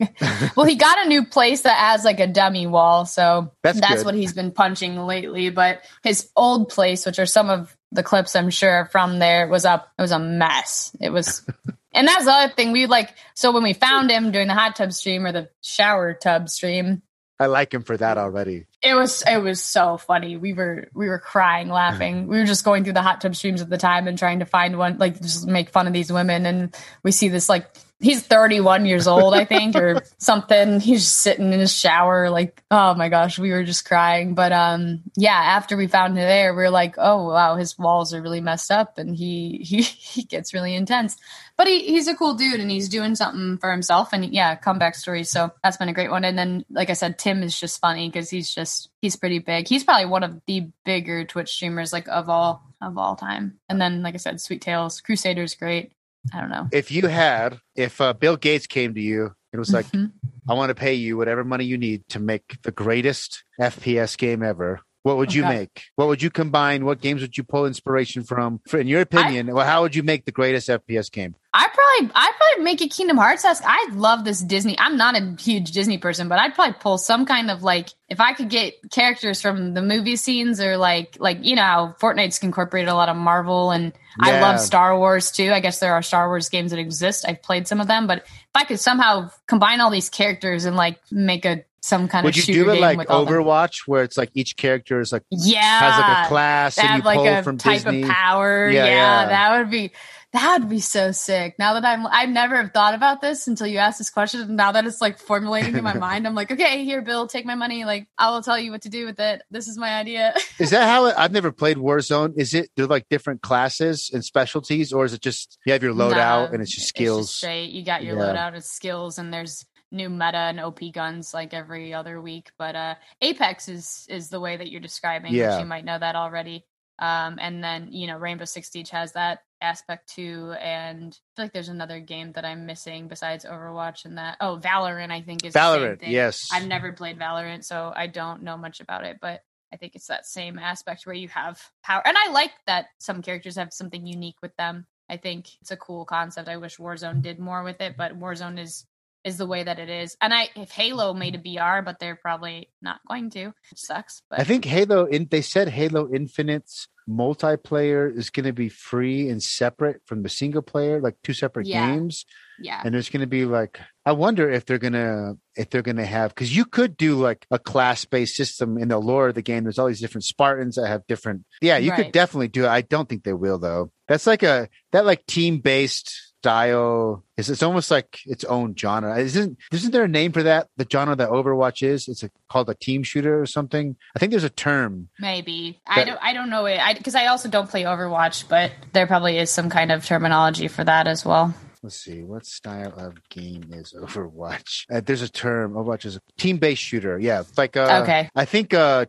[0.56, 4.04] well, he got a new place that has like a dummy wall, so That's that's,
[4.04, 5.50] what he's been punching lately.
[5.50, 9.64] But his old place, which are some of the clips I'm sure from there, was
[9.64, 9.88] up.
[9.98, 10.94] It was a mess.
[11.00, 11.44] It was,
[11.92, 12.72] and that's the other thing.
[12.72, 16.14] We like so when we found him doing the hot tub stream or the shower
[16.14, 17.02] tub stream,
[17.38, 18.66] I like him for that already.
[18.82, 20.36] it was it was so funny.
[20.36, 22.28] We were we were crying, laughing.
[22.28, 24.46] We were just going through the hot tub streams at the time and trying to
[24.46, 26.46] find one, like just make fun of these women.
[26.46, 27.68] And we see this like
[28.00, 30.80] he's 31 years old, I think, or something.
[30.80, 34.34] He's just sitting in his shower, like oh my gosh, we were just crying.
[34.34, 38.12] But um, yeah, after we found him there, we were like, oh wow, his walls
[38.12, 41.16] are really messed up, and he he he gets really intense.
[41.56, 44.12] But he, he's a cool dude and he's doing something for himself.
[44.12, 45.30] And yeah, comeback stories.
[45.30, 46.22] So that's been a great one.
[46.22, 49.66] And then, like I said, Tim is just funny because he's just he's pretty big.
[49.66, 53.58] He's probably one of the bigger Twitch streamers like of all of all time.
[53.68, 55.92] And then, like I said, Sweet tails, Kruzadar's great.
[56.34, 56.68] I don't know.
[56.72, 59.86] If you had, if uh, Bill Gates came to you, it was like.
[59.86, 60.12] Mhm.
[60.48, 64.44] I want to pay you whatever money you need to make the greatest FPS game
[64.44, 64.78] ever.
[65.02, 65.58] What would you Okay.
[65.58, 65.82] make?
[65.96, 66.84] What would you combine?
[66.84, 68.60] What games would you pull inspiration from?
[68.68, 71.34] For, in your opinion, well, how would you make the greatest FPS game?
[71.58, 73.62] I probably I probably make a Kingdom Hearts esque.
[73.66, 74.78] I love this Disney.
[74.78, 78.20] I'm not a huge Disney person, but I'd probably pull some kind of like if
[78.20, 82.42] I could get characters from the movie scenes or like like you know how Fortnite's
[82.42, 85.50] incorporated a lot of Marvel and I love Star Wars too.
[85.50, 87.24] I guess there are Star Wars games that exist.
[87.26, 90.76] I've played some of them, but if I could somehow combine all these characters and
[90.76, 92.34] like make a some kind of.
[92.34, 93.32] Would of you do it like with all them.
[93.34, 97.02] Overwatch, where it's like each character is like Yeah, has like a class and you
[97.04, 98.02] like pull a from type Disney?
[98.02, 98.68] of power.
[98.68, 98.90] Yeah, Yeah,
[99.22, 99.28] yeah.
[99.28, 99.92] that would be
[100.32, 101.54] that would be so sick.
[101.58, 104.40] Now that I'm, I never have thought about this until you asked this question.
[104.42, 107.46] And now that it's like formulating in my mind, I'm like, okay, here, Bill, take
[107.46, 107.84] my money.
[107.84, 109.40] Like, I will tell you what to do with it.
[109.50, 110.34] This is my idea.
[110.58, 112.34] Is that how it, I've never played Warzone?
[112.36, 115.94] Is it they're like different classes and specialties, or is it just you have your
[115.94, 117.34] loadout No, and it's just skills?
[117.34, 117.70] straight.
[117.70, 118.32] You got your Yeah.
[118.32, 122.50] loadout, it's skills, and there's new meta and OP guns like every other week.
[122.58, 125.52] But uh Apex is is the way that you're describing, Yeah.
[125.54, 126.64] which you might know that already.
[126.98, 131.44] Um, and then you know Rainbow Six Siege has that aspect too, and I feel
[131.44, 134.36] like there's another game that I'm missing besides Overwatch and that.
[134.40, 136.48] Oh, Valorant, I think is Valorant, yes.
[136.52, 139.42] I've never played Valorant, so I don't know much about it, but
[139.72, 142.02] I think it's that same aspect where you have power.
[142.04, 144.86] And I like that some characters have something unique with them.
[145.08, 146.48] I think it's a cool concept.
[146.48, 148.86] I wish Warzone did more with it, but Warzone is
[149.26, 150.16] is the way that it is.
[150.22, 154.22] And I if Halo made a BR, but they're probably not going to, sucks.
[154.30, 155.04] But I think Halo.
[155.04, 160.28] In, they said Halo Infinite's multiplayer is going to be free and separate from the
[160.28, 161.94] single player, like two separate Yeah.
[161.94, 162.24] games.
[162.60, 162.80] yeah.
[162.84, 166.30] And there's going to be like, I wonder if they're gonna if they're gonna have
[166.32, 169.64] because you could do like a class based system in the lore of the game.
[169.64, 171.44] There's all these different Spartans that have different.
[171.60, 172.68] Yeah, you could definitely do it.
[172.68, 173.90] I don't think they will though.
[174.06, 177.24] That's like a that like team based style.
[177.36, 179.18] Is it's almost like its own genre.
[179.18, 180.68] Isn't isn't there a name for that?
[180.76, 182.08] The genre that Overwatch is.
[182.08, 183.96] It's a, called a team shooter or something.
[184.14, 185.08] I think there's a term.
[185.18, 186.18] Maybe I don't.
[186.22, 186.78] I don't know it.
[186.78, 190.68] I because I also don't play Overwatch, but there probably is some kind of terminology
[190.68, 191.54] for that as well.
[191.82, 194.86] Let's see, what style of game is Overwatch?
[194.90, 195.74] Uh, there's a term.
[195.74, 197.18] Overwatch is a team-based shooter.
[197.18, 198.28] Yeah, it's like uh, Okay.
[198.34, 199.06] I think uh,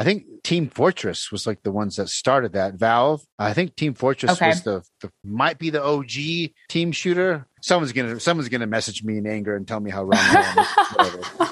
[0.00, 2.74] I think Team Fortress was like the ones that started that.
[2.74, 3.22] Valve.
[3.38, 4.48] I think Team Fortress Okay.
[4.48, 7.46] was the, the might be the OG team shooter.
[7.60, 10.66] Someone's gonna someone's gonna message me in anger and tell me how wrong I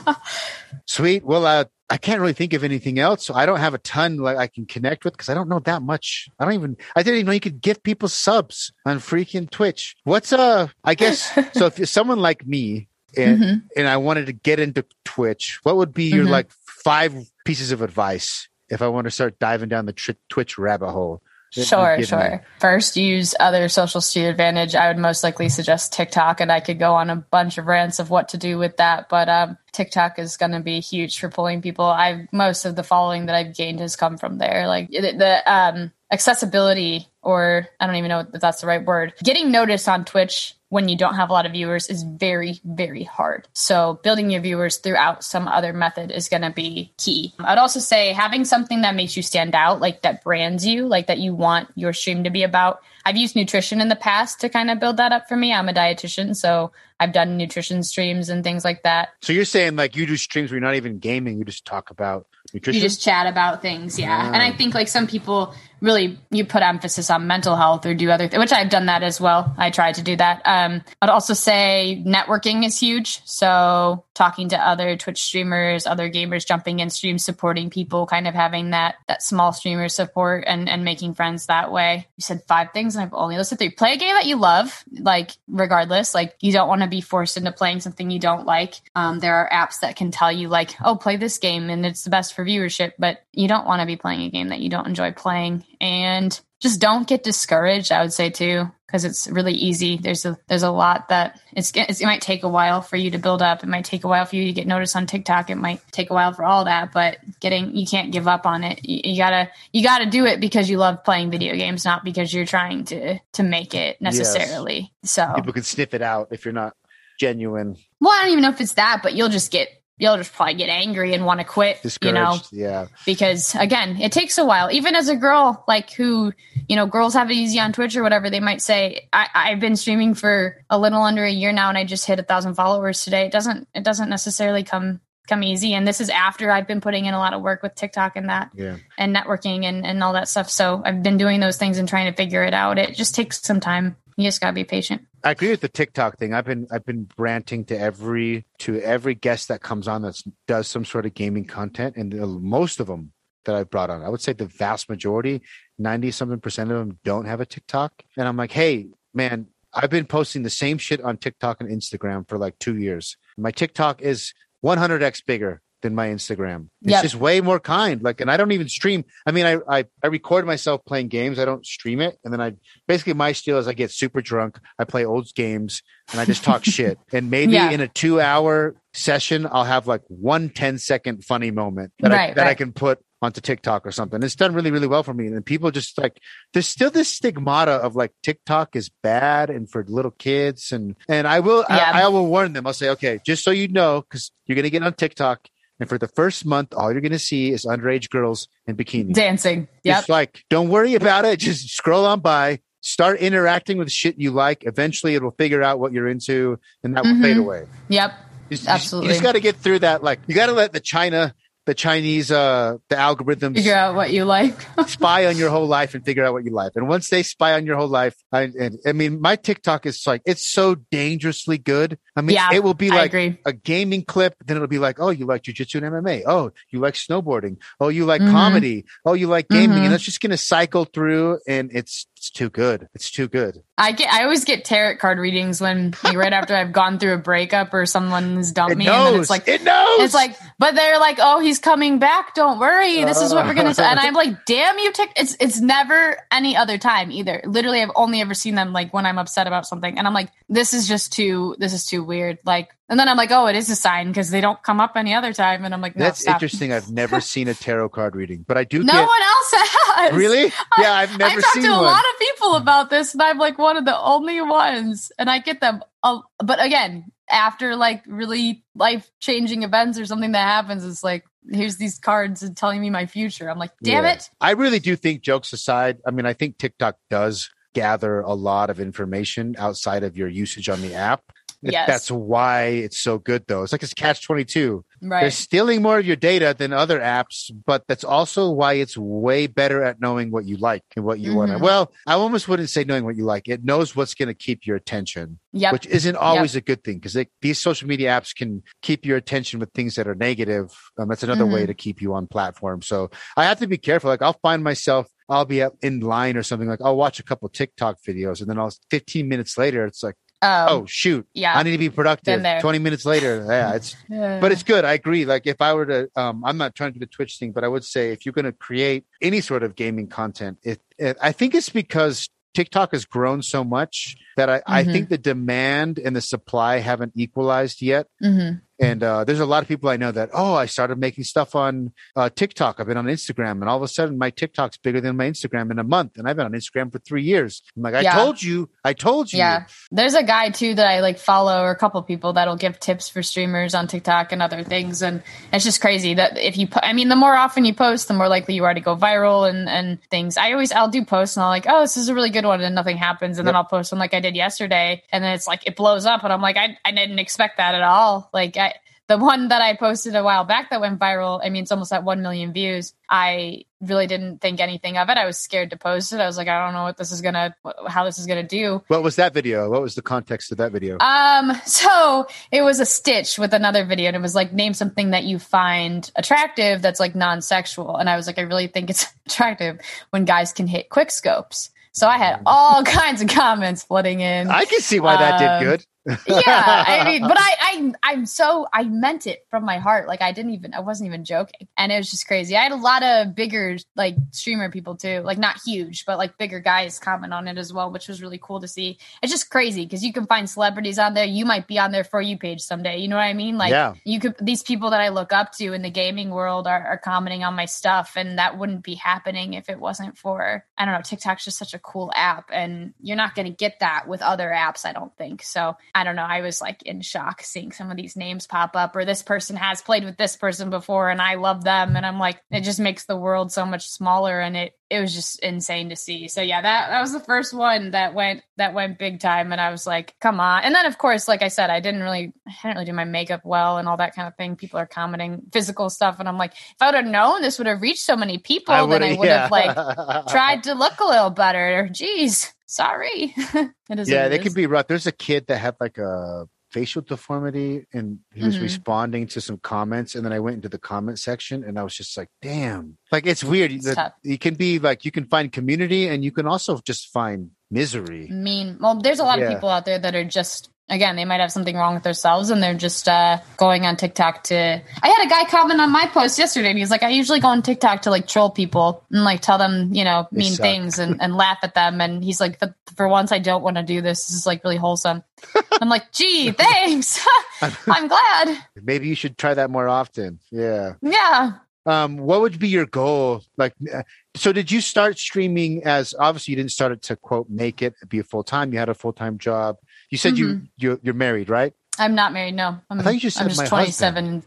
[0.07, 0.15] am.
[0.87, 1.25] Sweet.
[1.25, 3.25] Well, uh, I can't really think of anything else.
[3.27, 5.61] So I don't have a ton like I can connect with because I don't know
[5.61, 6.29] that much.
[6.39, 9.97] I don't even, I didn't even know you could give people subs on freaking Twitch.
[10.05, 13.63] What's, uh, I guess, so if someone like me and, Mhm.
[13.77, 16.31] and I wanted to get into Twitch, what would be your Mhm.
[16.31, 16.51] like
[16.85, 17.15] five
[17.49, 21.23] pieces of advice if I want to start diving down the tr- Twitch rabbit hole?
[21.57, 22.05] you'd Sure, me?
[22.05, 22.45] sure.
[22.61, 24.75] First, use other socials to your advantage.
[24.75, 28.01] I would most likely suggest TikTok, and I could go on a bunch of rants
[28.01, 29.09] of what to do with that.
[29.09, 31.87] But um, TikTok is going to be huge for pulling people.
[31.87, 34.67] I've most of the following that I've gained has come from there.
[34.67, 39.15] Like the, the um, accessibility, or I don't even know if that's the right word.
[39.23, 43.03] Getting noticed on Twitch when you don't have a lot of viewers is very, very
[43.03, 43.49] hard.
[43.55, 47.33] So building your viewers throughout some other method is going to be key.
[47.39, 51.07] I'd also say having something that makes you stand out, like that brands you, like
[51.07, 52.81] that you want your stream to be about.
[53.07, 55.55] I've used nutrition in the past to kind of build that up for me.
[55.55, 59.11] I'm a dietitian, so I've done nutrition streams and things like that.
[59.23, 61.89] So you're saying like you do streams where you're not even gaming, you just talk
[61.89, 62.83] about nutrition?
[62.83, 64.25] You just chat about things, yeah.
[64.25, 64.33] Ah.
[64.35, 68.11] And I think like some people really you put emphasis on mental health or do
[68.11, 69.55] other things, which I've done that as well.
[69.57, 70.43] I tried to do that.
[70.45, 73.21] Um, I'd also say networking is huge.
[73.25, 78.35] So talking to other Twitch streamers, other gamers, jumping in streams, supporting people, kind of
[78.35, 82.09] having that that small streamer support and and making friends that way.
[82.17, 83.71] You said five things, and I've only listed three.
[83.71, 86.15] Play a game that you love, like regardless.
[86.15, 88.75] Like you don't want to be forced into playing something you don't like.
[88.95, 92.05] Um, there are apps that can tell you like, oh, play this game and it's
[92.05, 94.69] the best for viewership, but you don't want to be playing a game that you
[94.69, 95.65] don't enjoy playing.
[95.81, 97.93] And just don't get discouraged.
[97.93, 99.97] I would say too, because it's really easy.
[99.97, 103.13] There's a there's a lot that it's, it's it might take a while for you
[103.13, 103.63] to build up.
[103.63, 105.51] It might take a while for you to get noticed on TikTok.
[105.51, 108.65] It might take a while for all that, but getting you can't give up on
[108.65, 108.85] it.
[108.85, 112.35] You, you gotta you gotta do it because you love playing video games, not because
[112.35, 114.93] you're trying to to make it necessarily.
[115.05, 116.75] So People can sniff it out if you're not
[117.19, 119.69] genuine, well, I don't even know if it's that, but you'll just get
[119.99, 121.81] you'll just probably get angry and want to quit.
[122.03, 122.87] You know, Yeah.
[123.05, 124.71] because again, it takes a while.
[124.71, 126.33] Even as a girl, like who,
[126.69, 129.61] you know, girls have it easy on Twitch or whatever, they might say, I, I've
[129.61, 132.55] been streaming for a little under a year now and I just hit a thousand
[132.55, 133.27] followers today.
[133.27, 135.75] It doesn't it doesn't necessarily come come easy.
[135.75, 138.29] And this is after I've been putting in a lot of work with TikTok and
[138.31, 138.77] that Yeah.
[138.97, 140.49] and networking and, and all that stuff.
[140.49, 142.79] So I've been doing those things and trying to figure it out.
[142.79, 143.97] It just takes some time.
[144.17, 145.03] You just gotta be patient.
[145.25, 146.35] I agree with the TikTok thing.
[146.35, 150.69] I've been I've been ranting to every to every guest that comes on that does
[150.69, 153.13] some sort of gaming content, and the, most of them
[153.45, 155.43] that I've brought on, I would say the vast majority,
[155.79, 158.03] ninety something percent of them, don't have a TikTok.
[158.17, 162.29] And I'm like, hey, man, I've been posting the same shit on TikTok and Instagram
[162.29, 163.17] for like two years.
[163.37, 164.35] My TikTok is
[164.65, 166.69] 100x bigger than my Instagram.
[166.83, 167.03] It's Yep.
[167.03, 168.03] just way more kind.
[168.03, 169.05] Like, and I don't even stream.
[169.27, 171.39] I mean, I, I I record myself playing games.
[171.39, 172.55] I don't stream it, and then I
[172.87, 174.59] basically my steal is I get super drunk.
[174.79, 175.83] I play old games
[176.13, 176.99] and I just talk shit.
[177.13, 177.71] And maybe Yeah.
[177.71, 182.17] in a two hour session, I'll have like one 10 second funny moment that I
[182.17, 184.23] Right, that I can put onto TikTok or something.
[184.23, 185.27] It's done really, really well for me.
[185.27, 186.19] And people just like
[186.53, 190.73] there's still this stigmata of like TikTok is bad and for little kids.
[190.73, 191.91] And and I will Yeah.
[191.95, 192.67] I, I will warn them.
[192.67, 195.47] I'll say, okay, just so you know, because you're gonna get on TikTok.
[195.81, 199.15] And for the first month, all you're going to see is underage girls in bikinis.
[199.15, 199.69] Dancing.
[199.85, 199.99] Yeah.
[199.99, 201.39] Just like, don't worry about it.
[201.39, 204.65] Just scroll on by, start interacting with shit you like.
[204.67, 207.23] Eventually, it'll figure out what you're into, and that will Mhm.
[207.23, 207.65] fade away.
[207.89, 208.13] Yep.
[208.51, 209.09] You Absolutely.
[209.09, 210.03] You just got to get through that.
[210.03, 211.35] Like, you got to let the China,
[211.69, 214.55] the Chinese, uh, the algorithms Figure out what you like.
[214.87, 216.73] spy on your whole life and figure out what you like.
[216.77, 220.03] And once they spy on your whole life, I, and, I mean, my TikTok is
[220.07, 221.99] like, it's so dangerously good.
[222.17, 223.13] I mean, Yeah, it will be like
[223.45, 224.35] a gaming clip.
[224.47, 226.23] Then it'll be like, oh, you like jujitsu and MMA.
[226.27, 227.59] Oh, you like snowboarding.
[227.79, 228.31] Oh, you like Mhm.
[228.31, 228.87] comedy.
[229.05, 229.81] Oh, you like gaming.
[229.81, 229.85] Mhm.
[229.85, 232.89] And it's just going to cycle through and it's, it's too good.
[232.95, 233.63] It's too good.
[233.79, 237.15] I get I always get tarot card readings when like, right after I've gone through
[237.15, 239.21] a breakup or someone's dumped It me and knows.
[239.21, 240.01] it's like it knows.
[240.01, 243.55] it's like but they're like oh he's coming back don't worry this is what we're
[243.55, 247.81] gonna and I'm like damn you tick it's it's never any other time either literally
[247.81, 250.75] I've only ever seen them like when I'm upset about something and I'm like this
[250.75, 253.69] is just too this is too weird like and then I'm like oh it is
[253.71, 256.21] a sign because they don't come up any other time and I'm like no, That's
[256.21, 256.35] stop.
[256.37, 256.73] interesting.
[256.73, 259.07] I've never seen a tarot card reading, but I do no get.
[259.07, 260.53] one else has Really?
[260.79, 261.85] Yeah, I've never I talked to a one.
[261.85, 265.39] lot of people about this, and I'm like one of the only ones, and I
[265.41, 265.83] get them.
[266.03, 271.25] Uh, but again, after like really life changing events or something that happens, it's like
[271.51, 273.51] here's these cards and telling me my future.
[273.51, 274.13] I'm like, damn Yeah.
[274.13, 274.31] it.
[274.41, 278.71] I really do think jokes aside, I mean, I think TikTok does gather a lot
[278.71, 281.23] of information outside of your usage on the app.
[281.61, 281.89] Yes.
[281.89, 283.63] That's why it's so good though.
[283.65, 284.85] It's like it's catch 22.
[285.03, 288.97] right They're stealing more of your data than other apps, but that's also why it's
[288.97, 291.59] way better at knowing what you like and what you want to.
[291.59, 293.49] Well, I almost wouldn't say knowing what you like.
[293.49, 295.73] It knows what's going to keep your attention, Yep.
[295.73, 299.59] which isn't always a good thing because these social media apps can keep your attention
[299.59, 300.73] with things that are negative.
[300.99, 301.69] Um, that's another way Mhm.
[301.69, 302.83] to keep you on platform.
[302.83, 304.11] So I have to be careful.
[304.11, 307.25] Like I'll find myself, I'll be up in line or something like I'll watch a
[307.25, 311.57] couple TikTok videos and then I'll 15 minutes later, it's like, oh, oh shoot, yeah.
[311.57, 312.43] I need to be productive.
[312.61, 313.47] 20 minutes later.
[313.49, 313.75] Yeah.
[313.75, 314.85] It's, but it's good.
[314.85, 315.25] I agree.
[315.25, 317.65] Like if I were to, um, I'm not trying to do the Twitch thing, but
[317.65, 321.17] I would say if you're going to create any sort of gaming content, it, it
[321.21, 324.93] I think it's because TikTok has grown so much that I, I Mhm.
[324.93, 328.07] think the demand and the supply haven't equalized yet.
[328.23, 328.63] Mhm.
[328.81, 331.57] And uh, there's a lot of people I know that, oh, I started making stuff
[331.57, 332.79] on uh, TikTok.
[332.79, 335.73] I've been on Instagram, and all of a sudden my TikTok's bigger than my Instagram
[335.73, 336.13] in a month.
[336.17, 337.61] And I've been on Instagram for three years.
[337.77, 338.15] I'm like, I Yeah.
[338.15, 339.39] told you, I told you.
[339.39, 339.65] Yeah.
[339.91, 343.09] There's a guy too that I like follow or a couple people that'll give tips
[343.09, 345.03] for streamers on TikTok and other things.
[345.03, 348.07] And it's just crazy that if you, po- I mean, the more often you post,
[348.07, 350.37] the more likely you are to go viral and, and things.
[350.37, 352.61] I always, I'll do posts and I'll like, oh, this is a really good one
[352.61, 353.39] and nothing happens.
[353.41, 355.03] And then I'll post one like I did yesterday.
[355.13, 356.25] And then it's like, it blows up.
[356.25, 358.31] And I'm like, I, I didn't expect that at all.
[358.33, 358.75] Like I,
[359.09, 361.93] the one that I posted a while back that went viral, I mean, it's almost
[361.95, 362.93] at 1 million views.
[363.09, 365.17] I really didn't think anything of it.
[365.17, 366.21] I was scared to post it.
[366.21, 367.55] I was like, I don't know what this is going to,
[367.87, 368.83] how this is going to do.
[368.89, 369.71] What was that video?
[369.71, 370.99] What was the context of that video?
[370.99, 375.13] Um, so it was a stitch with another video, and it was like name something
[375.13, 377.97] that you find attractive that's like non-sexual.
[377.97, 379.81] And I was like, I really think it's attractive
[380.11, 381.71] when guys can hit quick scopes.
[381.93, 384.49] So I had all kinds of comments flooding in.
[384.49, 385.87] I can see why that um, did good.
[386.07, 390.09] Yeah, I mean, but I, I, I'm so I meant it from my heart.
[390.09, 392.57] Like I didn't even, I wasn't even joking, and it was just crazy.
[392.57, 396.39] I had a lot of bigger like streamer people too, like not huge, but like
[396.39, 398.99] bigger guys comment on it as well, which was really cool to see.
[399.23, 401.25] It's just crazy because you can find celebrities on there.
[401.25, 402.99] You might be on their for you page someday.
[402.99, 403.59] You know what I mean?
[403.59, 403.95] Like Yeah.
[404.05, 406.99] you could these people that I look up to in the gaming world are, are
[406.99, 410.95] commenting on my stuff, and that wouldn't be happening if it wasn't for I don't
[410.95, 411.03] know.
[411.03, 414.49] TikTok's just such a cool app, and you're not going to get that with other
[414.49, 414.85] apps.
[414.85, 415.77] I don't think so.
[415.95, 416.23] I don't know.
[416.23, 419.57] I was like in shock seeing some of these names pop up, or this person
[419.57, 422.81] has played with this person before, and I love them, and I'm like, it just
[422.81, 426.29] makes the world so much smaller, and it it was just insane to see.
[426.29, 429.61] So yeah, that that was the first one that went that went big time, and
[429.61, 430.65] I was like, come on.
[430.65, 433.05] And then of course, like I said, I didn't really I didn't really do my
[433.05, 434.57] makeup well and all that kind of thing.
[434.57, 437.67] People are commenting physical stuff, and I'm like, if I would have known this would
[437.67, 441.31] have reached so many people, then I would have like tried to look a little
[441.31, 441.89] better.
[441.93, 443.35] Jeez, sorry.
[443.37, 444.87] it is yeah, they can be rough.
[444.87, 448.63] There's a kid that had like a facial deformity and he was Mhm.
[448.63, 451.95] responding to some comments and then I went into the comment section and I was
[451.95, 452.99] just like, damn.
[453.11, 453.73] Like it's weird.
[453.73, 457.09] It's that you can be like you can find community and you can also just
[457.09, 458.29] find misery.
[458.31, 458.79] mean.
[458.81, 459.47] Well, there's a lot Yeah.
[459.47, 462.51] of people out there that are just again, they might have something wrong with themselves
[462.51, 464.55] and they're just uh, going on TikTok to.
[464.57, 467.49] I had a guy comment on my post yesterday and he's like, I usually go
[467.49, 471.21] on TikTok to like troll people and like tell them, you know, mean things and,
[471.21, 472.01] and laugh at them.
[472.01, 474.27] And he's like, "For- for once, I don't want to do this.
[474.27, 475.23] This is like really wholesome.
[475.81, 477.25] I'm like, gee, thanks.
[477.63, 478.59] I'm glad.
[478.83, 480.41] Maybe you should try that more often.
[480.51, 480.95] Yeah.
[481.01, 481.53] Yeah.
[481.87, 483.43] Um, what would be your goal?
[483.57, 484.03] Like, uh,
[484.35, 487.95] so did you start streaming as obviously you didn't start it to quote make it
[488.09, 488.73] be a full time?
[488.73, 489.79] You had a full time job.
[490.11, 491.73] You said you you you're married, right?
[491.99, 492.55] I'm not married.
[492.55, 494.43] No, I'm, I thought you just I'm just my 27.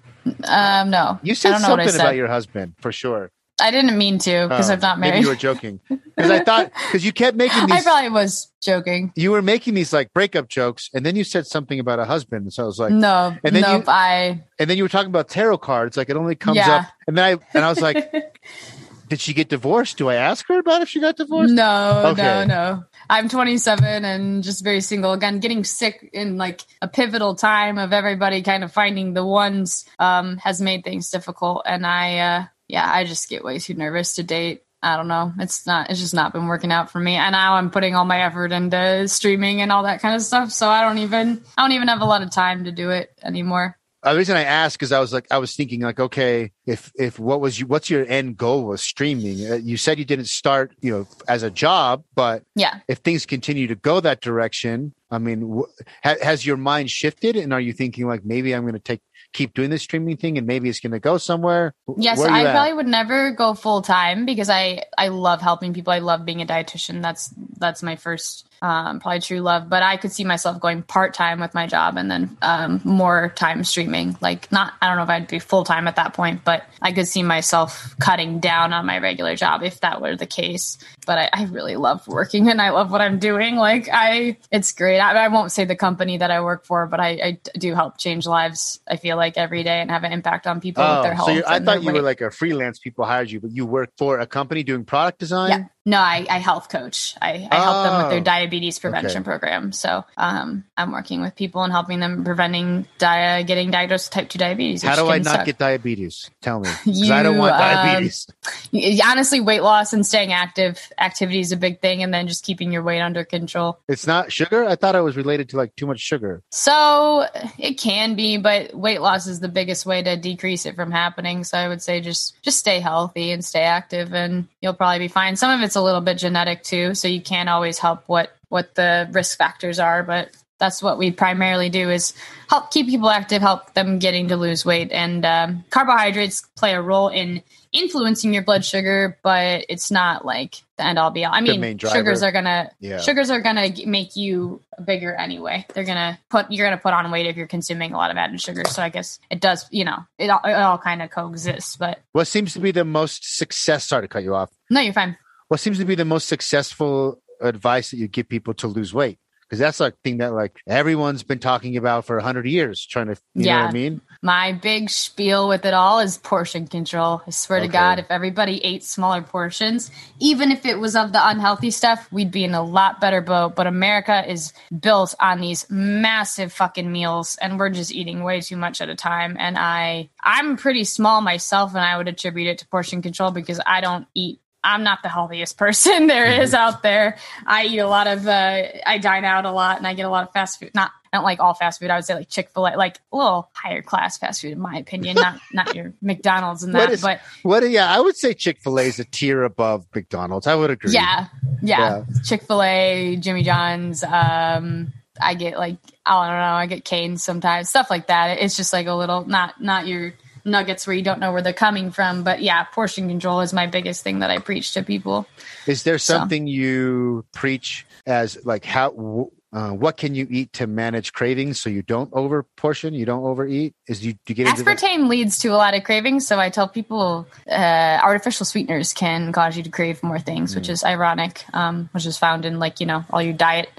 [0.46, 2.02] Um, no, You I said don't know what I something said.
[2.06, 3.32] about your husband for sure.
[3.60, 5.22] I didn't mean to because Oh, I'm not Maybe married.
[5.24, 9.12] you were joking because I thought because you kept making I probably was joking.
[9.16, 12.44] you were making these like breakup jokes, and then you said something about a husband.
[12.44, 13.84] and So I was like, no, and then nope.
[13.86, 15.96] you- I and then you were talking about tarot cards.
[15.98, 16.78] Like it only comes Yeah.
[16.78, 17.98] up, and then I and I was like,
[19.12, 19.98] did she get divorced?
[19.98, 21.54] Do I ask her about if she got divorced?
[21.54, 22.24] no, Okay.
[22.24, 22.84] no, no.
[23.10, 25.12] I'm 27 and just very single.
[25.12, 29.84] Again, getting sick in like a pivotal time of everybody kind of finding the ones
[30.00, 31.64] um, has made things difficult.
[31.66, 34.64] And I, uh, yeah, I just get way too nervous to date.
[34.82, 35.34] I don't know.
[35.40, 35.90] It's not.
[35.90, 37.16] It's just not been working out for me.
[37.16, 40.52] And now I'm putting all my effort into streaming and all that kind of stuff.
[40.54, 41.44] So I don't even.
[41.58, 43.78] I don't even have a lot of time to do it anymore.
[44.04, 46.92] Uh, the reason I asked is I was like, I was thinking like, okay, if
[46.98, 49.50] if what was you, what's your end goal with streaming?
[49.52, 52.80] Uh, you said you didn't start, you know, as a job, but Yeah.
[52.88, 55.62] if things continue to go that direction, I mean,
[56.04, 59.02] ha- has your mind shifted, and are you thinking like maybe I'm going to take
[59.34, 61.74] keep doing this streaming thing, and maybe it's going to go somewhere?
[61.98, 62.52] Yes, where are I at?
[62.54, 65.94] probably would never go full time because I I love helping people.
[65.94, 67.02] I love being a dietitian.
[67.04, 69.70] That's that's my first um, probably true love.
[69.70, 73.34] But I could see myself going part time with my job and then um, more
[73.36, 74.18] time streaming.
[74.22, 76.92] Like not I don't know if I'd be full time at that point, but I
[76.92, 80.78] could see myself cutting down on my regular job if that were the case.
[81.06, 83.56] but I, I really love working and I love what I'm doing.
[83.56, 85.00] Like I, it's great.
[85.00, 87.98] I, I won't say the company that I work for, but I, I do help
[87.98, 88.80] change lives.
[88.88, 91.30] I feel like every day and have an impact on people with their health.
[91.30, 92.80] Oh, so I thought you were like a freelance.
[92.80, 95.50] People hired you, but you work for a company doing product design.
[95.50, 95.66] Yeah.
[95.84, 97.16] No, I, I health coach.
[97.20, 98.24] I, I help them with their Oh.
[98.24, 99.24] diabetes prevention Okay.
[99.24, 99.72] program.
[99.72, 104.30] So um, I'm working with people and helping them preventing dia- getting diagnosed with type
[104.30, 104.84] 2 diabetes.
[104.84, 105.46] How do I not suck.
[105.48, 106.30] get diabetes?
[106.42, 108.28] Tell me, 'Cause I don't want um, diabetes.
[108.72, 112.46] Y- Honestly, weight loss and staying active, activity is a big thing, and then just
[112.46, 113.80] keeping your weight under control.
[113.88, 114.64] It's not sugar.
[114.66, 116.44] I thought it was related to like too much sugar.
[116.52, 117.26] So
[117.58, 121.44] it can be, but weight loss is the biggest way to decrease it from happening.
[121.44, 125.08] So I would say just just stay healthy and stay active, and you'll probably be
[125.08, 125.36] fine.
[125.36, 128.76] Some of it's a little bit genetic too, so you can't always help what what
[128.76, 130.30] the risk factors are, but
[130.60, 132.14] that's what we primarily do is
[132.48, 136.82] help keep people active, help them getting to lose weight, and um, carbohydrates play a
[136.82, 137.42] role in
[137.72, 141.34] influencing your blood sugar, but it's not like the end all be all.
[141.34, 143.00] I mean, sugars are gonna Yeah.
[143.00, 145.66] sugars are gonna make you bigger anyway.
[145.74, 148.42] They're gonna put you're gonna put on weight if you're consuming a lot of added
[148.42, 148.64] sugar.
[148.66, 149.66] So I guess it does.
[149.72, 151.78] You know, it all, it all kind of coexists.
[151.78, 153.86] But What seems to be the most success?
[153.86, 154.52] Sorry to cut you off.
[154.70, 155.18] no, you're fine.
[155.52, 159.20] What seems to be the most successful advice that you give people to lose weight?
[159.42, 163.08] Because that's like thing that like everyone's been talking about for a hundred years, trying
[163.08, 163.18] to.
[163.36, 163.68] You know what Yeah.
[163.68, 164.02] I mean?
[164.22, 167.22] My big spiel with it all is portion control.
[167.28, 167.68] I swear Okay.
[167.68, 172.08] to God, if everybody ate smaller portions, even if it was of the unhealthy stuff,
[172.14, 173.56] we'd be in a lot better boat.
[173.58, 178.56] But America is built on these massive fucking meals, and we're just eating way too
[178.56, 179.36] much at a time.
[179.38, 183.60] And I, I'm pretty small myself, and I would attribute it to portion control because
[183.66, 184.40] I don't eat.
[184.64, 187.18] I'm not the healthiest person there is out there.
[187.46, 190.10] I eat a lot of, uh, I dine out a lot, and I get a
[190.10, 190.72] lot of fast food.
[190.76, 191.90] Not I don't like all fast food.
[191.90, 194.60] I would say like Chick Fil A, like a little higher class fast food, in
[194.62, 195.16] my opinion.
[195.18, 197.70] Not not your McDonald's and What that, is- but What?
[197.70, 200.48] Yeah, I would say Chick Fil A is a tier above McDonald's.
[200.48, 200.92] I would agree.
[200.94, 201.28] yeah,
[201.62, 202.06] yeah.
[202.24, 204.04] Chick Fil A, Jimmy John's.
[204.04, 206.54] Um, I get like I don't know.
[206.54, 208.40] I get Cane's sometimes, stuff like that.
[208.40, 210.14] It's just like a little not not your
[210.46, 212.24] nuggets where you don't know where they're coming from.
[212.24, 215.26] But yeah, portion control is my biggest thing that I preach to people.
[215.68, 219.30] Is there So- something you preach as like how?
[219.54, 223.26] Uh, what can you eat to manage cravings so you don't over portion, you don't
[223.26, 223.76] overeat?
[223.86, 224.48] Is you, you get?
[224.48, 229.34] Aspartame leads to a lot of cravings, so I tell people uh, artificial sweeteners can
[229.34, 232.80] cause you to crave more things, which is ironic, um, which is found in like
[232.80, 233.70] you know all your diet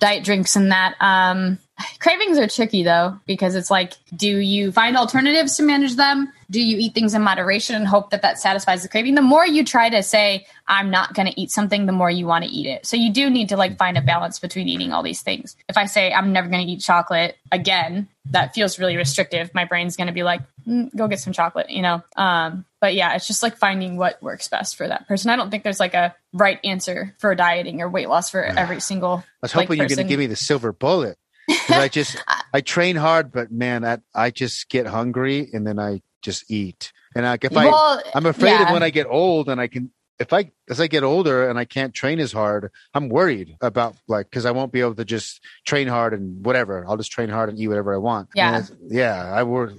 [0.00, 0.96] diet drinks and that.
[1.00, 1.58] Um,
[1.98, 6.32] cravings are tricky though because it's like, do you find alternatives to manage them?
[6.50, 9.14] Do you eat things in moderation and hope that that satisfies the craving?
[9.14, 12.26] The more you try to say I'm not going to eat something, the more you
[12.26, 12.84] want to eat it.
[12.84, 15.56] So you do need to like find a balance between eating all these things.
[15.68, 19.52] If I say I'm never going to eat chocolate again, that feels really restrictive.
[19.54, 22.02] My brain's going to be like, mm, go get some chocolate, you know?
[22.16, 25.30] Um, but yeah, it's just like finding what works best for that person.
[25.30, 28.80] I don't think there's like a right answer for dieting or weight loss for every
[28.80, 29.24] single.
[29.24, 31.16] I was like, hoping you're going to give me the silver bullet.
[31.68, 32.22] I just
[32.52, 36.92] I train hard, but man, I, I just get hungry and then I just eat.
[37.14, 38.68] And like if I Well, I'm afraid yeah.
[38.68, 41.58] of when I get old and I can if I as I get older and
[41.58, 45.04] I can't train as hard, I'm worried about like because I won't be able to
[45.04, 46.84] just train hard and whatever.
[46.86, 48.28] I'll just train hard and eat whatever I want.
[48.34, 48.62] Yeah.
[48.86, 49.30] Yeah.
[49.32, 49.72] I work.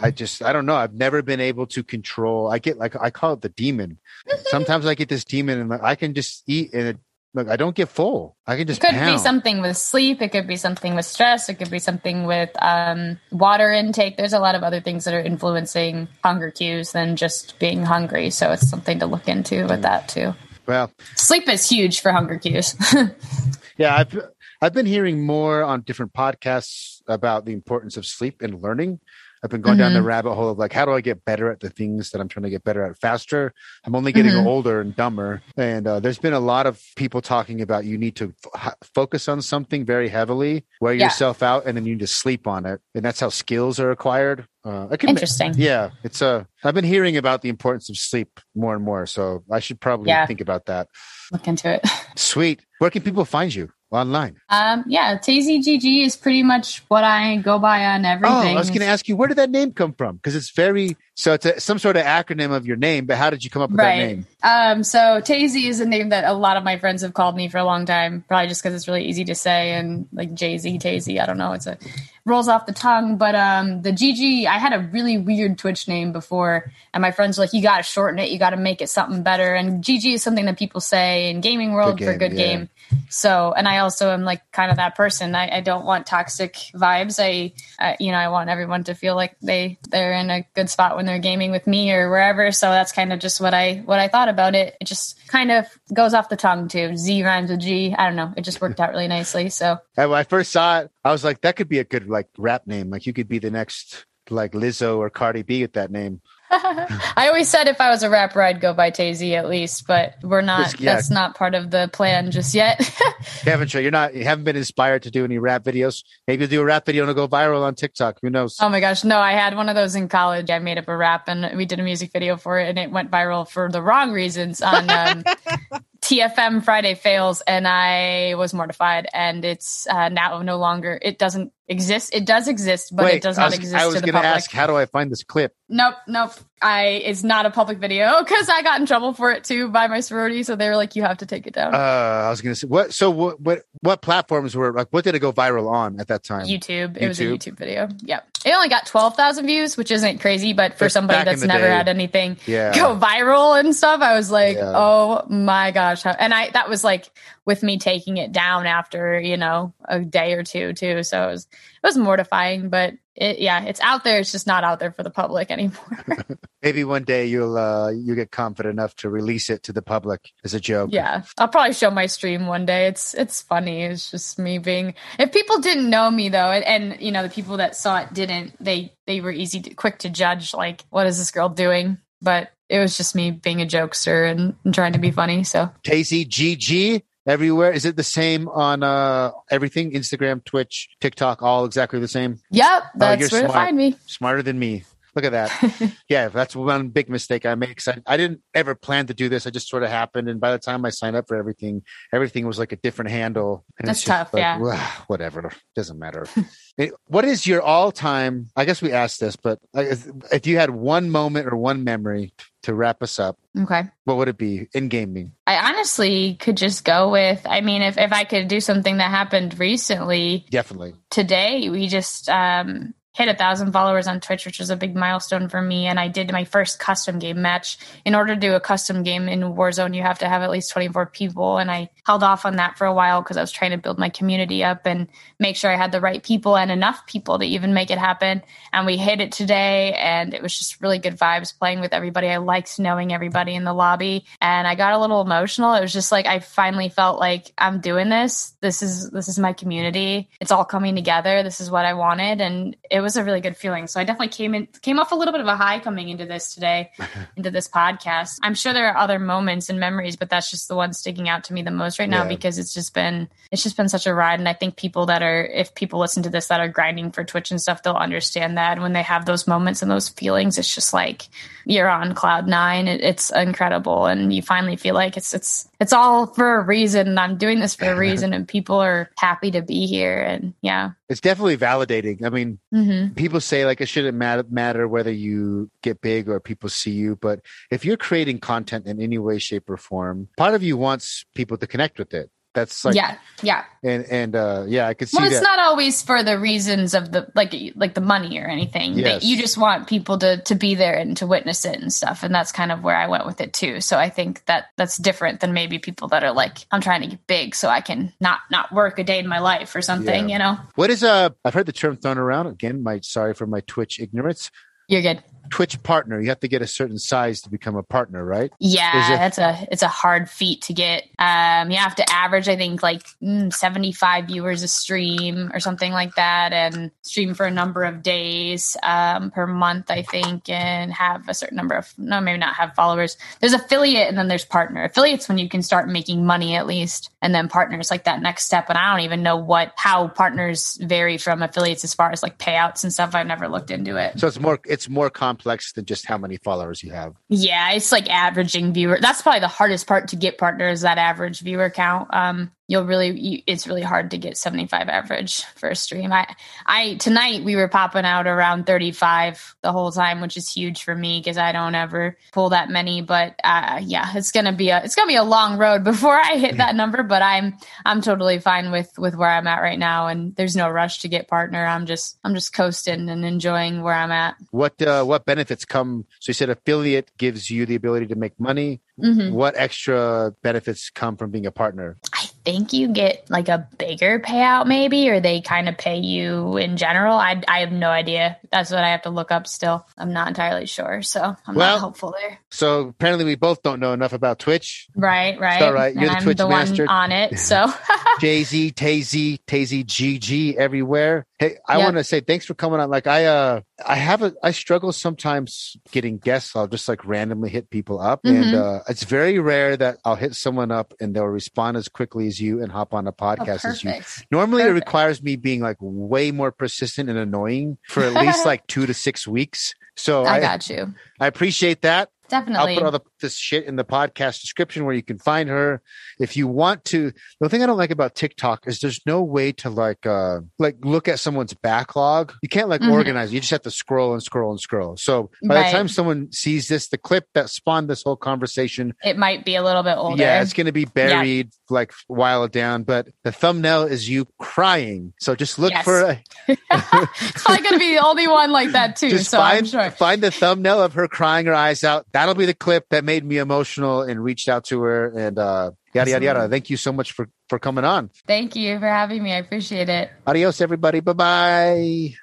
[0.00, 0.76] I just I don't know.
[0.76, 2.50] I've never been able to control.
[2.50, 3.98] I get like I call it the demon.
[4.46, 6.98] Sometimes I get this demon and like I can just eat and it.
[7.34, 8.36] Look, I don't get full.
[8.46, 8.82] I can just.
[8.82, 9.16] It could pound.
[9.16, 10.20] be something with sleep.
[10.20, 11.48] It could be something with stress.
[11.48, 14.18] It could be something with um, water intake.
[14.18, 18.28] There's a lot of other things that are influencing hunger cues than just being hungry.
[18.28, 20.34] So it's something to look into with that too.
[20.66, 22.76] Well, Sleep is huge for hunger cues.
[23.78, 24.18] yeah, I've
[24.60, 29.00] I've been hearing more on different podcasts about the importance of sleep and learning.
[29.44, 31.58] I've been going down the rabbit hole of like, how do I get better at
[31.58, 33.52] the things that I'm trying to get better at faster?
[33.84, 34.46] I'm only getting Mhm.
[34.46, 35.42] older and dumber.
[35.56, 39.28] And uh, there's been a lot of people talking about you need to f- focus
[39.28, 41.06] on something very heavily, wear Yeah.
[41.06, 42.80] yourself out, and then you need to sleep on it.
[42.94, 44.46] And that's how skills are acquired.
[44.64, 45.54] Uh, I can, Interesting.
[45.56, 46.46] yeah, it's a.
[46.62, 50.10] I've been hearing about the importance of sleep more and more, so I should probably
[50.10, 50.24] Yeah.
[50.24, 50.86] think about that.
[51.32, 51.82] Look into it.
[52.16, 52.60] Sweet.
[52.78, 54.36] Where can people find you online?
[54.48, 58.34] Um, yeah, TZGG is pretty much what I go by on everything.
[58.34, 60.16] Oh, I was going to ask you, where did that name come from?
[60.16, 63.28] Because it's very so it's a, some sort of acronym of your name, but how
[63.28, 64.26] did you come up with that name?
[64.42, 67.48] Um, so Tayz is a name that a lot of my friends have called me
[67.48, 70.56] for a long time, probably just because it's really easy to say and like Jay
[70.56, 71.20] Z, Tayz.
[71.20, 71.52] I don't know.
[71.52, 71.76] It's a
[72.24, 73.16] rolls off the tongue.
[73.16, 77.38] But um, the GG, I had a really weird Twitch name before, and my friends
[77.38, 78.30] were like, "You got to shorten it.
[78.30, 81.40] You got to make it something better." And GG is something that people say in
[81.40, 82.46] gaming world Good for game, good yeah.
[82.46, 82.68] game.
[83.08, 85.34] So, and I also am like kind of that person.
[85.34, 87.18] I, I don't want toxic vibes.
[87.18, 90.70] I, uh, you know, I want everyone to feel like they they're in a good
[90.70, 92.52] spot when they're gaming with me or wherever.
[92.52, 94.76] So that's kind of just what I what I thought about it.
[94.80, 96.96] It just kind of goes off the tongue too.
[96.96, 97.94] Z rhymes with G.
[97.96, 98.32] I don't know.
[98.36, 99.50] It just worked out really nicely.
[99.50, 102.08] So And when I first saw it, I was like, that could be a good
[102.08, 102.90] like rap name.
[102.90, 106.20] Like you could be the next like Lizzo or Cardi B with that name.
[107.16, 110.16] I always said if I was a rapper, I'd go by Tayz at least, but
[110.22, 110.64] we're not.
[110.64, 110.94] Just- yeah.
[110.94, 112.78] That's not part of the plan just yet.
[113.42, 116.04] Kevin, sure you're not, you haven't been inspired to do any rap videos.
[116.26, 118.18] Maybe you'll do a rap video and it'll go viral on TikTok.
[118.22, 118.58] Who knows?
[118.60, 119.18] oh my gosh, no!
[119.18, 120.50] I had one of those in college.
[120.50, 122.90] I made up a rap and we did a music video for it, and it
[122.90, 125.24] went viral for the wrong reasons on um,
[126.02, 129.06] TFM Friday Fails, and I was mortified.
[129.14, 130.98] And it's uh, now no longer.
[131.00, 132.12] It doesn't exist.
[132.12, 134.66] It does exist, but it does not was, exist I was to gonna ask, how
[134.66, 135.54] do I find this clip?
[135.68, 136.32] Nope, nope.
[136.62, 139.86] I it's not a public video because I got in trouble for it too by
[139.88, 140.42] my sorority.
[140.42, 142.66] So they were like, "You have to take it down." Uh, I was gonna say
[142.66, 142.92] what.
[142.94, 143.40] So what?
[143.40, 143.62] What?
[143.80, 144.88] What platforms were like?
[144.90, 146.46] What did it go viral on at that time?
[146.46, 146.96] YouTube.
[146.96, 147.38] It was a YouTube?
[147.38, 147.88] YouTube video.
[148.04, 148.28] Yep.
[148.44, 151.70] It only got 12,000 views, which isn't crazy, but for That's somebody that's never day.
[151.70, 152.74] had anything Yeah.
[152.74, 154.72] go viral and stuff, I was like, Yeah.
[154.74, 156.02] oh my gosh.
[156.04, 157.08] And I, that was like
[157.44, 161.04] with me taking it down after, you know, a day or two too.
[161.04, 164.20] So it was, it was mortifying, but it, yeah, it's out there.
[164.20, 166.04] It's just not out there for the public anymore.
[166.62, 170.32] Maybe one day you'll uh you get confident enough to release it to the public
[170.44, 170.90] as a joke.
[170.92, 172.86] Yeah, I'll probably show my stream one day.
[172.86, 173.82] It's it's funny.
[173.82, 174.94] It's just me being.
[175.18, 178.14] If people didn't know me though, and, and you know the people that saw it
[178.14, 180.54] didn't, they they were easy to, quick to judge.
[180.54, 181.98] Like, what is this girl doing?
[182.22, 185.44] But it was just me being a jokester and, and trying to be funny.
[185.44, 187.72] So Tasty GG everywhere.
[187.72, 189.92] Is it the same on uh everything?
[189.92, 192.40] Instagram, Twitch, TikTok, all exactly the same.
[192.50, 193.96] yep, you're that's where to find me.
[194.06, 194.84] Smarter than me.
[195.14, 195.92] Look at that.
[196.08, 197.86] yeah, that's one big mistake I make.
[197.86, 199.46] I, I didn't ever plan to do this.
[199.46, 201.82] I just sort of happened, and by the time I signed up for everything,
[202.14, 203.62] everything was like a different handle.
[203.78, 204.58] And That's tough, like, yeah.
[204.58, 206.26] "Wah, Whatever, doesn't matter.
[206.78, 208.48] It- what is your all-time?
[208.56, 211.84] I guess we asked this, but like, if- if you had one moment or one
[211.84, 212.32] memory
[212.62, 213.82] to wrap us up, Okay.
[214.04, 215.32] what would it be in gaming?
[215.46, 217.44] I honestly could just go with.
[217.48, 220.94] I mean, if if I could do something that happened recently, Definitely.
[221.10, 225.48] today we just um, hit a thousand followers on Twitch, which was a big milestone
[225.48, 225.86] for me.
[225.86, 227.76] And I did my first custom game match.
[228.04, 230.70] In order to do a custom game in Warzone, you have to have at least
[230.70, 231.58] 24 people.
[231.58, 233.98] And I held off on that for a while because I was trying to build
[233.98, 235.08] my community up and
[235.38, 238.42] make sure I had the right people and enough people to even make it happen.
[238.72, 239.92] And we hit it today.
[239.92, 242.28] And it was just really good vibes playing with everybody.
[242.28, 244.24] I liked knowing everybody in the lobby.
[244.40, 245.74] And I got a little emotional.
[245.74, 248.54] It was just like I finally felt like I'm doing this.
[248.62, 250.30] This is this is my community.
[250.40, 251.42] It's all coming together.
[251.42, 252.40] This is what I wanted.
[252.40, 253.86] And it was a really good feeling.
[253.86, 256.24] So I definitely came in came off a little bit of a high coming into
[256.26, 256.90] this today,
[257.36, 258.38] into this podcast.
[258.42, 261.44] I'm sure there are other moments and memories, but that's just the one sticking out
[261.44, 262.28] to me the most right now Yeah.
[262.28, 264.38] because it's just been it's just been such a ride.
[264.38, 267.24] And I think people that are if people listen to this that are grinding for
[267.24, 270.74] Twitch and stuff, they'll understand that when they have those moments and those feelings, it's
[270.74, 271.28] just like
[271.64, 272.88] you're on cloud nine.
[272.88, 277.18] It, it's incredible, and you finally feel like it's it's it's all for a reason.
[277.18, 280.20] I'm doing this for a reason, and people are happy to be here.
[280.20, 282.24] And yeah, It's definitely validating.
[282.24, 282.91] I mean, mm-hmm.
[282.92, 287.16] Hmm people say like it shouldn't matter whether you get big or people see you
[287.16, 287.40] but
[287.70, 291.56] if you're creating content in any way shape or form part of you wants people
[291.56, 293.64] to connect with it that's like yeah, yeah.
[293.82, 296.94] and and uh yeah i could see Well, it's that not always for the reasons
[296.94, 298.94] of the like like the money or anything.
[298.94, 299.24] Yes.
[299.24, 302.34] You just want people to to be there and to witness it and stuff, and
[302.34, 303.80] that's kind of where I went with it too.
[303.80, 307.08] So I think that that's different than maybe people that are like, I'm trying to
[307.08, 310.28] get big so I can not not work a day in my life or something.
[310.28, 310.34] Yeah.
[310.34, 313.46] You know, what is uh i've heard the term thrown around again my sorry for
[313.46, 314.50] my twitch ignorance
[314.88, 315.22] you're good.
[315.50, 319.14] Twitch partner you have to get a certain size to become a partner right Yeah,
[319.14, 321.04] it- that's a it's a hard feat to get.
[321.18, 325.60] Um, you have to average, I think, like mm, seventy five viewers a stream or
[325.60, 330.48] something like that, and stream for a number of days um, per month, I think,
[330.48, 333.16] and have a certain number of no, maybe not have followers.
[333.40, 334.84] There's affiliate, and then there's partner.
[334.84, 338.44] Affiliates when you can start making money at least, and then partners like that next
[338.44, 338.66] step.
[338.68, 342.38] And I don't even know what how partners vary from affiliates as far as like
[342.38, 343.14] payouts and stuff.
[343.14, 344.18] I've never looked into it.
[344.18, 347.90] so it's more it's more complex than just how many followers you have Yeah, it's
[347.90, 348.98] like averaging viewer.
[349.00, 352.12] That's probably the hardest part to get partners that average viewer count.
[352.12, 356.12] Um, you'll really, you, it's really hard to get 75 average for a stream.
[356.12, 356.34] I,
[356.64, 360.94] I, tonight we were popping out around 35 the whole time, which is huge for
[360.94, 363.02] me because I don't ever pull that many.
[363.02, 366.16] But, uh, yeah, it's going to be a, it's to be a long road before
[366.16, 369.78] I hit that number, but I'm, I'm totally fine with, with where I'm at right
[369.78, 370.06] now.
[370.06, 371.64] And there's no rush to get partner.
[371.64, 374.36] I'm just, I'm just coasting and enjoying where I'm at.
[374.50, 378.38] what uh what benefits come so you said affiliate gives you the ability to make
[378.38, 379.32] money Mhm.
[379.32, 381.96] what extra benefits come from being a partner?
[382.12, 386.56] I think you get like a bigger payout, maybe, or they kind of pay you
[386.56, 387.16] in general.
[387.16, 388.36] I, I have no idea.
[388.50, 389.86] That's what I have to look up still.
[389.96, 391.02] I'm not entirely sure.
[391.02, 392.38] So I'm Well- not hopeful there.
[392.50, 394.88] So apparently, we both don't know enough about Twitch.
[394.94, 395.62] Right, right.
[395.62, 395.94] all right.
[395.94, 396.84] You're And the I'm Twitch the master.
[396.84, 397.38] one on it.
[397.38, 397.72] So
[398.20, 401.26] Jay Z, Tayz, Tayz, GG everywhere.
[401.38, 401.84] Hey, I Yep.
[401.84, 402.90] want to say thanks for coming on.
[402.90, 406.54] Like I, uh, I have a, I struggle sometimes getting guests.
[406.54, 408.54] I'll just like randomly hit people up, and Mhm.
[408.54, 412.38] uh, it's very rare that I'll hit someone up and they'll respond as quickly as
[412.38, 413.90] you and hop on a Oh, podcast as you.
[413.90, 414.26] perfect.
[414.30, 418.66] Normally, it requires me being like way more persistent and annoying for at least like
[418.66, 419.74] two to six weeks.
[419.96, 420.94] So I I, got you.
[421.18, 422.10] I appreciate that.
[422.30, 422.74] I'll Definitely.
[422.74, 425.80] put all the, this shit in the podcast description where you can find her.
[426.20, 429.52] If you want to, the thing I don't like about TikTok is there's no way
[429.52, 432.34] to like, uh, like look at someone's backlog.
[432.42, 432.92] You can't like Mhm.
[432.92, 433.32] organize.
[433.32, 434.98] You just have to scroll and scroll and scroll.
[434.98, 435.70] So by Right.
[435.70, 439.54] the time someone sees this, the clip that spawned this whole conversation, it might be
[439.56, 440.22] a little bit older.
[440.22, 445.14] yeah, it's going to be buried like while down, but the thumbnail is you crying.
[445.20, 445.84] So just look Yes.
[445.84, 449.08] for, a, it's probably going to be the only one like that too.
[449.10, 449.90] just so I'm find, sure.
[449.92, 452.06] find the thumbnail of her crying her eyes out.
[452.12, 455.70] That'll be the clip that made me emotional and reached out to her and, uh,
[455.94, 456.48] yada, yada, yada.
[456.48, 458.10] Thank you so much for, for coming on.
[458.26, 459.32] Thank you for having me.
[459.32, 460.10] I appreciate it.
[460.26, 461.00] Adios, everybody.
[461.00, 462.14] Bye bye.